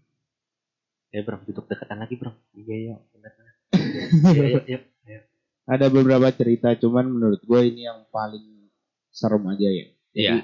Ya 1.10 1.20
bro, 1.22 1.40
duduk 1.42 1.64
dekatan 1.66 1.98
lagi 1.98 2.16
bro. 2.16 2.36
Iya 2.54 2.76
iya. 2.76 2.96
benar. 3.10 3.32
Iya, 4.28 4.44
iya, 4.62 4.80
iya. 5.06 5.20
Ada 5.66 5.88
beberapa 5.88 6.28
cerita, 6.30 6.72
cuman 6.74 7.08
menurut 7.10 7.40
gue 7.42 7.62
ini 7.66 7.84
yang 7.84 8.04
paling 8.10 8.68
serem 9.10 9.44
aja 9.46 9.64
ya. 9.66 9.88
Iya. 10.12 10.36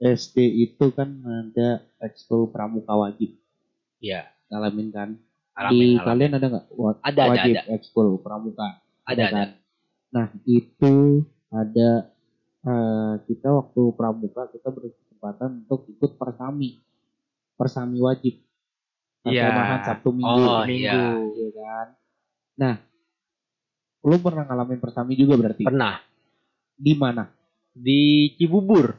SD 0.00 0.36
itu 0.60 0.90
kan 0.90 1.10
ada 1.22 1.68
ekskul 1.98 2.48
pramuka 2.48 2.90
wajib. 2.92 3.34
Iya. 3.98 4.26
Ngalamin 4.48 4.88
kan? 4.90 5.08
Alamin, 5.52 5.70
Di 5.70 5.86
alamin. 5.92 6.06
kalian 6.06 6.32
ada 6.32 6.46
nggak 6.48 6.66
wa- 6.72 7.00
Ada, 7.00 7.20
ada, 7.20 7.30
wajib 7.30 7.52
ada. 7.52 7.62
ekskul 7.70 8.08
pramuka? 8.16 8.68
Ada, 9.04 9.22
ada. 9.22 9.30
kan? 9.30 9.48
Nah 10.10 10.26
itu 10.44 10.94
ada 11.48 11.90
eh, 12.62 13.14
kita 13.24 13.48
waktu 13.50 13.80
pramuka 13.92 14.48
kita 14.48 14.68
berkesempatan 14.68 15.64
untuk 15.64 15.88
ikut 15.88 16.16
persami, 16.16 16.80
persami 17.54 17.98
wajib. 17.98 18.40
Iya. 19.22 19.52
Perkemahan 19.52 19.80
Sabtu 19.84 20.08
Minggu, 20.10 20.42
Oh, 20.42 20.64
Minggu, 20.64 20.80
iya. 20.80 20.96
ya 21.36 21.50
kan? 21.54 21.86
Nah, 22.56 22.74
lu 24.02 24.16
pernah 24.16 24.44
ngalamin 24.44 24.80
persami 24.80 25.12
juga 25.12 25.36
berarti? 25.36 25.62
Pernah 25.62 26.00
Di 26.74 26.96
mana? 26.96 27.28
di 27.70 28.32
Cibubur. 28.34 28.96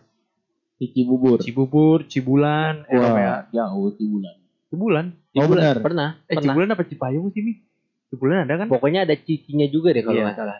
Di 0.78 0.93
Cibubur. 0.93 1.41
Cibubur, 1.41 2.05
Cibulan, 2.05 2.86
eh, 2.86 2.95
apa 2.95 3.20
ya? 3.20 3.30
Wah, 3.30 3.41
jauh 3.51 3.89
Cibulan. 3.93 4.38
Cibulan. 4.70 5.05
Oh, 5.12 5.26
Cibulan. 5.36 5.49
benar. 5.51 5.76
Pernah. 5.82 6.09
Eh 6.24 6.36
pernah. 6.38 6.53
Cibulan 6.53 6.70
apa 6.72 6.84
Cipayung 6.86 7.28
sih 7.34 7.41
Mi? 7.41 7.53
Cibulan 8.14 8.45
ada 8.45 8.62
kan? 8.62 8.68
Pokoknya 8.70 9.03
ada 9.03 9.16
cicinya 9.18 9.66
juga 9.68 9.91
deh 9.91 10.05
kalau 10.05 10.16
Iya. 10.16 10.26
nggak 10.30 10.38
salah. 10.38 10.57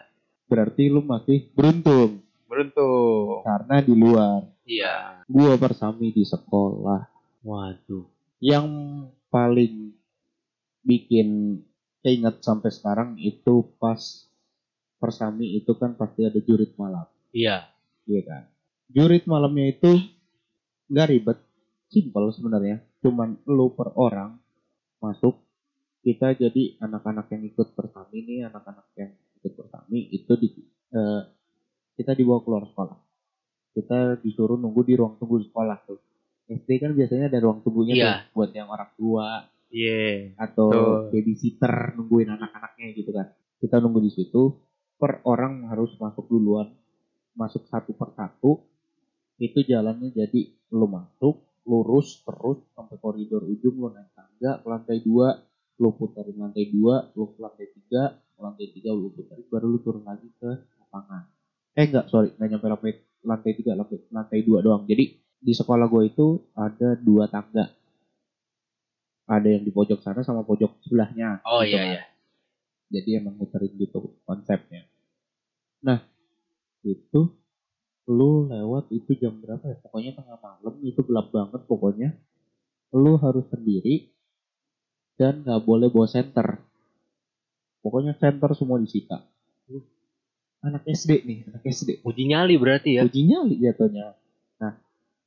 Berarti 0.50 0.82
lu 0.90 1.00
masih 1.00 1.38
beruntung 1.54 2.20
Beruntung. 2.52 3.40
karena 3.40 3.76
di 3.80 3.94
luar. 3.96 4.44
Iya. 4.68 5.24
Gua 5.24 5.56
persami 5.56 6.12
di 6.12 6.20
sekolah. 6.20 7.08
Waduh. 7.40 8.04
Yang 8.38 8.68
paling 9.32 9.96
bikin 10.84 11.58
keinget 12.02 12.42
sampai 12.44 12.68
sekarang 12.68 13.16
itu 13.16 13.72
pas 13.80 14.28
persami 14.98 15.56
itu 15.56 15.72
kan 15.74 15.96
pasti 15.96 16.22
ada 16.22 16.38
jurit 16.38 16.74
malam, 16.78 17.06
Iya. 17.32 17.66
iya 18.06 18.20
kan? 18.22 18.42
Jurit 18.86 19.24
malamnya 19.26 19.72
itu 19.72 19.98
nggak 20.86 21.08
ribet, 21.08 21.38
simpel 21.88 22.30
sebenarnya. 22.30 22.82
Cuman 23.02 23.40
lu 23.48 23.74
per 23.74 23.94
orang 23.98 24.38
masuk, 25.00 25.42
kita 26.02 26.38
jadi 26.38 26.78
anak-anak 26.78 27.30
yang 27.34 27.42
ikut 27.46 27.74
persami 27.74 28.22
nih, 28.22 28.46
anak-anak 28.46 28.86
yang 28.94 29.10
ikut 29.38 29.52
persami 29.56 30.06
itu 30.12 30.32
di 30.38 30.48
eh, 30.92 31.22
kita 32.02 32.18
dibawa 32.18 32.42
keluar 32.42 32.66
sekolah. 32.66 32.98
Kita 33.72 33.98
disuruh 34.20 34.58
nunggu 34.58 34.82
di 34.84 34.98
ruang 34.98 35.16
tunggu 35.16 35.40
sekolah 35.40 35.78
tuh. 35.86 36.02
SD 36.50 36.82
kan 36.82 36.92
biasanya 36.92 37.30
ada 37.30 37.38
ruang 37.40 37.62
tunggunya 37.62 37.94
Iya. 37.94 38.04
tuh 38.04 38.16
buat 38.36 38.50
yang 38.52 38.68
orang 38.68 38.90
tua 38.98 39.46
Iya. 39.72 40.36
atau 40.36 40.68
Betul. 40.68 41.08
babysitter 41.14 41.74
nungguin 41.96 42.28
anak-anaknya 42.28 42.86
gitu 42.92 43.10
kan. 43.14 43.32
Kita 43.62 43.78
nunggu 43.78 44.02
di 44.02 44.10
situ, 44.12 44.52
per 44.98 45.22
orang 45.24 45.70
harus 45.70 45.94
masuk 45.96 46.26
duluan, 46.28 46.68
masuk 47.32 47.64
satu 47.70 47.94
per 47.96 48.12
satu. 48.12 48.60
Itu 49.38 49.64
jalannya 49.64 50.12
jadi 50.12 50.50
lu 50.74 50.84
masuk, 50.90 51.40
lurus 51.64 52.20
terus 52.26 52.58
sampai 52.74 52.98
koridor 52.98 53.46
ujung, 53.46 53.78
lu 53.78 53.88
naik 53.94 54.12
tangga 54.12 54.60
ke 54.60 54.66
lantai 54.68 54.98
dua, 55.00 55.38
lu 55.78 55.94
puterin 55.94 56.36
lantai 56.36 56.68
dua, 56.68 57.08
lu 57.16 57.32
ke 57.32 57.38
lantai 57.40 57.66
tiga, 57.70 58.02
ke 58.18 58.40
lantai 58.42 58.66
tiga 58.74 58.90
lu 58.92 59.08
puterin, 59.14 59.46
baru 59.48 59.66
lu 59.70 59.78
turun 59.80 60.04
lagi 60.04 60.28
ke 60.36 60.50
lapangan. 60.84 61.24
Eh 61.72 61.88
enggak, 61.88 62.12
sorry, 62.12 62.36
nggak 62.36 62.48
nyampe 62.52 62.66
lantai, 62.68 62.92
lantai 63.24 63.52
tiga, 63.56 63.72
lantai, 63.72 63.98
lantai 64.12 64.38
dua 64.44 64.60
doang. 64.60 64.84
Jadi 64.84 65.04
di 65.42 65.52
sekolah 65.56 65.88
gue 65.88 66.02
itu 66.12 66.26
ada 66.52 66.94
dua 67.00 67.26
tangga. 67.32 67.72
Ada 69.24 69.48
yang 69.58 69.64
di 69.64 69.72
pojok 69.72 70.04
sana 70.04 70.20
sama 70.20 70.44
pojok 70.44 70.84
sebelahnya. 70.84 71.40
Oh 71.48 71.64
gitu 71.64 71.72
iya 71.72 71.80
kan. 71.80 71.88
iya. 71.96 72.02
Jadi 72.92 73.10
emang 73.16 73.40
muterin 73.40 73.72
gitu 73.80 74.20
konsepnya. 74.28 74.84
Nah, 75.80 76.04
itu 76.84 77.32
lu 78.04 78.44
lewat 78.52 78.92
itu 78.92 79.16
jam 79.16 79.32
berapa 79.40 79.64
ya? 79.64 79.76
Pokoknya 79.80 80.12
tengah 80.20 80.36
malam 80.44 80.74
itu 80.84 81.00
gelap 81.00 81.32
banget 81.32 81.64
pokoknya. 81.64 82.12
Lu 82.92 83.16
harus 83.16 83.48
sendiri 83.48 84.12
dan 85.16 85.40
nggak 85.40 85.64
boleh 85.64 85.88
bawa 85.88 86.04
senter. 86.04 86.60
Pokoknya 87.80 88.12
senter 88.20 88.52
semua 88.52 88.76
disita. 88.76 89.31
Anak 90.62 90.86
SD 90.86 91.26
nih, 91.26 91.38
anak 91.50 91.62
SD. 91.66 92.06
Uji 92.06 92.22
nyali 92.30 92.54
berarti 92.54 92.94
ya. 92.94 93.02
Uji 93.02 93.26
nyali 93.26 93.58
jatuhnya. 93.58 94.14
Nah, 94.62 94.78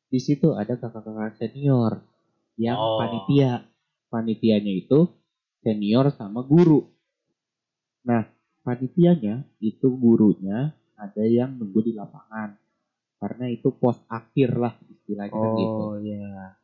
di 0.08 0.20
situ 0.24 0.56
ada 0.56 0.80
kakak-kakak 0.80 1.36
senior 1.36 2.00
yang 2.56 2.80
Oh. 2.80 3.00
panitia. 3.04 3.68
Panitianya 4.08 4.72
itu 4.72 5.12
senior 5.60 6.08
sama 6.16 6.40
guru. 6.40 6.88
Nah, 8.08 8.24
panitianya 8.64 9.44
itu 9.60 9.92
gurunya 9.92 10.72
ada 10.96 11.24
yang 11.28 11.60
nunggu 11.60 11.84
di 11.84 11.92
lapangan. 11.92 12.56
Karena 13.20 13.52
itu 13.52 13.76
pos 13.76 14.00
akhir 14.08 14.56
lah 14.56 14.72
istilahnya 14.88 15.36
kan 15.36 15.52
gitu. 15.60 15.84
Oh 15.84 15.96
iya. 16.00 16.56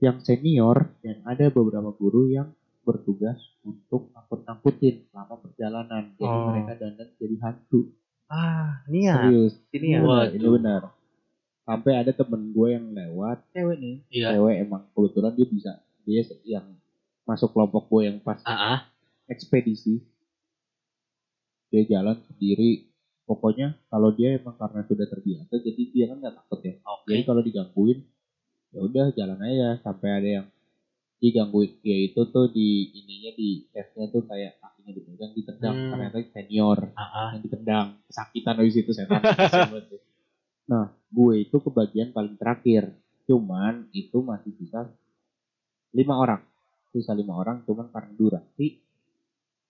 Yang 0.00 0.24
senior 0.24 0.96
dan 1.04 1.20
ada 1.28 1.52
beberapa 1.52 1.92
guru 1.92 2.32
yang 2.32 2.56
bertugas 2.80 3.36
untuk 3.60 4.08
angkut-angkutin 4.12 5.04
selama 5.08 5.36
perjalanan. 5.38 6.16
Jadi 6.16 6.26
Oh. 6.26 6.48
mereka 6.48 6.72
dandan 6.76 7.08
jadi 7.14 7.36
hantu. 7.38 7.92
Ah, 8.26 8.80
niat. 8.86 9.26
Serius. 9.26 9.54
Ini 9.70 9.76
Ini 9.76 9.86
ya. 9.90 9.98
benar, 10.00 10.26
ini 10.28 10.38
Waduh. 10.38 10.52
benar. 10.56 10.82
Sampai 11.60 11.92
ada 11.94 12.10
temen 12.10 12.50
gue 12.50 12.68
yang 12.68 12.86
lewat, 12.90 13.38
cewek 13.52 13.76
nih. 13.78 13.96
Iya. 14.10 14.28
Cewek 14.34 14.54
emang 14.60 14.82
kebetulan 14.90 15.32
dia 15.34 15.46
bisa. 15.46 15.72
Dia 16.02 16.20
yang 16.44 16.66
masuk 17.22 17.52
kelompok 17.52 17.86
gue 17.86 18.00
yang 18.06 18.18
pas 18.18 18.40
Ah, 18.42 18.54
ah. 18.74 18.78
ekspedisi. 19.26 20.02
Dia 21.70 21.86
jalan 21.86 22.18
sendiri. 22.26 22.90
Pokoknya 23.22 23.78
kalau 23.86 24.10
dia 24.10 24.34
emang 24.34 24.58
karena 24.58 24.82
sudah 24.82 25.06
terbiasa, 25.06 25.54
jadi 25.56 25.82
dia 25.94 26.04
kan 26.10 26.18
nggak 26.18 26.34
takut 26.34 26.60
ya. 26.66 26.74
Oke. 26.82 27.14
Jadi 27.14 27.22
kalau 27.22 27.40
digangguin, 27.40 27.98
ya 28.74 28.80
udah 28.82 29.06
jalan 29.14 29.38
aja 29.40 29.78
sampai 29.80 30.08
ada 30.10 30.28
yang 30.42 30.46
digangguin. 31.20 31.76
Ya 31.84 31.96
itu 32.08 32.20
tuh 32.26 32.48
di 32.48 32.90
ininya 32.90 33.32
di 33.36 33.68
chestnya 33.70 34.08
tuh 34.08 34.24
kayak 34.24 34.56
kakinya 34.58 34.92
dipegang, 34.92 35.32
ditendang. 35.36 35.74
Hmm. 35.76 35.90
Ternyata 35.92 36.16
senior 36.32 36.78
ah. 36.96 37.36
yang 37.36 37.42
ditendang 37.44 37.86
kesakitan 38.08 38.56
itu 38.64 38.90
setan 38.90 39.20
Kasian 39.22 39.68
banget 39.70 39.84
sih. 39.92 40.00
nah 40.64 40.86
gue 41.10 41.34
itu 41.42 41.56
ke 41.58 41.70
bagian 41.70 42.14
paling 42.14 42.38
terakhir 42.38 42.94
cuman 43.26 43.90
itu 43.90 44.22
masih 44.22 44.54
bisa 44.54 44.86
lima 45.90 46.14
orang 46.14 46.38
bisa 46.90 47.10
lima 47.10 47.34
orang 47.34 47.66
cuman 47.66 47.90
karena 47.90 48.10
durasi 48.14 48.78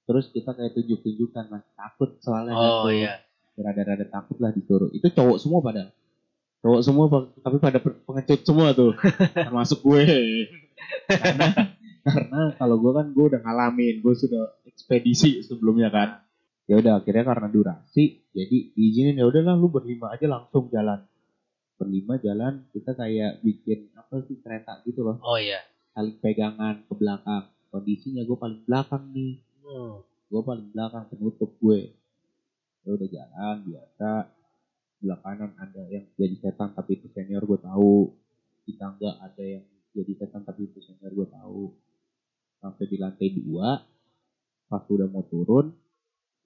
terus 0.05 0.29
kita 0.29 0.53
kayak 0.53 0.77
tunjuk-tunjukkan 0.77 1.49
masih 1.49 1.73
takut 1.73 2.11
soalnya 2.21 2.53
Oh 2.53 2.85
gitu. 2.89 3.01
iya. 3.01 3.21
rada-rada 3.57 4.05
takut 4.09 4.37
lah 4.41 4.53
disuruh 4.53 4.93
itu 4.93 5.09
cowok 5.09 5.37
semua 5.41 5.61
pada 5.65 5.83
cowok 6.61 6.81
semua 6.85 7.05
tapi 7.41 7.57
pada 7.57 7.79
pe- 7.81 7.97
pengecut 8.05 8.41
semua 8.45 8.77
tuh 8.77 8.93
termasuk 9.49 9.81
gue 9.81 10.01
karena 11.09 11.49
karena 12.07 12.41
kalau 12.57 12.77
gue 12.81 12.93
kan 12.97 13.07
gue 13.13 13.25
udah 13.35 13.41
ngalamin 13.45 14.01
gue 14.01 14.15
sudah 14.17 14.61
ekspedisi 14.65 15.45
sebelumnya 15.45 15.93
kan. 15.93 16.25
Ya 16.71 16.79
udah 16.79 17.03
akhirnya 17.03 17.27
karena 17.27 17.49
durasi 17.51 18.21
jadi 18.31 18.71
diizinin 18.79 19.19
ya 19.19 19.27
udahlah 19.27 19.59
lu 19.59 19.69
berlima 19.69 20.15
aja 20.15 20.31
langsung 20.31 20.71
jalan. 20.71 21.03
Berlima 21.75 22.21
jalan 22.21 22.71
kita 22.71 22.95
kayak 22.95 23.43
bikin 23.43 23.91
apa 23.99 24.23
sih 24.25 24.39
kereta 24.39 24.79
gitu 24.87 25.03
loh. 25.03 25.19
Oh 25.25 25.41
iya. 25.41 25.61
saling 25.91 26.17
pegangan 26.23 26.87
ke 26.87 26.95
belakang. 26.95 27.51
Kondisinya 27.75 28.23
gue 28.23 28.39
paling 28.39 28.63
belakang 28.65 29.11
nih. 29.11 29.43
Hmm. 29.67 30.03
gue 30.31 30.43
paling 30.47 30.71
belakang 30.71 31.11
penutup 31.11 31.51
gue. 31.59 31.91
Ya 32.87 32.91
udah 32.95 33.09
jalan 33.11 33.57
biasa. 33.67 34.11
Sebelah 34.95 35.19
kanan 35.27 35.53
ada 35.59 35.83
yang 35.91 36.07
jadi 36.15 36.37
setan 36.39 36.71
tapi 36.71 37.03
itu 37.03 37.11
senior 37.11 37.43
gue 37.43 37.59
tahu. 37.59 38.15
Di 38.63 38.79
tangga 38.79 39.19
ada 39.19 39.43
yang 39.43 39.67
jadi 39.91 40.13
setan 40.17 40.43
tapi 40.43 40.71
itu 40.71 40.79
senior 40.81 41.11
gue 41.11 41.29
tahu. 41.29 41.75
Sampai 42.61 42.85
di 42.87 42.97
lantai 43.01 43.29
dua 43.33 43.81
pas 44.71 44.85
udah 44.87 45.09
mau 45.11 45.27
turun 45.27 45.75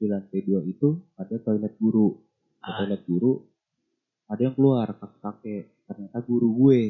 di 0.00 0.08
lantai 0.08 0.40
dua 0.42 0.64
itu 0.64 0.96
ada 1.14 1.36
toilet 1.38 1.74
guru. 1.76 2.16
Di 2.60 2.70
Ah. 2.70 2.76
toilet 2.80 3.02
guru 3.04 3.32
ada 4.24 4.40
yang 4.40 4.54
keluar 4.56 4.88
kakek 4.96 5.20
kakek. 5.20 5.62
Ternyata 5.84 6.18
guru 6.24 6.48
gue. 6.64 6.80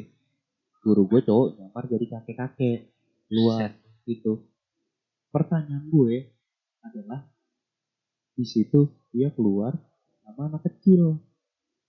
Guru 0.84 1.02
gue 1.08 1.20
cowok 1.24 1.48
nyamar 1.58 1.84
jadi 1.88 2.06
kakek 2.06 2.36
kakek 2.36 2.78
keluar 3.26 3.72
gitu. 4.10 4.44
Pertanyaan 5.32 5.90
gue 5.90 6.30
adalah 6.84 7.26
di 8.34 8.44
situ 8.44 8.86
dia 9.10 9.30
keluar 9.32 9.74
sama 10.22 10.50
anak 10.50 10.62
kecil 10.68 11.18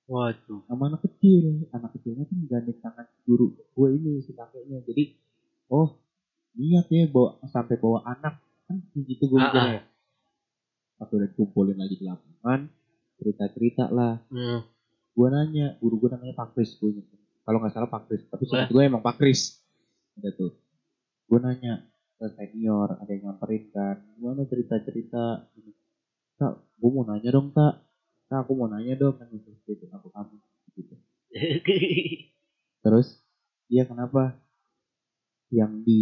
Waduh. 0.06 0.62
sama 0.70 0.94
anak 0.94 1.02
kecil. 1.10 1.66
Anak 1.74 1.98
kecilnya 1.98 2.30
kan 2.30 2.38
gandeng 2.46 2.78
tangan 2.78 3.08
guru 3.26 3.58
gue 3.58 3.88
ini 3.98 4.22
si 4.22 4.38
kakeknya. 4.38 4.86
Jadi 4.86 5.18
oh 5.74 5.98
niat 6.56 6.86
ya 6.94 7.10
bawa 7.10 7.42
sampai 7.50 7.76
bawa 7.82 8.06
anak. 8.06 8.38
Kan 8.70 8.86
gitu 8.94 9.26
gue 9.26 9.40
Ah, 9.42 9.50
mikirnya. 9.50 9.82
Pas 10.96 11.10
udah 11.10 11.28
dikumpulin 11.28 11.78
lagi 11.78 11.96
di 11.98 12.06
lapangan 12.06 12.70
cerita 13.16 13.44
cerita 13.52 13.84
lah. 13.90 14.22
Hmm. 14.30 14.62
gue 15.16 15.28
nanya 15.32 15.80
guru 15.80 15.96
gue 15.96 16.12
namanya 16.12 16.36
Pak 16.36 16.60
Kris 16.60 16.76
gue 16.76 16.92
kalau 17.48 17.64
nggak 17.64 17.72
salah 17.72 17.88
Pak 17.88 18.12
Kris 18.12 18.28
tapi 18.28 18.44
seingat 18.52 18.68
gue 18.68 18.84
emang 18.84 19.00
Pak 19.00 19.16
Kris 19.16 19.64
ada 20.20 20.28
tuh. 20.36 20.52
Gue 21.26 21.40
nanya 21.40 21.88
ke 22.20 22.28
senior 22.36 23.00
ada 23.00 23.08
yang 23.08 23.32
nyamperin 23.32 23.64
kan. 23.72 24.04
Gimana 24.20 24.44
cerita 24.44 24.76
cerita 24.84 25.48
tak 26.36 26.54
gue 26.76 26.90
mau 26.92 27.08
nanya 27.08 27.32
dong 27.32 27.56
tak 27.56 27.80
tak 28.26 28.46
aku 28.46 28.58
mau 28.58 28.68
nanya 28.70 28.98
dong 28.98 29.16
kan 29.22 29.30
gitu 29.30 29.54
gitu 29.70 29.86
aku 29.94 30.10
kamu 30.10 30.36
gitu. 30.76 30.96
Terus 32.84 33.08
iya 33.70 33.86
kenapa? 33.86 34.38
Yang 35.54 35.74
di 35.86 36.02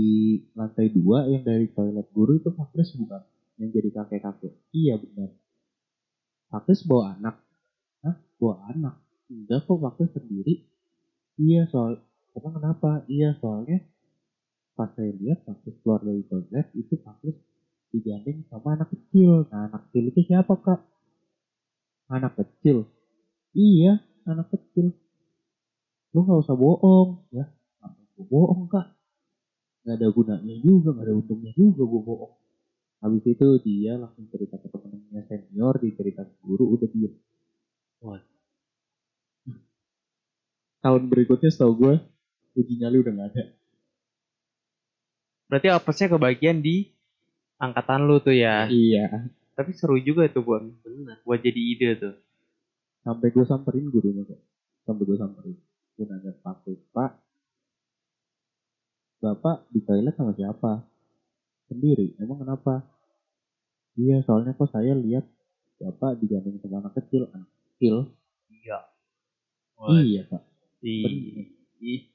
lantai 0.56 0.88
dua 0.90 1.28
yang 1.28 1.44
dari 1.44 1.68
toilet 1.72 2.08
guru 2.16 2.40
itu 2.40 2.50
Fakris 2.56 2.96
bukan? 2.96 3.24
Yang 3.60 3.70
jadi 3.80 3.90
kakek 3.92 4.22
kakek 4.24 4.54
iya 4.72 4.96
benar. 5.00 5.32
Fakris 6.48 6.86
bawa 6.88 7.18
anak. 7.20 7.36
Hah? 8.04 8.16
bawa 8.40 8.56
anak? 8.72 8.96
Enggak 9.28 9.68
kok 9.68 9.80
Fakris 9.80 10.12
sendiri. 10.16 10.64
Iya 11.40 11.68
soal 11.72 12.00
emang 12.36 12.62
kenapa? 12.62 13.04
Iya 13.10 13.36
soalnya 13.42 13.84
pas 14.74 14.90
saya 14.96 15.12
lihat 15.18 15.44
Fakris 15.44 15.76
keluar 15.84 16.02
dari 16.02 16.24
toilet 16.26 16.68
itu 16.74 16.96
Fakris 17.04 17.38
digandeng 17.94 18.48
sama 18.48 18.80
anak 18.80 18.90
kecil. 18.96 19.46
Nah 19.52 19.70
anak 19.70 19.92
kecil 19.92 20.10
itu 20.10 20.20
siapa 20.26 20.56
kak 20.62 20.93
anak 22.10 22.34
kecil. 22.40 22.88
Iya 23.54 24.02
anak 24.28 24.50
kecil. 24.52 24.92
Lu 26.14 26.20
nggak 26.24 26.44
usah 26.44 26.56
bohong 26.58 27.28
ya. 27.34 27.46
Apa 27.82 28.00
gue 28.00 28.26
bohong 28.28 28.70
kak? 28.70 28.88
Nggak 29.84 29.96
ada 30.00 30.08
gunanya 30.10 30.56
juga 30.64 30.96
nggak 30.96 31.06
ada 31.06 31.14
untungnya 31.16 31.52
juga 31.56 31.84
gue 31.84 32.02
bohong. 32.02 32.34
Habis 33.04 33.24
itu 33.28 33.48
dia 33.68 34.00
langsung 34.00 34.26
cerita 34.32 34.56
ke 34.56 34.68
temennya 34.72 35.22
senior 35.28 35.76
dicerita 35.76 36.24
ke 36.24 36.36
guru 36.40 36.80
udah 36.80 36.90
diem. 36.90 37.14
Wah. 38.04 38.22
tahun 40.84 41.08
berikutnya 41.08 41.48
setahu 41.48 41.80
gue 41.80 41.96
uji 42.60 42.84
nyali 42.84 43.00
udah 43.00 43.12
nggak 43.16 43.30
ada. 43.32 43.44
Berarti 45.48 45.68
apesnya 45.72 46.08
kebagian 46.12 46.60
di 46.60 46.92
angkatan 47.56 48.04
lu 48.04 48.20
tuh 48.20 48.36
ya. 48.36 48.68
iya 48.68 49.32
Tapi 49.54 49.72
seru 49.74 49.98
juga 49.98 50.26
tuh 50.28 50.42
Bon. 50.42 50.64
Benar. 50.82 51.22
Buat 51.24 51.40
jadi 51.42 51.62
ide 51.62 51.90
tuh. 51.98 52.16
sampai 53.04 53.36
gue 53.36 53.44
samperin 53.44 53.92
gurunya 53.92 54.24
kok 54.24 54.40
sampai 54.88 55.04
gue 55.04 55.18
samperin 55.20 55.60
gue 56.00 56.06
nanya 56.08 56.32
pak 56.40 56.64
pak 56.96 57.12
bapak 59.20 59.68
di 59.72 59.84
toilet 59.84 60.16
sama 60.16 60.32
siapa 60.32 60.88
sendiri 61.68 62.16
emang 62.20 62.40
kenapa 62.40 62.80
iya 63.96 64.24
soalnya 64.24 64.56
kok 64.56 64.72
saya 64.72 64.96
lihat 64.96 65.28
bapak 65.80 66.16
digandeng 66.16 66.64
sama 66.64 66.80
anak 66.80 66.96
kecil 66.96 67.28
anak 67.32 67.52
kecil 67.76 68.08
Iya. 68.64 68.80
iya 70.00 70.22
pak. 70.24 70.42
Ih. 70.80 72.08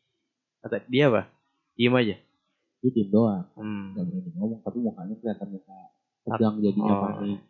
Kata 0.65 0.81
dia 0.89 1.13
apa? 1.13 1.29
Diem 1.77 1.93
aja. 1.93 2.17
dia 2.79 2.89
diem 2.89 3.13
doang 3.13 3.45
Hmm. 3.53 3.93
nggak 3.93 4.05
berani 4.09 4.31
ngomong 4.41 4.61
tapi 4.65 4.79
mukanya 4.81 5.13
kelihatan 5.21 5.49
muka 5.53 5.77
tegang 6.31 6.57
jadinya 6.59 6.93
Oh. 6.93 7.03
panik 7.05 7.41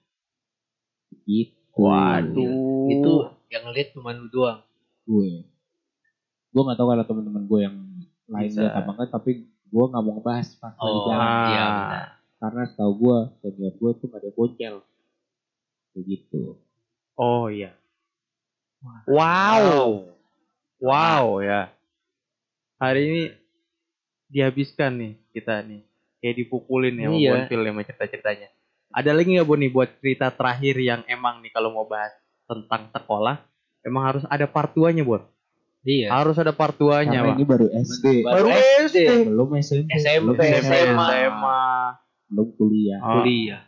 gitu 1.25 1.57
Waduh. 1.79 2.89
Itu 2.89 3.13
yang 3.49 3.63
ngeliat 3.65 3.89
cuma 3.93 4.11
lu 4.11 4.27
doang. 4.29 4.61
gue 5.05 5.47
gue 6.49 6.63
nggak 6.63 6.77
tahu 6.77 6.89
kalau 6.89 7.05
teman-teman 7.07 7.45
gue 7.45 7.61
yang 7.63 7.77
lain 8.27 8.51
lihat 8.51 8.75
apa 8.75 8.91
enggak 8.91 9.09
tapi 9.11 9.31
gue 9.47 9.85
nggak 9.87 10.03
mau 10.03 10.13
ngebahas 10.15 10.49
pas 10.57 10.75
lagi 10.75 10.85
Oh, 10.93 11.05
jalan 11.07 11.29
iya, 11.47 11.63
Ah. 11.63 11.73
benar. 11.79 12.07
karena 12.39 12.63
setahu 12.67 12.93
gue 12.95 13.17
senior 13.41 13.73
gue 13.75 13.91
tuh 13.95 14.07
gak 14.07 14.21
ada 14.21 14.31
bocel 14.31 14.75
kayak 15.89 16.05
gitu 16.05 16.43
Oh 17.15 17.47
iya. 17.47 17.75
Wow. 19.07 20.07
Wow 20.79 21.25
ya. 21.41 21.75
Hari 22.77 23.01
ini 23.03 23.23
dihabiskan 24.29 24.95
nih 24.95 25.13
kita 25.33 25.63
nih. 25.63 25.83
Kayak 26.19 26.35
dipukulin 26.39 26.95
ya 26.95 27.07
sama 27.07 27.17
Iya. 27.17 27.31
Bonfil 27.33 27.61
ya 27.61 27.71
sama 27.71 27.83
cerita-ceritanya. 27.83 28.49
Ada 28.89 29.13
lagi 29.13 29.37
nggak 29.37 29.45
Bon 29.45 29.57
nih 29.57 29.69
buat 29.69 29.91
cerita 30.01 30.31
terakhir 30.31 30.75
yang 30.77 31.01
emang 31.05 31.41
nih 31.41 31.53
kalau 31.53 31.71
mau 31.71 31.85
bahas 31.85 32.13
tentang 32.45 32.89
sekolah 32.89 33.37
emang 33.81 34.03
harus 34.05 34.25
ada 34.27 34.45
part 34.45 34.73
2-nya 34.73 35.05
Bon. 35.05 35.21
Iya. 35.83 36.09
Harus 36.11 36.37
ada 36.37 36.51
part 36.51 36.75
2-nya, 36.75 37.21
karena 37.21 37.33
Pak. 37.33 37.37
ini 37.37 37.45
baru 37.47 37.67
SD 37.71 38.05
Baru 38.21 38.49
SD. 38.85 38.99
belum 39.25 39.49
SMP 39.57 39.89
SMP, 39.95 40.25
belum 40.27 40.37
SMA. 40.37 41.07
SMA. 41.07 41.65
belum 42.29 42.49
kuliah 42.55 42.99
Oh. 43.01 43.21
Kuliah. 43.21 43.63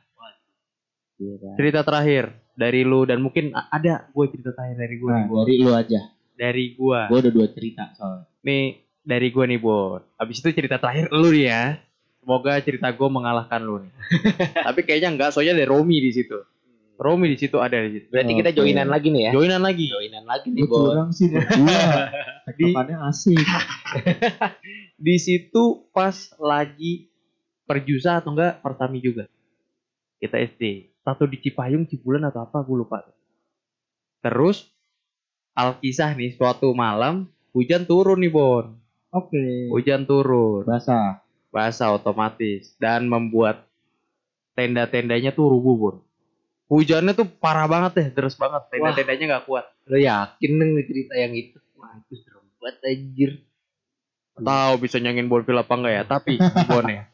Iya 1.16 1.34
kan? 1.36 1.54
Cerita 1.54 1.80
terakhir 1.84 2.24
dari 2.54 2.80
lu 2.80 3.04
dan 3.04 3.20
mungkin 3.20 3.52
ada 3.52 4.08
gue 4.08 4.24
cerita 4.28 4.52
terakhir 4.52 4.76
dari 4.78 4.96
gue 4.96 5.08
nah, 5.10 5.24
dari 5.28 5.54
lu 5.56 5.70
aja 5.72 6.00
Dari 6.32 6.64
gue. 6.72 7.00
gue 7.06 7.18
udah 7.20 7.32
dua 7.32 7.46
cerita 7.52 7.92
soalnya 7.92 8.24
Nih 8.40 8.64
dari 9.00 9.28
gue 9.28 9.44
nih 9.46 9.60
Bon. 9.60 10.00
Abis 10.16 10.40
itu 10.40 10.48
cerita 10.50 10.76
terakhir 10.76 11.12
lu 11.12 11.28
nih 11.28 11.44
ya. 11.46 11.64
Semoga 12.20 12.60
cerita 12.60 12.92
gue 12.92 13.08
mengalahkan 13.08 13.60
lu 13.64 13.80
nih. 13.80 13.92
Tapi 14.68 14.80
kayaknya 14.84 15.08
enggak, 15.16 15.30
soalnya 15.32 15.56
ada 15.56 15.66
Romi 15.72 15.98
di 16.04 16.12
situ. 16.12 16.36
Romi 17.00 17.32
di 17.32 17.40
situ 17.40 17.56
ada 17.56 17.80
di 17.80 17.96
situ. 17.96 18.06
Berarti 18.12 18.32
kita 18.36 18.50
joinan 18.52 18.92
lagi 18.92 19.08
nih 19.08 19.22
ya. 19.28 19.32
Joinan 19.32 19.64
lagi. 19.64 19.88
Joinan 19.88 20.24
lagi 20.28 20.48
nih, 20.52 20.68
Bos. 20.68 20.84
curang 20.84 21.10
sih 21.16 21.32
berdua 21.32 21.80
tektokannya 22.44 22.96
asik 23.08 23.40
Di 25.08 25.16
situ 25.16 25.88
pas 25.96 26.12
lagi 26.36 27.08
perjusa 27.64 28.20
atau 28.20 28.36
enggak 28.36 28.60
pertami 28.60 29.00
juga. 29.00 29.24
Kita 30.20 30.36
SD. 30.36 30.92
Satu 31.00 31.24
di 31.24 31.40
Cipayung, 31.40 31.88
Cibulan 31.88 32.28
atau 32.28 32.44
apa 32.44 32.60
gue 32.60 32.76
lupa. 32.76 33.00
Terus 34.20 34.68
Alkisah 35.56 36.14
nih 36.14 36.36
suatu 36.36 36.70
malam 36.76 37.26
hujan 37.50 37.82
turun 37.82 38.22
nih 38.22 38.30
Bon. 38.30 38.70
oke 39.10 39.44
Hujan 39.74 40.06
turun. 40.06 40.62
basah 40.62 41.18
basah 41.50 41.92
otomatis 41.94 42.74
dan 42.78 43.06
membuat 43.10 43.66
tenda-tendanya 44.54 45.34
tuh 45.34 45.50
rubuh 45.50 45.74
bun. 45.76 45.96
Hujannya 46.70 47.18
tuh 47.18 47.26
parah 47.26 47.66
banget 47.66 47.92
deh, 47.98 48.08
deres 48.14 48.38
banget. 48.38 48.62
Tenda-tendanya 48.70 49.24
nggak 49.36 49.44
kuat. 49.50 49.66
Lo 49.90 49.98
yakin 49.98 50.50
nih 50.54 50.86
cerita 50.86 51.14
yang 51.18 51.34
itu? 51.34 51.58
Wah, 51.74 51.98
itu 51.98 52.14
serem 52.22 52.46
banget 52.62 52.76
anjir. 52.86 53.30
Tahu 54.40 54.72
bisa 54.78 54.96
nyangin 55.02 55.26
bonfil 55.26 55.58
apa 55.58 55.74
enggak 55.74 55.94
ya? 55.98 56.02
Tapi 56.06 56.38
bon 56.70 56.86
ya. 56.86 57.10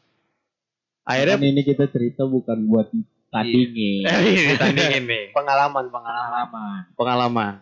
Akhirnya 1.07 1.39
Kan 1.41 1.49
ini 1.49 1.61
kita 1.65 1.89
cerita 1.89 2.27
bukan 2.27 2.67
buat 2.67 2.91
tandingin 3.31 4.03
ini 4.07 4.55
tandingin 4.55 5.03
nih 5.07 5.23
Pengalaman, 5.37 5.87
pengalaman. 5.91 6.79
pengalaman. 6.95 7.53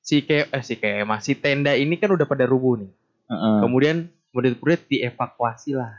Si 0.00 0.22
ke 0.22 0.46
eh 0.48 0.62
si 0.64 0.78
kemah 0.78 1.18
si 1.20 1.34
tenda 1.36 1.74
ini 1.74 1.94
kan 1.98 2.10
udah 2.10 2.26
pada 2.26 2.46
rubuh 2.48 2.78
nih. 2.82 2.90
Heeh. 3.30 3.56
Kemudian 3.62 3.96
murid-murid 4.36 4.84
dievakuasi 4.86 5.72
lah 5.72 5.96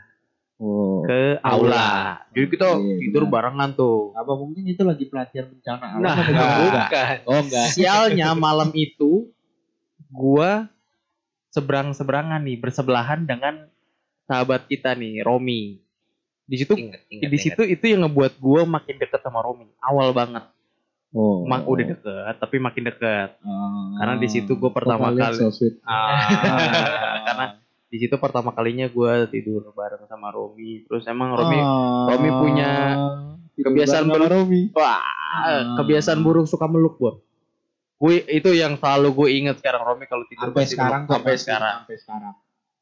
oh 0.56 1.02
ke 1.02 1.38
aula. 1.40 2.22
Jadi 2.30 2.46
kita 2.48 2.66
Iya, 2.74 2.94
tidur 3.00 3.22
benar. 3.24 3.32
barengan 3.34 3.70
tuh. 3.72 4.10
apa 4.12 4.32
mungkin 4.32 4.62
itu 4.64 4.82
lagi 4.82 5.04
pelatihan 5.04 5.46
bencana 5.46 5.84
alam 5.88 6.02
Nah, 6.02 6.12
apa 6.12 6.22
gimana? 6.24 6.54
Bukan. 6.58 7.16
oh 7.26 7.38
enggak 7.40 7.66
Sialnya 7.70 8.28
malam 8.32 8.70
itu 8.72 9.30
gua 10.08 10.66
seberang-seberangan 11.48 12.40
nih 12.40 12.56
bersebelahan 12.56 13.22
dengan 13.22 13.66
sahabat 14.24 14.66
kita 14.66 14.92
nih 14.92 15.20
Romi. 15.20 15.80
Di 16.42 16.56
situ 16.56 16.72
Ingat, 16.74 17.00
ingat, 17.08 17.28
di 17.28 17.38
situ 17.38 17.62
itu 17.62 17.84
yang 17.86 18.02
ngebuat 18.02 18.36
gua 18.38 18.64
makin 18.64 18.96
deket 18.96 19.20
sama 19.20 19.40
Romi. 19.40 19.68
Awal 19.78 20.10
banget. 20.10 20.44
oh 21.10 21.44
Mak 21.44 21.64
udah 21.64 21.86
deket 21.88 22.04
tapi 22.36 22.56
makin 22.58 22.84
deket. 22.84 23.30
Ah. 23.38 23.96
Karena 23.96 24.14
di 24.16 24.26
situ 24.26 24.52
gua 24.54 24.68
pertama 24.68 25.08
kali- 25.10 25.38
so 25.38 25.48
sweet? 25.48 25.80
Ah, 25.82 26.20
karena 27.26 27.46
di 27.88 27.96
situ 27.98 28.14
pertama 28.14 28.50
kalinya 28.50 28.86
gua 28.86 29.24
tidur 29.24 29.68
bareng 29.70 30.04
sama 30.04 30.28
Romi. 30.28 30.84
Terus 30.84 31.04
emang 31.04 31.32
Romi 31.32 31.56
Ah. 31.56 32.08
Romi 32.08 32.28
punya 32.30 32.70
kebiasaan 33.54 34.06
sama 34.06 34.28
Romi 34.28 34.70
wah 34.70 35.02
kebiasaan 35.74 36.20
burung 36.20 36.44
suka 36.44 36.64
meluk 36.64 36.96
gua. 36.96 37.12
Gue 37.96 38.22
itu 38.22 38.52
yang 38.52 38.76
selalu 38.76 39.08
gue 39.12 39.28
inget 39.34 39.56
sekarang 39.56 39.82
Romi 39.82 40.06
kalau 40.06 40.22
tidur 40.24 40.48
sampai 40.48 40.64
sekarang 40.64 41.00
meluk. 41.02 41.08
kok 41.08 41.14
sampai 41.18 41.34
sekarang. 41.36 41.74
sampai 41.76 41.96
sekarang 41.98 42.34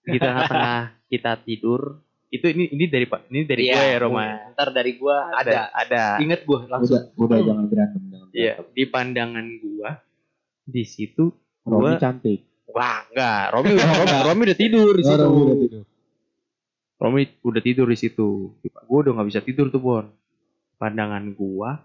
di 0.05 0.19
tengah-tengah 0.19 0.79
kita 1.07 1.33
tidur 1.41 1.81
itu 2.29 2.47
ini 2.47 2.65
ini 2.69 2.85
dari 2.85 3.07
pak 3.07 3.27
ini 3.27 3.43
dari 3.43 3.63
gue 3.65 3.81
ya 3.87 3.99
Roma 3.99 4.23
Ntar 4.53 4.69
dari 4.71 4.93
gua 4.95 5.31
ada. 5.33 5.73
ada 5.73 6.19
Ingat 6.19 6.43
gua 6.43 6.69
langsung. 6.69 7.01
udah 7.01 7.03
udah 7.17 7.37
Hmm. 7.39 7.47
jangan 7.49 7.65
berantem 7.67 8.03
jangan 8.05 8.27
iya 8.31 8.53
berantem 8.55 8.73
di 8.73 8.85
pandangan 8.85 9.47
gua 9.59 9.91
di 10.65 10.83
situ 10.85 11.25
Romi 11.65 11.83
gua- 11.89 11.99
cantik 11.99 12.41
wah 12.69 13.07
enggak 13.07 13.43
Romi 13.51 13.71
Romi, 13.75 14.17
Romi 14.23 14.41
udah 14.45 14.59
tidur 14.59 14.93
di 14.93 15.03
situ 15.03 15.23
Romi 15.23 15.41
udah 15.43 15.59
tidur. 15.59 15.85
Romi 16.97 17.21
udah 17.41 17.63
tidur 17.63 17.87
di 17.87 17.99
situ 17.99 18.29
gua 18.87 18.99
udah 19.03 19.13
nggak 19.15 19.29
bisa 19.29 19.41
tidur 19.41 19.69
tuh 19.69 19.81
Bon 19.81 20.07
pandangan 20.77 21.33
gua 21.33 21.81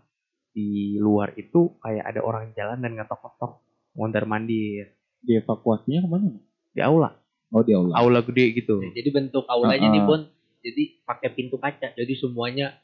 di 0.52 0.96
luar 0.96 1.32
itu 1.36 1.76
kayak 1.80 2.06
ada 2.06 2.20
orang 2.20 2.52
jalan 2.52 2.80
dan 2.80 2.92
ngetok-ngetok 2.96 3.52
mondar 3.94 4.24
mandir 4.26 4.92
dievakuasinya 5.22 6.04
ke 6.04 6.08
mana 6.08 6.28
di 6.72 6.82
aula 6.82 7.16
oh 7.50 7.62
di 7.62 7.72
aula 7.72 7.94
aula 7.96 8.20
gede 8.22 8.56
gitu 8.56 8.80
Jadi 8.82 9.10
bentuk 9.10 9.44
aulanya 9.48 9.88
Ah, 9.88 9.92
ah. 9.92 9.96
nih, 9.96 10.04
Bon. 10.04 10.22
Jadi 10.62 10.84
pakai 11.02 11.34
pintu 11.34 11.58
kaca. 11.58 11.90
Jadi 11.92 12.14
semuanya 12.14 12.78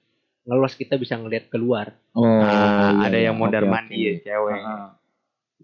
ngelos 0.43 0.73
kita 0.73 0.97
bisa 0.97 1.13
ngelihat 1.13 1.45
keluar. 1.47 1.93
oh 2.11 2.25
Nah, 2.25 2.49
iya, 2.97 3.05
ada 3.05 3.13
iya. 3.13 3.29
yang 3.29 3.37
mondar 3.37 3.61
mandir 3.63 4.17
oke. 4.17 4.25
cewek 4.25 4.59
Ah, 4.59 4.96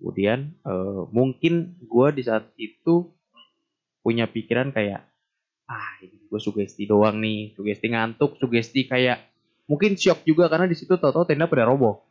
kemudian 0.03 0.51
eh, 0.67 1.01
mungkin 1.15 1.79
gue 1.79 2.07
di 2.11 2.23
saat 2.27 2.51
itu 2.59 3.07
punya 4.03 4.27
pikiran 4.27 4.75
kayak 4.75 5.07
ah 5.63 5.95
ini 6.03 6.27
gue 6.27 6.39
sugesti 6.43 6.83
doang 6.83 7.23
nih 7.23 7.55
sugesti 7.55 7.87
ngantuk 7.87 8.35
sugesti 8.35 8.83
kayak 8.83 9.23
mungkin 9.63 9.95
shock 9.95 10.27
juga 10.27 10.51
karena 10.51 10.67
di 10.67 10.75
situ 10.75 10.99
tau-tau 10.99 11.23
tenda 11.23 11.47
pada 11.47 11.63
roboh 11.63 12.03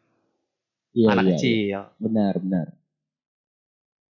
Iya, 0.93 1.09
anak 1.13 1.25
iya, 1.25 1.31
kecil 1.37 1.53
iya. 1.69 1.81
Benar, 2.01 2.35
benar. 2.41 2.67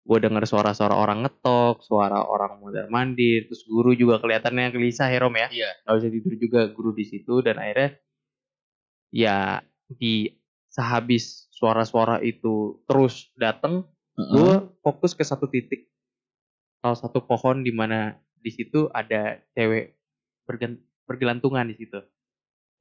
gue 0.02 0.18
denger 0.18 0.46
suara-suara 0.50 0.98
orang 0.98 1.22
ngetok 1.26 1.86
suara 1.86 2.26
orang 2.26 2.58
mondar 2.58 2.90
mandir 2.90 3.46
terus 3.46 3.62
guru 3.70 3.94
juga 3.94 4.18
kelihatannya 4.18 4.74
gelisah 4.74 5.10
ya 5.10 5.20
Rom 5.22 5.38
ya 5.38 5.48
Iya. 5.50 5.70
nggak 5.86 5.96
bisa 6.02 6.10
tidur 6.10 6.34
juga 6.38 6.62
guru 6.74 6.90
di 6.94 7.06
situ 7.06 7.34
dan 7.46 7.62
akhirnya 7.62 7.90
ya 9.14 9.62
di 9.92 10.41
sehabis 10.72 11.51
suara-suara 11.51 12.24
itu 12.24 12.80
terus 12.88 13.30
dateng 13.36 13.84
Heeh. 14.15 14.32
gue 14.32 14.51
fokus 14.82 15.11
ke 15.11 15.22
satu 15.22 15.45
titik 15.45 15.91
salah 16.80 16.97
satu 16.97 17.22
pohon 17.22 17.61
di 17.61 17.69
mana 17.69 18.15
di 18.41 18.49
situ 18.49 18.89
ada 18.89 19.38
cewek 19.53 19.93
bergelantungan 21.05 21.67
di 21.69 21.76
situ 21.78 21.99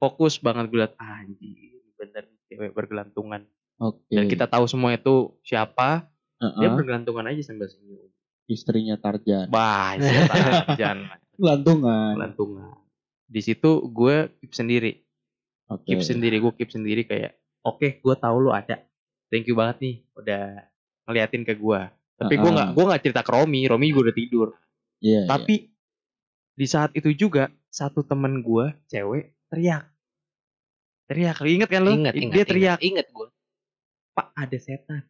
fokus 0.01 0.41
banget 0.41 0.71
gue 0.71 0.79
liat 0.81 0.95
ah, 0.97 1.21
anjir 1.21 1.83
bener 1.99 2.25
cewek 2.49 2.71
bergelantungan 2.73 3.45
Oke. 3.77 4.09
dan 4.09 4.25
kita 4.25 4.49
tahu 4.49 4.65
semua 4.65 4.95
itu 4.95 5.37
siapa 5.45 6.09
Heeh. 6.41 6.57
dia 6.57 6.69
bergelantungan 6.73 7.27
aja 7.29 7.53
sambil 7.53 7.69
senyum 7.69 8.09
istrinya 8.49 8.97
Tarjan. 8.97 9.51
bah 9.53 9.95
jangan 10.79 11.21
Gelantungan. 11.37 12.13
gelantungan 12.17 12.73
di 13.29 13.41
situ 13.43 13.85
gue 13.87 14.31
keep 14.41 14.51
sendiri 14.51 15.03
Oke. 15.69 15.85
keep 15.85 16.01
sendiri 16.01 16.41
gue 16.41 16.53
keep 16.57 16.71
sendiri 16.73 17.05
kayak 17.05 17.37
oke 17.61 17.87
gue 17.97 18.15
tahu 18.15 18.37
lu 18.39 18.51
ada 18.51 18.81
thank 19.27 19.45
you 19.45 19.53
banget 19.53 19.77
nih 19.79 19.95
udah 20.13 20.43
ngeliatin 21.05 21.43
ke 21.43 21.53
gue 21.53 21.81
tapi 22.15 22.35
gue 22.35 22.51
nggak 22.51 22.69
gue 22.71 22.83
nggak 22.85 23.01
cerita 23.01 23.21
ke 23.21 23.31
Romi 23.31 23.65
Romi 23.65 23.89
juga 23.89 24.09
udah 24.09 24.17
tidur 24.17 24.47
Iya, 25.01 25.25
iya. 25.25 25.27
Tapi 25.27 25.55
di 26.53 26.67
saat 26.69 26.93
itu 26.93 27.09
juga 27.17 27.49
satu 27.67 28.05
temen 28.05 28.45
gue 28.45 28.69
cewek 28.85 29.33
teriak. 29.49 29.89
Teriak, 31.09 31.41
inget 31.41 31.65
kan 31.67 31.81
lu? 31.81 31.91
Ingat, 31.97 32.13
Dia 32.13 32.21
ingat, 32.21 32.45
teriak, 32.45 32.79
Ingat, 32.79 33.07
gue. 33.09 33.27
Pak 34.13 34.27
ada 34.37 34.57
setan. 34.61 35.01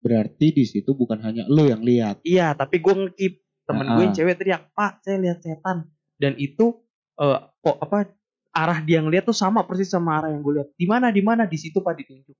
berarti 0.00 0.50
di 0.50 0.64
situ 0.64 0.96
bukan 0.96 1.20
hanya 1.20 1.46
lu 1.46 1.68
yang 1.68 1.78
lihat. 1.78 2.24
Iya, 2.24 2.56
tapi 2.56 2.80
gue 2.80 2.90
ngekip 2.90 3.32
temen 3.62 3.86
gue 3.92 4.02
yang 4.02 4.10
Ah. 4.10 4.18
cewek 4.18 4.34
teriak, 4.34 4.62
Pak 4.72 5.04
saya 5.04 5.20
lihat 5.20 5.38
setan. 5.38 5.92
Dan 6.16 6.34
itu 6.40 6.80
eh 7.14 7.38
kok 7.60 7.76
apa 7.78 8.10
arah 8.52 8.78
dia 8.78 9.00
ngeliat 9.00 9.24
tuh 9.24 9.34
sama 9.34 9.64
persis 9.64 9.88
sama 9.88 10.20
arah 10.20 10.28
yang 10.28 10.40
gue 10.40 10.60
lihat. 10.60 10.68
Di 10.72 10.84
mana? 10.84 11.08
Di 11.08 11.20
mana? 11.20 11.42
Di 11.44 11.56
situ 11.56 11.80
Pak 11.80 11.94
ditunjuk. 11.96 12.36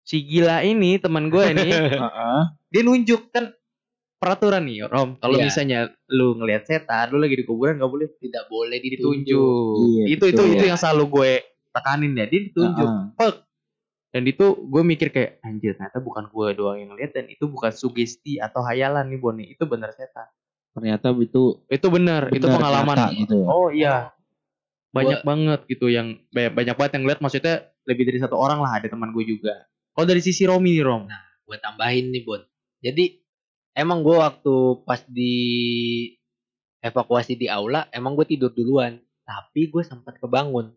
Si 0.00 0.22
gila 0.22 0.62
ini 0.62 0.96
teman 0.96 1.28
gue 1.28 1.44
ini 1.50 1.66
Heeh. 2.02 2.42
dia 2.70 2.82
nunjuk 2.82 3.28
kan 3.28 3.52
peraturan 4.16 4.64
nih 4.64 4.86
Rom. 4.86 5.18
Kalau 5.18 5.36
Iya. 5.36 5.44
misalnya 5.44 5.78
lu 6.08 6.34
ngelihat 6.34 6.64
setan, 6.64 7.10
lu 7.10 7.18
lagi 7.18 7.36
di 7.36 7.44
kuburan 7.44 7.76
gak 7.76 7.86
boleh 7.86 8.08
Tidak 8.16 8.44
boleh 8.46 8.78
ditunjuk. 8.78 9.76
Iya, 9.92 10.04
itu 10.08 10.24
itu 10.26 10.42
itu 10.48 10.64
yang 10.64 10.76
selalu 10.76 11.04
gue 11.10 11.30
tekanin 11.70 12.12
ya. 12.12 12.24
Dia 12.24 12.40
ditunjuk. 12.42 12.90
Heeh. 13.18 13.34
Dan 14.08 14.24
itu 14.24 14.46
gue 14.56 14.80
mikir 14.80 15.12
kayak 15.12 15.44
anjir 15.44 15.76
ternyata 15.76 16.00
bukan 16.00 16.24
gue 16.26 16.46
doang 16.56 16.78
yang 16.78 16.96
lihat 16.96 17.12
dan 17.12 17.28
itu 17.28 17.44
bukan 17.44 17.68
sugesti 17.68 18.40
atau 18.40 18.64
hayalan 18.64 19.04
nih 19.06 19.20
Boni. 19.20 19.44
Itu 19.52 19.68
bener 19.68 19.92
setan. 19.92 20.32
Ternyata 20.72 21.12
itu 21.12 21.60
Itu 21.68 21.86
bener, 21.88 22.32
itu 22.32 22.46
pengalaman. 22.46 22.96
gitu 23.12 23.34
ya. 23.36 23.46
Oh 23.46 23.68
iya. 23.68 24.15
Banyak 24.94 25.22
banget 25.26 25.60
gitu 25.66 25.90
yang 25.90 26.18
banyak, 26.30 26.52
banyak 26.54 26.74
banget 26.78 26.92
yang 26.98 27.04
lihat 27.06 27.20
maksudnya 27.20 27.56
lebih 27.86 28.04
dari 28.08 28.18
satu 28.18 28.34
orang 28.38 28.58
lah 28.62 28.78
ada 28.78 28.90
teman 28.90 29.14
gue 29.14 29.24
juga. 29.26 29.66
Kalau 29.96 30.06
dari 30.06 30.20
sisi 30.20 30.44
Romi 30.44 30.76
nih 30.76 30.84
Rom. 30.84 31.08
gue 31.46 31.56
tambahin 31.62 32.10
nih 32.10 32.22
Bon. 32.26 32.42
Jadi 32.82 33.22
emang 33.72 34.02
gue 34.02 34.18
waktu 34.18 34.54
pas 34.82 35.00
di 35.06 35.34
evakuasi 36.82 37.38
di 37.38 37.46
aula 37.46 37.86
emang 37.94 38.18
gue 38.18 38.26
tidur 38.26 38.50
duluan. 38.50 38.98
Tapi 39.26 39.70
gue 39.70 39.82
sempat 39.82 40.18
kebangun. 40.18 40.74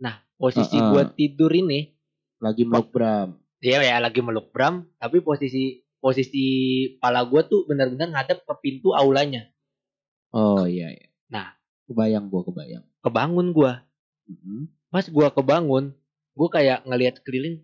Nah 0.00 0.20
posisi 0.36 0.76
Heeh. 0.76 0.90
gue 0.92 1.02
tidur 1.16 1.52
ini 1.52 1.92
lagi 2.40 2.68
meluk 2.68 2.92
Bram. 2.92 3.40
dia 3.56 3.80
ya 3.80 4.00
lagi 4.00 4.20
meluk 4.20 4.52
Bram. 4.52 4.88
Tapi 4.96 5.20
posisi 5.20 5.84
posisi 6.00 6.44
pala 7.00 7.24
gue 7.24 7.40
tuh 7.48 7.68
benar-benar 7.68 8.12
ngadep 8.12 8.44
ke 8.44 8.54
pintu 8.60 8.92
aulanya. 8.96 9.48
Oh 10.32 10.64
iya 10.68 10.92
iya. 10.92 11.08
Nah. 11.32 11.55
Kebayang 11.86 12.26
gua 12.28 12.42
kebayang. 12.46 12.84
Kebangun 13.02 13.54
gue. 13.54 13.72
Mm-mm. 14.26 14.60
Pas 14.90 15.06
gue 15.06 15.28
kebangun, 15.30 15.94
gue 16.34 16.48
kayak 16.50 16.82
ngelihat 16.86 17.22
sekeliling 17.22 17.62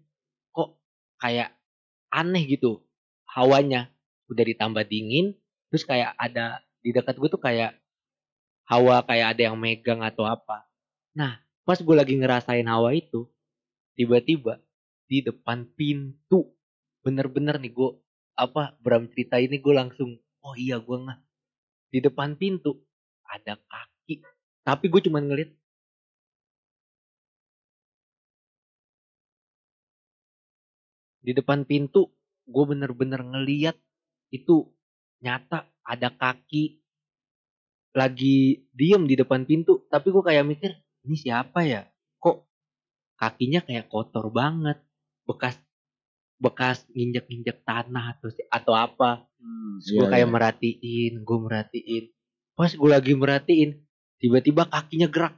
kok 0.54 0.78
kayak 1.18 1.54
aneh 2.10 2.42
gitu 2.46 2.82
hawanya. 3.26 3.90
Udah 4.30 4.44
ditambah 4.46 4.86
dingin, 4.88 5.36
terus 5.68 5.84
kayak 5.84 6.16
ada 6.16 6.62
di 6.80 6.94
dekat 6.94 7.18
gue 7.18 7.28
tuh 7.28 7.42
kayak 7.42 7.76
hawa 8.64 9.04
kayak 9.04 9.36
ada 9.36 9.52
yang 9.52 9.58
megang 9.58 10.00
atau 10.00 10.24
apa. 10.24 10.64
Nah, 11.12 11.42
pas 11.66 11.76
gue 11.76 11.92
lagi 11.92 12.16
ngerasain 12.16 12.64
hawa 12.64 12.96
itu, 12.96 13.28
tiba-tiba 13.98 14.62
di 15.04 15.20
depan 15.20 15.68
pintu, 15.76 16.56
bener-bener 17.04 17.60
nih 17.60 17.74
gue 17.74 17.90
apa 18.32 18.72
Bram 18.80 19.10
cerita 19.12 19.36
ini 19.36 19.60
gue 19.60 19.74
langsung, 19.76 20.16
oh 20.40 20.54
iya 20.56 20.80
gue 20.80 20.96
nggak 20.96 21.20
di 21.92 22.00
depan 22.00 22.40
pintu 22.40 22.80
ada 23.28 23.60
kaki, 23.60 23.91
tapi 24.62 24.86
gue 24.90 25.00
cuman 25.06 25.22
ngeliat 25.26 25.50
di 31.22 31.32
depan 31.34 31.62
pintu 31.62 32.10
gue 32.46 32.64
bener-bener 32.66 33.22
ngeliat 33.22 33.76
itu 34.34 34.66
nyata 35.22 35.70
ada 35.86 36.10
kaki 36.10 36.82
lagi 37.92 38.64
diem 38.72 39.04
di 39.04 39.14
depan 39.14 39.44
pintu. 39.44 39.84
Tapi 39.86 40.08
gue 40.08 40.24
kayak 40.24 40.44
mikir 40.48 40.72
ini 41.06 41.16
siapa 41.16 41.62
ya? 41.62 41.86
Kok 42.18 42.48
kakinya 43.20 43.60
kayak 43.62 43.92
kotor 43.92 44.32
banget? 44.32 44.80
Bekas 45.28 45.54
bekas 46.42 46.82
nginjek-nginjek 46.90 47.62
tanah 47.62 48.18
atau 48.18 48.28
atau 48.50 48.74
apa? 48.74 49.10
Hmm, 49.38 49.78
gue 49.78 50.02
iya, 50.02 50.10
kayak 50.10 50.28
iya. 50.28 50.32
merhatiin 50.32 51.12
gue 51.22 51.38
merhatiin. 51.38 52.04
Pas 52.56 52.72
gue 52.72 52.90
lagi 52.90 53.12
merhatiin 53.14 53.70
tiba-tiba 54.22 54.62
kakinya 54.64 55.10
gerak. 55.10 55.34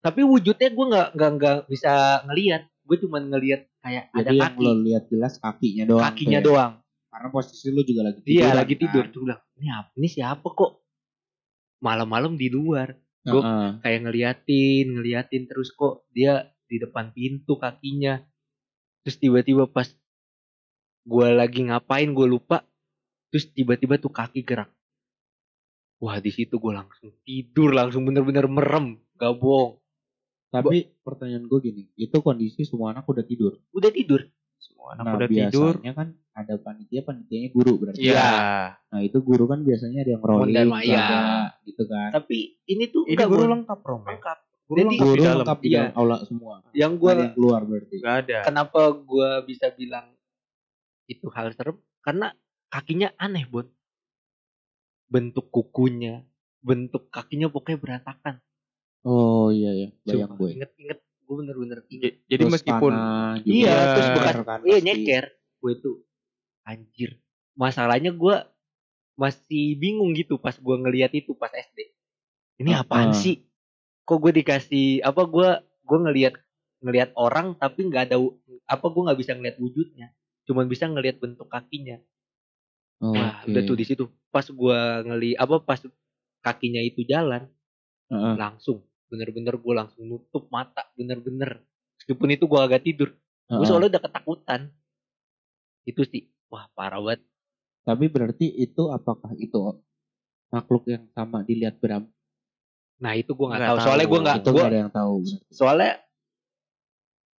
Tapi 0.00 0.20
wujudnya 0.22 0.70
gue 0.70 0.86
nggak 0.88 1.08
nggak 1.12 1.30
nggak 1.36 1.58
bisa 1.68 1.92
ngelihat 2.24 2.62
gue 2.80 2.96
cuman 3.02 3.22
ngelihat 3.28 3.66
kayak 3.78 4.04
ada 4.08 4.18
Jadi 4.22 4.34
yang 4.34 4.44
kaki. 4.48 4.62
lo 4.62 4.72
lihat 4.80 5.04
jelas 5.06 5.32
kakinya 5.36 5.84
doang. 5.84 6.02
kakinya 6.02 6.38
tuh 6.38 6.42
ya. 6.42 6.48
doang. 6.48 6.72
Karena 7.06 7.28
posisi 7.30 7.66
lu 7.68 7.82
juga 7.82 8.00
lagi 8.04 8.18
Iya 8.18 8.24
tiduran, 8.24 8.54
lagi 8.56 8.74
kan? 8.74 8.80
tidur. 8.80 9.04
Tuh 9.10 9.20
bilang 9.22 9.40
ini 9.54 9.68
apa 9.68 9.90
ini 9.94 10.08
siapa 10.08 10.46
kok? 10.48 10.72
Malam-malam 11.78 12.34
di 12.34 12.48
luar. 12.48 12.88
Gua- 13.20 13.42
Heeh. 13.42 13.70
kayak 13.82 14.00
ngeliatin 14.02 14.86
ngeliatin 14.94 15.42
terus 15.44 15.74
kok 15.74 16.06
dia 16.08 16.46
di 16.64 16.78
depan 16.78 17.10
pintu 17.10 17.58
kakinya. 17.58 18.22
Terus 19.02 19.16
tiba-tiba 19.18 19.66
pas 19.66 19.90
gue 21.02 21.28
lagi 21.30 21.66
ngapain 21.66 22.08
gue 22.08 22.26
lupa. 22.26 22.62
Terus 23.28 23.50
tiba-tiba 23.50 23.98
tuh 23.98 24.08
kaki 24.08 24.40
gerak 24.40 24.70
wah 25.98 26.16
di 26.16 26.28
situ 26.28 26.56
gue 26.56 26.72
langsung 26.72 27.10
tidur 27.22 27.70
langsung 27.70 28.02
bener-bener 28.02 28.46
merem 28.46 28.86
gak 29.14 29.34
bohong 29.36 29.80
Tapi 30.46 30.88
pertanyaan 31.00 31.44
gue 31.44 31.58
gini, 31.60 31.82
itu 31.94 32.16
kondisi 32.18 32.62
semua 32.62 32.90
anak 32.90 33.04
udah 33.04 33.20
tidur. 33.20 33.60
udah 33.70 33.90
tidur 33.90 34.24
Semua 34.56 34.94
anak 34.94 35.04
nah 35.04 35.12
udah 35.14 35.28
tidur. 35.28 35.74
biasanya 35.76 35.92
kan 35.92 36.08
ada 36.32 36.54
panitia, 36.56 37.00
panitianya 37.02 37.48
guru 37.50 37.72
berarti. 37.76 38.00
Iya. 38.02 38.32
Nah 38.78 39.00
itu 39.00 39.18
guru 39.20 39.44
kan 39.44 39.60
biasanya 39.60 40.00
ada 40.00 40.10
yang 40.12 40.22
rolling, 40.22 40.68
mandir. 40.68 40.96
jaga, 40.96 41.24
gitu 41.62 41.82
kan. 41.84 42.08
tapi 42.14 42.38
ini 42.64 42.84
tuh 42.86 43.04
Ini 43.04 43.12
enggak, 43.12 43.28
guru 43.28 43.42
Bon. 43.42 43.50
lengkap 43.52 43.78
Rom. 43.82 44.00
ya? 44.00 44.08
lengkap 44.12 44.38
Guru 44.66 44.76
Jadi- 44.76 44.88
lengkap 44.88 45.04
Guru 45.04 45.12
di 45.12 45.22
dalam. 45.22 45.38
lengkap 45.38 45.58
di 45.58 45.68
Iya. 45.68 45.78
dalam 45.78 45.92
aula 45.94 46.16
semua. 46.22 46.54
yang 46.72 46.92
Gua 46.94 47.10
gue 47.10 47.20
yang 47.20 47.32
keluar 47.34 47.60
berarti. 47.62 47.94
Gak 47.98 48.16
ada. 48.22 48.38
kenapa 48.42 48.80
gue 48.94 49.28
bisa 49.44 49.66
bilang 49.70 50.06
itu 51.06 51.26
hal 51.28 51.52
serem 51.52 51.76
karena 52.00 52.26
kakinya 52.66 53.08
aneh 53.16 53.44
bon 53.44 53.66
bentuk 55.06 55.48
kukunya 55.50 56.26
bentuk 56.66 57.06
kakinya 57.14 57.46
pokoknya 57.46 57.78
berantakan. 57.78 58.42
Oh 59.06 59.54
iya 59.54 59.70
ya, 59.70 59.88
bayang 60.02 60.34
Sumpah, 60.34 60.38
gue. 60.42 60.48
inget-inget 60.58 60.98
gue 60.98 61.34
bener-bener 61.38 61.78
inget. 61.86 62.14
Jadi 62.26 62.42
Terus 62.42 62.54
meskipun 62.58 62.92
tanah 62.94 63.34
juga 63.38 63.54
iya 63.54 63.70
Iya, 63.70 63.76
terus 63.94 64.08
bekas 64.10 64.36
kan, 64.42 64.60
iya 64.66 64.78
nyeker. 64.82 65.24
Gue 65.62 65.72
tuh 65.78 65.96
anjir. 66.66 67.10
Masalahnya 67.54 68.10
gue 68.10 68.36
masih 69.14 69.78
bingung 69.78 70.10
gitu 70.18 70.42
pas 70.42 70.58
gue 70.58 70.76
ngeliat 70.76 71.14
itu 71.14 71.32
pas 71.38 71.54
SD 71.54 71.96
ini 72.60 72.74
apaan 72.74 73.14
ah. 73.14 73.16
sih? 73.16 73.46
Kok 74.02 74.18
gue 74.18 74.32
dikasih 74.42 75.06
apa 75.06 75.22
gue 75.22 75.48
gue 75.86 75.98
ngelihat 76.10 76.34
ngelihat 76.82 77.14
orang 77.14 77.54
tapi 77.56 77.86
nggak 77.86 78.10
ada 78.10 78.16
apa 78.66 78.86
gue 78.90 79.02
nggak 79.06 79.18
bisa 79.22 79.32
ngelihat 79.38 79.56
wujudnya. 79.62 80.10
Cuman 80.50 80.66
bisa 80.66 80.90
ngelihat 80.90 81.22
bentuk 81.22 81.46
kakinya 81.46 82.02
Oh, 82.96 83.12
Wah, 83.12 83.44
oke. 83.44 83.52
udah 83.52 83.62
tuh 83.68 83.76
di 83.76 83.84
situ. 83.84 84.04
Pas 84.32 84.46
gua 84.48 85.04
ngeli 85.04 85.36
apa 85.36 85.60
pas 85.60 85.80
kakinya 86.40 86.80
itu 86.80 87.04
jalan, 87.04 87.48
Heeh. 88.08 88.34
langsung 88.40 88.84
bener-bener 89.12 89.54
gua 89.60 89.84
langsung 89.84 90.08
nutup 90.08 90.48
mata 90.48 90.88
bener-bener. 90.96 91.60
Meskipun 92.00 92.28
itu 92.32 92.44
gua 92.48 92.64
agak 92.64 92.88
tidur. 92.88 93.12
Gua 93.46 93.60
Heeh. 93.60 93.68
soalnya 93.68 93.96
udah 93.96 94.02
ketakutan. 94.02 94.60
Itu 95.86 96.02
sih, 96.08 96.32
wah 96.50 96.66
parah 96.74 96.98
banget. 96.98 97.22
Tapi 97.86 98.04
berarti 98.10 98.46
itu 98.50 98.90
apakah 98.90 99.30
itu 99.38 99.78
makhluk 100.50 100.90
yang 100.90 101.06
sama 101.14 101.46
dilihat 101.46 101.78
Bram? 101.78 102.10
Nah 102.96 103.12
itu 103.14 103.36
gue 103.36 103.46
nggak 103.46 103.60
tahu. 103.62 103.76
tahu. 103.76 103.86
Soalnya 103.86 104.06
gue 104.08 104.20
nggak. 104.24 104.36
itu 104.40 104.50
Gua, 104.50 104.64
ada 104.66 104.78
yang 104.82 104.92
tahu 104.92 105.14
soalnya 105.52 105.92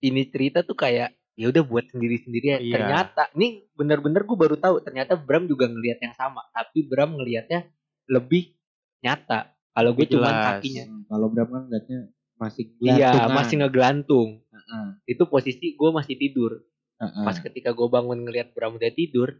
ini 0.05 0.21
cerita 0.29 0.61
tuh 0.61 0.77
kayak 0.77 1.17
ya 1.37 1.47
udah 1.47 1.61
buat 1.61 1.85
sendiri 1.87 2.17
sendiri 2.19 2.57
Iya. 2.57 2.73
Ternyata 2.73 3.29
nih 3.31 3.69
bener-bener 3.71 4.25
gue 4.25 4.33
baru 4.35 4.57
tahu. 4.57 4.81
Ternyata 4.81 5.13
Bram 5.15 5.45
juga 5.45 5.65
ngelihat 5.65 6.01
yang 6.01 6.11
sama. 6.11 6.41
Tapi 6.49 6.81
Bram 6.83 7.13
ngelihatnya 7.13 7.69
lebih 8.07 8.57
nyata. 8.99 9.53
Kalau 9.69 9.93
gue 9.93 10.05
cuma 10.07 10.27
kakinya. 10.27 10.83
Hmm, 10.83 11.05
kalau 11.05 11.27
Bram 11.29 11.47
kan 11.47 11.63
liatnya 11.67 11.99
masih 12.35 12.63
Iya 12.79 12.93
gelantungan. 13.13 13.35
masih 13.35 13.55
ngegelantung. 13.57 14.29
Heeh, 14.47 14.85
Itu 15.07 15.23
posisi 15.25 15.73
gue 15.73 15.89
masih 15.91 16.15
tidur. 16.15 16.51
heeh. 16.97 17.23
Pas 17.23 17.37
ketika 17.37 17.69
gue 17.71 17.87
bangun 17.87 18.17
ngelihat 18.19 18.51
Bram 18.51 18.73
udah 18.73 18.89
tidur. 18.89 19.37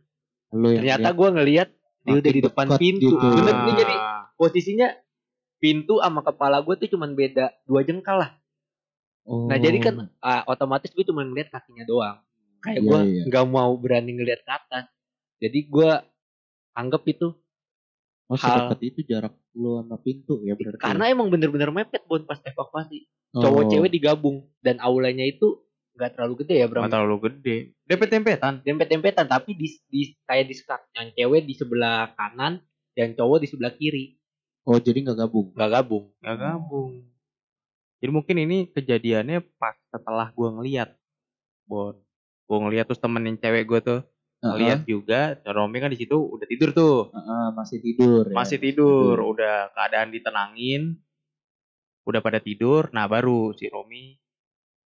Lu 0.54 0.70
Ternyata 0.72 1.10
gue 1.12 1.30
ngelihat 1.34 1.70
dia 2.04 2.16
udah 2.16 2.32
di 2.32 2.42
depan 2.42 2.68
pintu. 2.78 3.10
gitu. 3.10 3.18
Bener 3.18 3.56
nih 3.60 3.74
Ah. 3.74 3.76
jadi 3.76 3.96
posisinya 4.34 4.88
pintu 5.58 5.98
sama 5.98 6.22
kepala 6.22 6.62
gue 6.62 6.78
tuh 6.78 6.88
cuman 6.88 7.12
beda 7.12 7.50
dua 7.66 7.82
jengkal 7.82 8.22
lah. 8.22 8.32
Oh. 9.28 9.52
Nah 9.52 9.60
jadi 9.60 9.78
kan 9.84 10.08
ah, 10.24 10.48
otomatis 10.48 10.88
gue 10.96 11.04
cuma 11.04 11.28
ngeliat 11.28 11.52
kakinya 11.52 11.84
doang. 11.84 12.18
Kayak 12.64 12.80
Iya, 12.80 12.88
gue 12.88 13.00
iya. 13.06 13.24
nggak 13.28 13.46
mau 13.52 13.72
berani 13.76 14.16
ngeliat 14.16 14.42
ke 14.42 14.52
atas. 14.52 14.86
Jadi 15.38 15.60
gue 15.68 15.90
anggap 16.74 17.04
itu 17.06 17.36
oh, 18.32 18.38
hal- 18.40 18.72
sedekat 18.72 18.80
itu 18.88 19.00
jarak 19.06 19.36
lu 19.58 19.82
sama 19.84 19.98
pintu 20.00 20.42
ya 20.46 20.54
berarti. 20.54 20.80
karena 20.80 21.10
emang 21.10 21.28
bener-bener 21.28 21.70
mepet 21.70 22.08
bon 22.08 22.24
pas 22.24 22.40
evakuasi. 22.40 23.06
Oh. 23.36 23.44
Cowok 23.44 23.64
cewek 23.68 23.92
digabung 23.92 24.48
dan 24.64 24.80
aulanya 24.80 25.28
itu 25.28 25.60
nggak 25.98 26.14
terlalu 26.16 26.46
gede 26.46 26.56
ya 26.64 26.68
Bram. 26.72 26.88
Nggak 26.88 26.94
terlalu 26.96 27.18
gede. 27.28 27.58
Dempet-dempetan. 27.84 28.54
Dempet-dempetan 28.64 29.26
tapi 29.28 29.58
di, 29.58 29.68
di 29.92 30.14
kayak 30.24 30.46
di 30.48 30.56
sekat. 30.56 30.82
Yang 30.96 31.08
cewek 31.20 31.42
di 31.44 31.54
sebelah 31.58 32.14
kanan, 32.16 32.62
yang 32.96 33.12
cowok 33.18 33.44
di 33.44 33.48
sebelah 33.50 33.74
kiri. 33.76 34.16
Oh, 34.64 34.78
jadi 34.78 35.04
nggak 35.04 35.18
gabung. 35.20 35.52
Nggak 35.58 35.70
gabung. 35.74 36.06
Nggak 36.22 36.38
gabung. 36.38 36.92
Jadi 37.98 38.12
mungkin 38.14 38.36
ini 38.38 38.58
kejadiannya 38.70 39.42
pas 39.58 39.74
setelah 39.90 40.30
gua 40.34 40.54
ngeliat. 40.54 40.94
Bon. 41.66 41.98
Gua 42.46 42.58
ngeliat 42.64 42.86
terus 42.88 43.02
temen 43.02 43.26
yang 43.26 43.38
cewek 43.42 43.66
gua 43.66 43.80
tuh 43.82 44.00
ngeliat 44.38 44.86
juga. 44.86 45.42
Romi 45.50 45.82
kan 45.82 45.90
di 45.90 45.98
situ 45.98 46.14
udah 46.14 46.46
tidur 46.46 46.70
tuh. 46.72 47.10
Heeh, 47.10 47.46
masih 47.58 47.78
tidur 47.82 48.24
ya. 48.30 48.36
Masih 48.38 48.58
tidur. 48.62 49.18
Udah 49.18 49.74
keadaan 49.74 50.14
ditenangin. 50.14 51.02
Udah 52.06 52.22
pada 52.22 52.38
tidur. 52.38 52.88
Nah 52.94 53.10
baru 53.10 53.52
si 53.58 53.68
Romi 53.68 54.16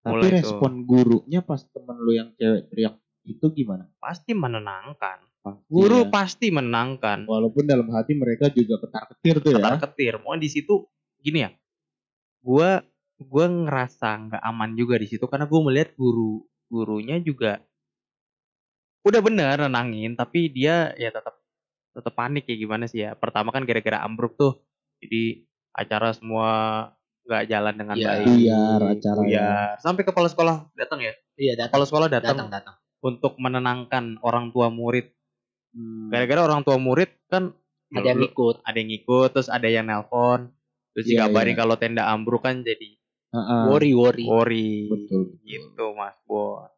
Tapi 0.02 0.10
mulai 0.18 0.28
tuh. 0.28 0.34
respon 0.42 0.72
gurunya 0.82 1.40
pas 1.46 1.62
temen 1.62 1.96
lu 2.00 2.10
yang 2.10 2.34
cewek 2.34 2.66
teriak 2.72 2.98
itu 3.22 3.46
gimana? 3.54 3.86
pasti 4.02 4.34
menenangkan. 4.34 5.22
Pasti 5.42 5.62
Guru 5.70 6.06
ya. 6.06 6.10
pasti 6.10 6.46
menenangkan. 6.50 7.22
Walaupun 7.26 7.62
dalam 7.66 7.86
hati 7.94 8.18
mereka 8.18 8.50
juga 8.50 8.82
ketar-ketir 8.82 9.38
tuh 9.38 9.50
ya. 9.54 9.62
ketar 9.62 9.74
ketir. 9.90 10.14
Mau 10.18 10.34
di 10.34 10.50
situ 10.50 10.90
gini 11.22 11.46
ya. 11.46 11.50
Gua 12.42 12.82
gua 13.24 13.46
ngerasa 13.46 14.08
nggak 14.28 14.42
aman 14.42 14.70
juga 14.74 14.98
di 14.98 15.06
situ 15.06 15.24
karena 15.26 15.46
gua 15.46 15.60
melihat 15.66 15.94
guru 15.94 16.42
gurunya 16.66 17.20
juga 17.20 17.60
udah 19.02 19.20
bener 19.20 19.56
nenangin 19.58 20.14
tapi 20.14 20.46
dia 20.48 20.94
ya 20.94 21.10
tetap 21.10 21.34
tetap 21.92 22.14
panik 22.16 22.48
ya 22.48 22.56
gimana 22.56 22.88
sih 22.88 23.04
ya. 23.04 23.12
Pertama 23.12 23.52
kan 23.52 23.68
gara-gara 23.68 24.00
ambruk 24.00 24.32
tuh. 24.34 24.64
Jadi 24.96 25.44
acara 25.76 26.16
semua 26.16 26.48
nggak 27.28 27.44
jalan 27.52 27.74
dengan 27.76 27.96
Iya. 28.00 28.06
baik. 28.08 28.26
Buyar 28.32 28.80
acara 28.96 29.20
ya. 29.28 29.48
Sampai 29.76 30.02
kepala 30.02 30.32
sekolah 30.32 30.72
datang 30.72 31.04
ya. 31.04 31.12
Iya 31.36 31.52
datang. 31.60 31.76
Kepala 31.76 31.84
sekolah 31.84 32.08
datang 32.08 32.36
Datang 32.40 32.48
datang. 32.48 32.74
untuk 33.02 33.36
menenangkan 33.36 34.16
orang 34.24 34.54
tua 34.56 34.72
murid. 34.72 35.12
Hmm. 35.76 36.08
Gara-gara 36.08 36.48
orang 36.48 36.64
tua 36.64 36.80
murid 36.80 37.12
kan 37.28 37.52
Ada 37.92 38.16
yang 38.16 38.24
ikut. 38.24 38.56
ada 38.64 38.76
yang 38.80 38.88
ikut 38.88 39.28
terus 39.36 39.52
ada 39.52 39.68
yang 39.68 39.84
nelpon 39.84 40.48
terus 40.96 41.04
Iya, 41.04 41.28
dikabarin 41.28 41.52
iya. 41.52 41.60
kalau 41.60 41.76
tenda 41.76 42.08
ambruk 42.08 42.40
kan 42.40 42.64
jadi 42.64 42.96
Heeh. 43.32 43.62
Worry 43.66 43.92
worry. 43.92 44.24
worry 44.24 44.70
Betul. 44.86 45.40
gitu 45.42 45.84
mas 45.92 46.16
Bon 46.22 46.68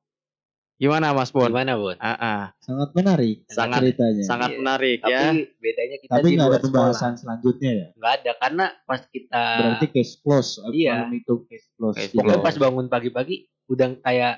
gimana 0.75 1.11
mas 1.11 1.31
Bon 1.31 1.47
Gimana 1.47 1.75
Bon? 1.75 1.95
Ah, 1.97 2.15
ah. 2.15 2.43
Sangat 2.59 2.91
menarik 2.93 3.47
Sangat- 3.47 3.79
ceritanya. 3.81 4.23
sangat 4.23 4.51
Iya. 4.51 4.59
menarik 4.59 4.99
Tapi 4.99 5.13
ya 5.13 5.23
bedanya 5.57 5.97
kita 5.97 6.11
Tapi 6.13 6.27
di 6.27 6.33
nggak 6.33 6.43
ada 6.43 6.43
luar 6.45 6.61
sekolah. 6.61 6.73
pembahasan 6.85 7.13
selanjutnya 7.17 7.71
ya. 7.73 7.87
Nggak 7.95 8.13
ada 8.13 8.31
karena 8.37 8.65
pas 8.83 9.01
kita 9.05 9.45
Berarti 9.57 9.87
case 9.89 10.15
close. 10.17 10.51
Iya. 10.69 10.93
Malam 11.01 11.13
itu 11.15 11.35
case 11.45 11.69
close. 11.73 11.97
Case 11.97 12.13
pokoknya 12.13 12.37
close. 12.37 12.47
pas 12.47 12.57
bangun 12.61 12.87
pagi-pagi 12.89 13.37
udah 13.65 13.89
kayak 14.01 14.35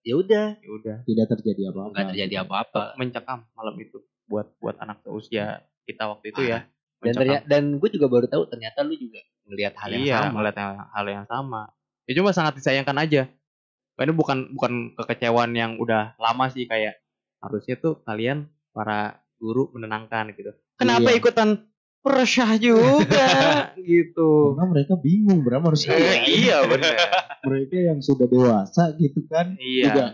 ya 0.00 0.14
udah 0.14 0.46
Ya 0.56 0.70
udah 0.70 0.96
tidak 1.02 1.26
terjadi 1.30 1.62
apa-apa. 1.66 1.88
nggak 1.90 2.06
terjadi 2.10 2.34
apa-apa. 2.38 2.82
mencekam 2.94 3.38
malam 3.52 3.74
itu 3.76 3.98
buat 4.24 4.46
buat 4.58 4.76
anak 4.78 5.00
seusia 5.02 5.60
kita 5.82 6.04
waktu 6.06 6.30
itu 6.30 6.42
ya 6.44 6.68
Dan 6.98 7.14
ternyata, 7.14 7.44
dan 7.44 7.62
gue 7.74 7.88
juga 7.88 8.06
baru 8.06 8.26
tahu 8.26 8.44
ternyata 8.46 8.82
lu 8.82 8.92
juga 8.92 9.24
melihat 9.48 9.74
hal 9.80 9.90
yang 9.96 10.04
iya. 10.04 10.16
sama. 10.28 10.34
melihat 10.38 10.56
hal, 10.60 10.72
hal 10.92 11.06
yang 11.08 11.26
sama. 11.26 11.62
Ya 12.04 12.12
cuma 12.16 12.30
sangat 12.36 12.60
disayangkan 12.60 12.96
aja. 13.00 13.22
Ini 13.98 14.12
bukan 14.14 14.54
bukan 14.54 14.94
kekecewaan 14.94 15.50
yang 15.58 15.74
udah 15.82 16.14
lama 16.22 16.46
sih 16.54 16.70
kayak 16.70 17.02
harusnya 17.42 17.74
tuh 17.82 17.98
kalian 18.06 18.46
para 18.70 19.24
guru 19.42 19.74
menenangkan 19.74 20.30
gitu. 20.38 20.54
Kenapa 20.78 21.10
Iya. 21.10 21.18
ikutan 21.18 21.48
persah 21.98 22.54
juga? 22.62 23.74
Gitu. 23.78 24.30
Karena 24.54 24.64
mereka 24.70 24.94
bingung 25.00 25.42
berapa 25.42 25.72
harus 25.72 25.88
Eh, 25.88 26.28
iya 26.28 26.62
benar 26.68 26.94
mereka 27.42 27.76
yang 27.78 27.98
sudah 28.04 28.26
dewasa 28.28 28.92
gitu 29.00 29.24
kan 29.26 29.56
iya. 29.58 29.84
juga. 29.88 30.06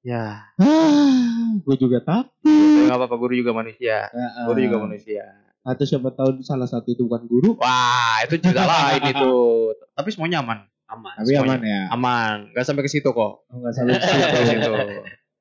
Ya. 0.00 0.24
Ah 0.56 1.54
gue 1.60 1.76
juga 1.76 2.00
takut. 2.00 2.32
Nggak 2.48 2.96
apa-apa 2.96 3.16
guru 3.20 3.34
juga 3.36 3.52
manusia. 3.52 4.08
Guru 4.48 4.58
juga 4.58 4.78
manusia 4.82 5.39
atau 5.60 5.84
siapa 5.84 6.08
tahu 6.16 6.40
salah 6.40 6.64
satu 6.68 6.88
itu 6.92 7.04
bukan 7.04 7.28
guru. 7.28 7.50
Wah 7.60 8.24
itu 8.24 8.40
cerita 8.40 8.64
lain 8.64 9.02
itu. 9.12 9.34
Tapi 9.96 10.08
semuanya 10.12 10.40
aman. 10.40 10.64
Aman. 10.90 11.14
tapi 11.22 11.38
Semuanya. 11.38 11.46
aman 11.46 11.60
ya. 11.62 11.80
Aman. 11.94 12.36
Nggak 12.50 12.64
sampai 12.66 12.82
ke 12.82 12.90
situ 12.90 13.08
kok. 13.14 13.46
Nggak 13.46 13.72
sampai 13.78 13.94
ke 13.94 14.42
situ. 14.48 14.72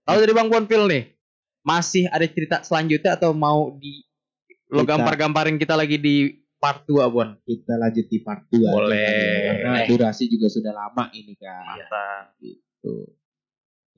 Kalau 0.06 0.20
dari 0.22 0.34
bang 0.36 0.50
Bonfil 0.52 0.84
nih 0.86 1.04
masih 1.66 2.06
ada 2.10 2.26
cerita 2.30 2.62
selanjutnya 2.62 3.18
atau 3.18 3.34
mau 3.34 3.74
di 3.74 4.06
lo 4.70 4.86
gampar-gamparin 4.86 5.58
kita 5.58 5.74
lagi 5.74 5.98
di 5.98 6.30
part 6.62 6.86
2 6.86 7.02
Bon? 7.10 7.34
Kita 7.42 7.74
lanjut 7.82 8.06
di 8.06 8.18
part 8.22 8.46
2 8.52 8.62
Boleh. 8.62 9.64
karena 9.66 9.80
durasi 9.90 10.30
juga 10.30 10.52
sudah 10.52 10.70
lama 10.76 11.10
ini 11.18 11.34
kan 11.40 11.66
mantap. 11.66 12.38
Tuh. 12.80 13.12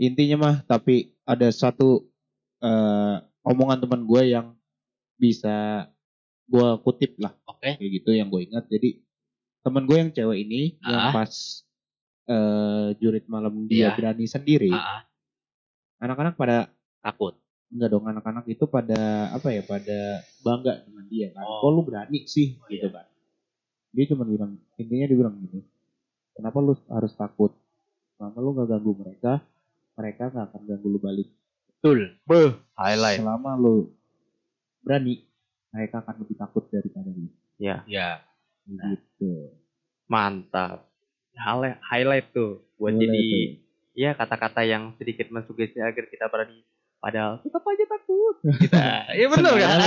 intinya 0.01 0.37
mah 0.41 0.55
tapi 0.65 1.13
ada 1.27 1.45
satu 1.53 2.01
eh, 2.63 3.15
omongan 3.45 3.77
teman 3.85 4.01
gue 4.07 4.21
yang 4.33 4.57
bisa 5.21 5.85
gue 6.51 6.67
kutip 6.83 7.15
lah 7.17 7.31
Oke. 7.47 7.79
kayak 7.79 7.91
gitu 7.95 8.11
yang 8.11 8.27
gue 8.27 8.43
ingat 8.43 8.67
jadi 8.67 8.99
teman 9.61 9.87
gue 9.87 9.95
yang 9.95 10.11
cewek 10.11 10.37
ini 10.41 10.75
yang 10.81 11.01
Ah. 11.07 11.13
pas 11.15 11.31
eh, 12.27 12.87
jurit 12.97 13.25
malam 13.25 13.65
dia 13.65 13.89
Iya. 13.89 13.95
berani 13.95 14.25
sendiri 14.25 14.69
Ah, 14.69 14.99
ah, 14.99 15.01
anak-anak 15.99 16.35
pada 16.35 16.57
takut. 16.99 17.35
enggak 17.67 17.87
dong 17.89 18.03
anak-anak 18.03 18.43
itu 18.45 18.67
pada 18.67 18.99
apa 19.31 19.47
ya 19.47 19.63
pada 19.63 19.99
bangga 20.39 20.83
dengan 20.83 21.05
dia 21.07 21.31
kan 21.31 21.39
Oh. 21.41 21.59
kok 21.61 21.71
lu 21.71 21.81
berani 21.83 22.19
sih 22.25 22.59
Oh, 22.59 22.67
gitu 22.67 22.87
kan 22.87 23.07
dia 23.89 24.05
cuma 24.05 24.23
bilang 24.23 24.59
intinya 24.75 25.07
dia 25.07 25.17
bilang 25.17 25.35
gini 25.37 25.63
kenapa 26.31 26.59
lu 26.59 26.75
harus 26.87 27.11
takut 27.13 27.55
selama 28.13 28.37
lu 28.37 28.49
gak 28.53 28.67
ganggu 28.69 28.91
mereka 28.93 29.39
mereka 29.93 30.23
gak 30.29 30.45
akan 30.47 30.61
ganggu 30.65 30.87
lu 30.89 30.99
balik 30.99 31.31
Betul. 31.71 32.13
Beuh, 32.23 32.59
highlight 32.75 33.17
selama 33.17 33.55
lu 33.55 33.89
berani 34.79 35.23
mereka 35.71 35.99
akan 35.99 36.15
lebih 36.19 36.35
takut 36.35 36.63
daripada 36.67 37.09
lu 37.09 37.27
ya 37.57 37.83
Ya. 37.85 38.19
gitu 38.67 39.55
mantap 40.05 40.87
highlight 41.33 41.79
highlight 41.81 42.27
tuh 42.29 42.63
buat 42.75 42.91
Boleh 42.91 43.01
jadi 43.01 43.23
tuh. 43.23 43.49
ya 43.93 44.11
kata-kata 44.13 44.61
yang 44.61 44.95
sedikit 44.95 45.27
mensugesti 45.29 45.79
agar 45.79 46.05
kita 46.05 46.27
berani 46.27 46.61
padahal 46.97 47.41
tetap 47.41 47.63
aja 47.63 47.85
takut 47.87 48.35
kita 48.59 48.85
ya 49.19 49.25
benar 49.27 49.53
kan 49.55 49.79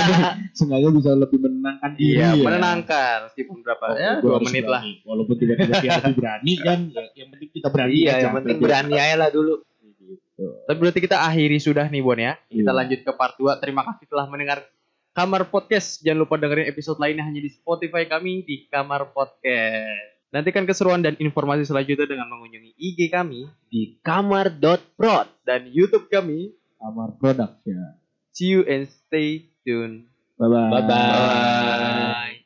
sengaja 0.51 0.87
bisa 0.91 1.11
lebih 1.13 1.39
menenangkan 1.39 1.89
diri 1.93 2.11
iya 2.13 2.29
ya. 2.29 2.41
menenangkan 2.41 3.17
meskipun 3.25 3.57
berapa 3.61 3.85
Oh, 3.85 3.95
ya 3.95 4.11
dua 4.19 4.37
menit 4.41 4.65
lah 4.65 4.81
berani. 4.81 5.05
walaupun 5.05 5.35
tiba-tiba 5.35 5.73
lebih 5.79 6.13
berani 6.13 6.53
kan 6.67 6.79
ya, 6.89 7.01
yang 7.15 7.27
penting 7.31 7.49
kita 7.51 7.67
berani 7.69 7.93
Iya, 7.93 8.09
aja. 8.09 8.19
yang 8.21 8.33
penting 8.35 8.57
berani 8.59 8.93
aja 8.95 9.15
lah 9.15 9.29
dulu. 9.29 9.53
gitu. 9.95 10.45
tapi 10.65 10.77
berarti 10.77 10.99
kita 10.99 11.17
akhiri 11.21 11.57
sudah 11.57 11.85
nih 11.87 12.01
Bon 12.01 12.17
ya 12.17 12.35
kita 12.45 12.65
Iya. 12.65 12.73
lanjut 12.73 12.99
ke 12.99 13.11
part 13.13 13.35
2 13.35 13.47
terima 13.57 13.81
kasih 13.85 14.05
telah 14.05 14.25
mendengar 14.25 14.59
Kamar 15.15 15.47
Podcast 15.47 16.03
jangan 16.03 16.27
lupa 16.27 16.35
dengerin 16.35 16.67
episode 16.67 16.99
lainnya 16.99 17.23
hanya 17.23 17.39
di 17.39 17.47
Spotify 17.47 18.03
kami 18.03 18.43
di 18.43 18.67
Kamar 18.67 19.15
Podcast 19.15 20.11
nantikan 20.27 20.67
keseruan 20.67 20.99
dan 20.99 21.15
informasi 21.15 21.63
selanjutnya 21.63 22.03
dengan 22.03 22.27
mengunjungi 22.27 22.75
IG 22.75 23.07
kami 23.07 23.47
Di 23.71 23.95
kamar.prod. 24.03 25.27
dan 25.47 25.71
YouTube 25.71 26.11
kami 26.11 26.51
Kamar 26.75 27.15
produk 27.15 27.55
ya 27.63 27.95
see 28.35 28.51
you 28.51 28.67
and 28.67 28.91
stay 28.91 29.47
tuned 29.63 30.11
bye 30.35 30.51
bye 30.51 30.83
Bye-bye. 30.83 32.44